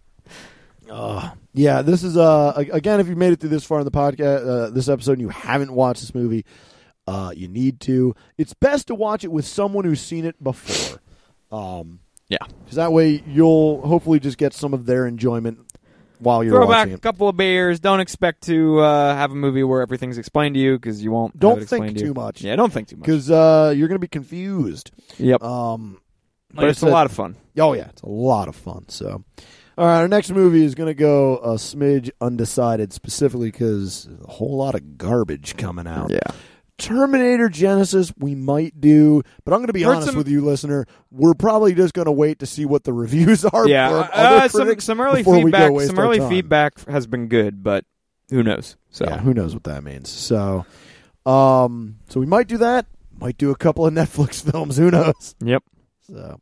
Uh, 0.90 1.32
yeah, 1.54 1.82
this 1.84 2.04
is 2.04 2.18
uh 2.18 2.54
again. 2.56 3.00
If 3.00 3.08
you 3.08 3.16
made 3.16 3.32
it 3.34 3.40
through 3.40 3.50
this 3.50 3.64
far 3.64 3.80
in 3.80 3.86
the 3.86 3.92
podcast, 3.92 4.48
uh, 4.48 4.70
this 4.72 4.90
episode, 4.90 5.14
and 5.14 5.22
you 5.22 5.30
haven't 5.30 5.72
watched 5.72 6.02
this 6.02 6.16
movie, 6.16 6.46
uh, 7.06 7.32
you 7.36 7.48
need 7.48 7.80
to. 7.82 8.16
It's 8.40 8.56
best 8.56 8.88
to 8.88 8.96
watch 8.96 9.24
it 9.24 9.32
with 9.32 9.46
someone 9.46 9.86
who's 9.86 10.02
seen 10.02 10.26
it 10.26 10.42
before. 10.44 11.00
Um, 11.52 12.00
Yeah. 12.30 12.38
because 12.64 12.76
that 12.76 12.92
way 12.92 13.24
you'll 13.28 13.82
hopefully 13.86 14.20
just 14.20 14.38
get 14.38 14.54
some 14.54 14.74
of 14.74 14.86
their 14.86 15.08
enjoyment 15.08 15.60
while 16.20 16.44
you're 16.44 16.54
Throw 16.54 16.66
back 16.68 16.70
watching 16.80 16.92
a 16.94 16.96
it. 16.98 17.02
couple 17.02 17.30
of 17.30 17.38
beers. 17.38 17.80
Don't 17.80 18.00
expect 18.02 18.44
to 18.44 18.80
uh, 18.80 19.16
have 19.16 19.32
a 19.32 19.36
movie 19.36 19.64
where 19.64 19.82
everything's 19.82 20.18
explained 20.18 20.56
to 20.56 20.60
you 20.62 20.78
because 20.78 21.02
you 21.04 21.12
won't. 21.12 21.40
Don't 21.40 21.58
it 21.60 21.62
explained 21.64 21.86
think 21.86 21.98
to 22.00 22.04
you. 22.06 22.14
too 22.14 22.20
much. 22.20 22.42
Yeah, 22.42 22.56
don't 22.56 22.72
think 22.74 22.90
too 22.90 22.98
much. 22.98 23.06
because 23.06 23.32
uh, 23.32 23.74
you're 23.76 23.88
going 23.88 23.96
to 23.96 24.00
be 24.00 24.08
confused. 24.08 24.92
Yep. 25.18 25.42
Um, 25.42 26.00
but 26.54 26.64
like 26.64 26.72
it's 26.72 26.84
I 26.84 26.88
a 26.88 26.90
said- 26.90 26.94
lot 26.94 27.06
of 27.06 27.12
fun. 27.14 27.36
Oh 27.58 27.74
yeah, 27.74 27.88
it's 27.90 28.02
a 28.02 28.10
lot 28.10 28.48
of 28.48 28.56
fun. 28.56 28.86
So, 28.90 29.24
all 29.78 29.86
right, 29.86 30.00
our 30.00 30.08
next 30.08 30.30
movie 30.32 30.64
is 30.64 30.76
going 30.76 30.88
to 30.88 30.94
go 30.94 31.38
a 31.38 31.56
smidge 31.56 32.10
undecided, 32.22 32.92
specifically 32.94 33.52
because 33.52 34.08
a 34.28 34.32
whole 34.32 34.56
lot 34.58 34.76
of 34.76 34.98
garbage 34.98 35.56
coming 35.58 35.88
out. 35.88 36.10
Yeah. 36.12 36.20
Terminator 36.80 37.50
Genisys, 37.50 38.14
we 38.18 38.34
might 38.36 38.80
do, 38.82 39.22
but 39.46 39.54
I'm 39.54 39.60
going 39.60 39.68
to 39.68 39.74
be 39.74 39.84
Heard 39.84 39.92
honest 39.98 40.08
some- 40.10 40.18
with 40.18 40.28
you, 40.28 40.42
listener. 40.42 40.88
We're 41.12 41.34
probably 41.34 41.74
just 41.76 41.94
going 41.94 42.06
to 42.08 42.12
wait 42.12 42.40
to 42.40 42.46
see 42.46 42.66
what 42.66 42.84
the 42.84 42.94
reviews 42.94 43.46
are. 43.54 43.68
Yeah. 43.68 43.90
Uh, 43.92 44.10
other 44.14 44.50
some 44.50 44.80
some 44.80 45.02
early 45.02 45.20
before 45.22 45.44
we 45.44 45.52
go 45.52 45.58
feedback. 45.68 45.88
Some 45.88 46.00
early 46.00 46.20
feedback 46.30 46.86
has 46.88 47.06
been 47.08 47.28
good, 47.28 47.62
but 47.64 47.86
who 48.30 48.42
knows? 48.44 48.78
So 48.90 49.06
Yeah, 49.06 49.18
who 49.20 49.34
knows 49.34 49.54
what 49.54 49.64
that 49.66 49.84
means? 49.84 50.10
So, 50.10 50.66
um, 51.26 51.98
so 52.10 52.20
we 52.20 52.26
might 52.26 52.48
do 52.48 52.58
that. 52.58 52.86
Might 53.20 53.38
do 53.38 53.52
a 53.52 53.56
couple 53.56 53.86
of 53.86 53.94
Netflix 53.96 54.42
films. 54.50 54.78
Who 54.78 54.90
knows? 54.90 55.36
Yep. 55.44 55.64
So, 56.08 56.40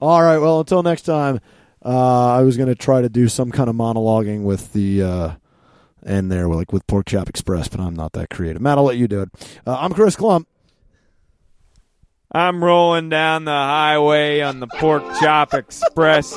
all 0.00 0.22
right. 0.22 0.38
Well, 0.38 0.60
until 0.60 0.82
next 0.82 1.02
time, 1.02 1.40
uh, 1.84 2.28
I 2.32 2.42
was 2.42 2.56
going 2.56 2.68
to 2.68 2.74
try 2.74 3.00
to 3.00 3.08
do 3.08 3.26
some 3.28 3.50
kind 3.50 3.70
of 3.70 3.74
monologuing 3.76 4.42
with 4.42 4.72
the 4.72 5.02
uh, 5.02 5.30
end 6.06 6.30
there, 6.30 6.48
like 6.48 6.72
with 6.72 6.86
Pork 6.86 7.06
Chop 7.06 7.28
Express, 7.28 7.68
but 7.68 7.80
I'm 7.80 7.94
not 7.94 8.12
that 8.12 8.30
creative. 8.30 8.60
Matt, 8.62 8.78
I'll 8.78 8.84
let 8.84 8.96
you 8.96 9.08
do 9.08 9.22
it. 9.22 9.28
Uh, 9.66 9.76
I'm 9.78 9.92
Chris 9.92 10.16
Klump. 10.16 10.46
I'm 12.32 12.62
rolling 12.62 13.08
down 13.08 13.44
the 13.44 13.50
highway 13.50 14.40
on 14.40 14.60
the 14.60 14.68
Pork 14.68 15.02
Chop 15.20 15.52
Express. 15.52 16.32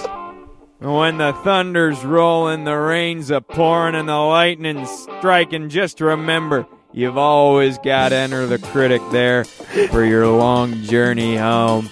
And 0.80 0.93
when 0.93 1.18
the 1.18 1.34
thunder's 1.43 2.03
rolling, 2.03 2.64
the 2.64 2.76
rain's 2.76 3.30
a 3.32 3.41
pouring, 3.41 3.95
and 3.95 4.09
the 4.09 4.18
lightning's 4.18 4.89
striking, 4.89 5.70
just 5.70 6.01
remember 6.01 6.68
you've 6.91 7.18
always 7.18 7.78
got 7.78 8.09
to 8.09 8.16
enter 8.16 8.47
the 8.47 8.57
critic 8.57 9.01
there 9.11 9.45
for 9.45 10.03
your 10.03 10.28
long 10.28 10.82
journey 10.84 11.38
home. 11.38 11.89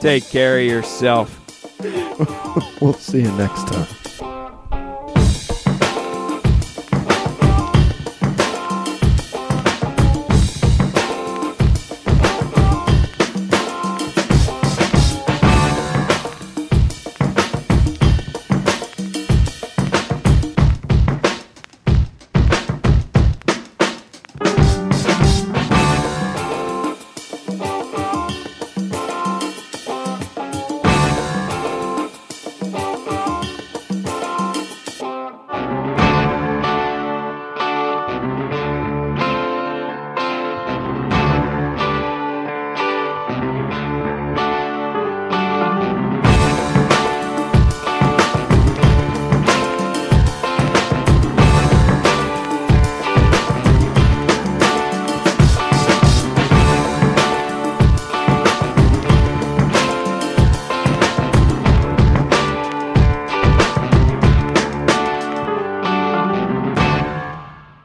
Take 0.00 0.28
care 0.28 0.58
of 0.58 0.64
yourself. 0.64 1.40
We'll 2.80 2.92
see 2.92 3.22
you 3.22 3.32
next 3.32 3.66
time. 3.66 3.86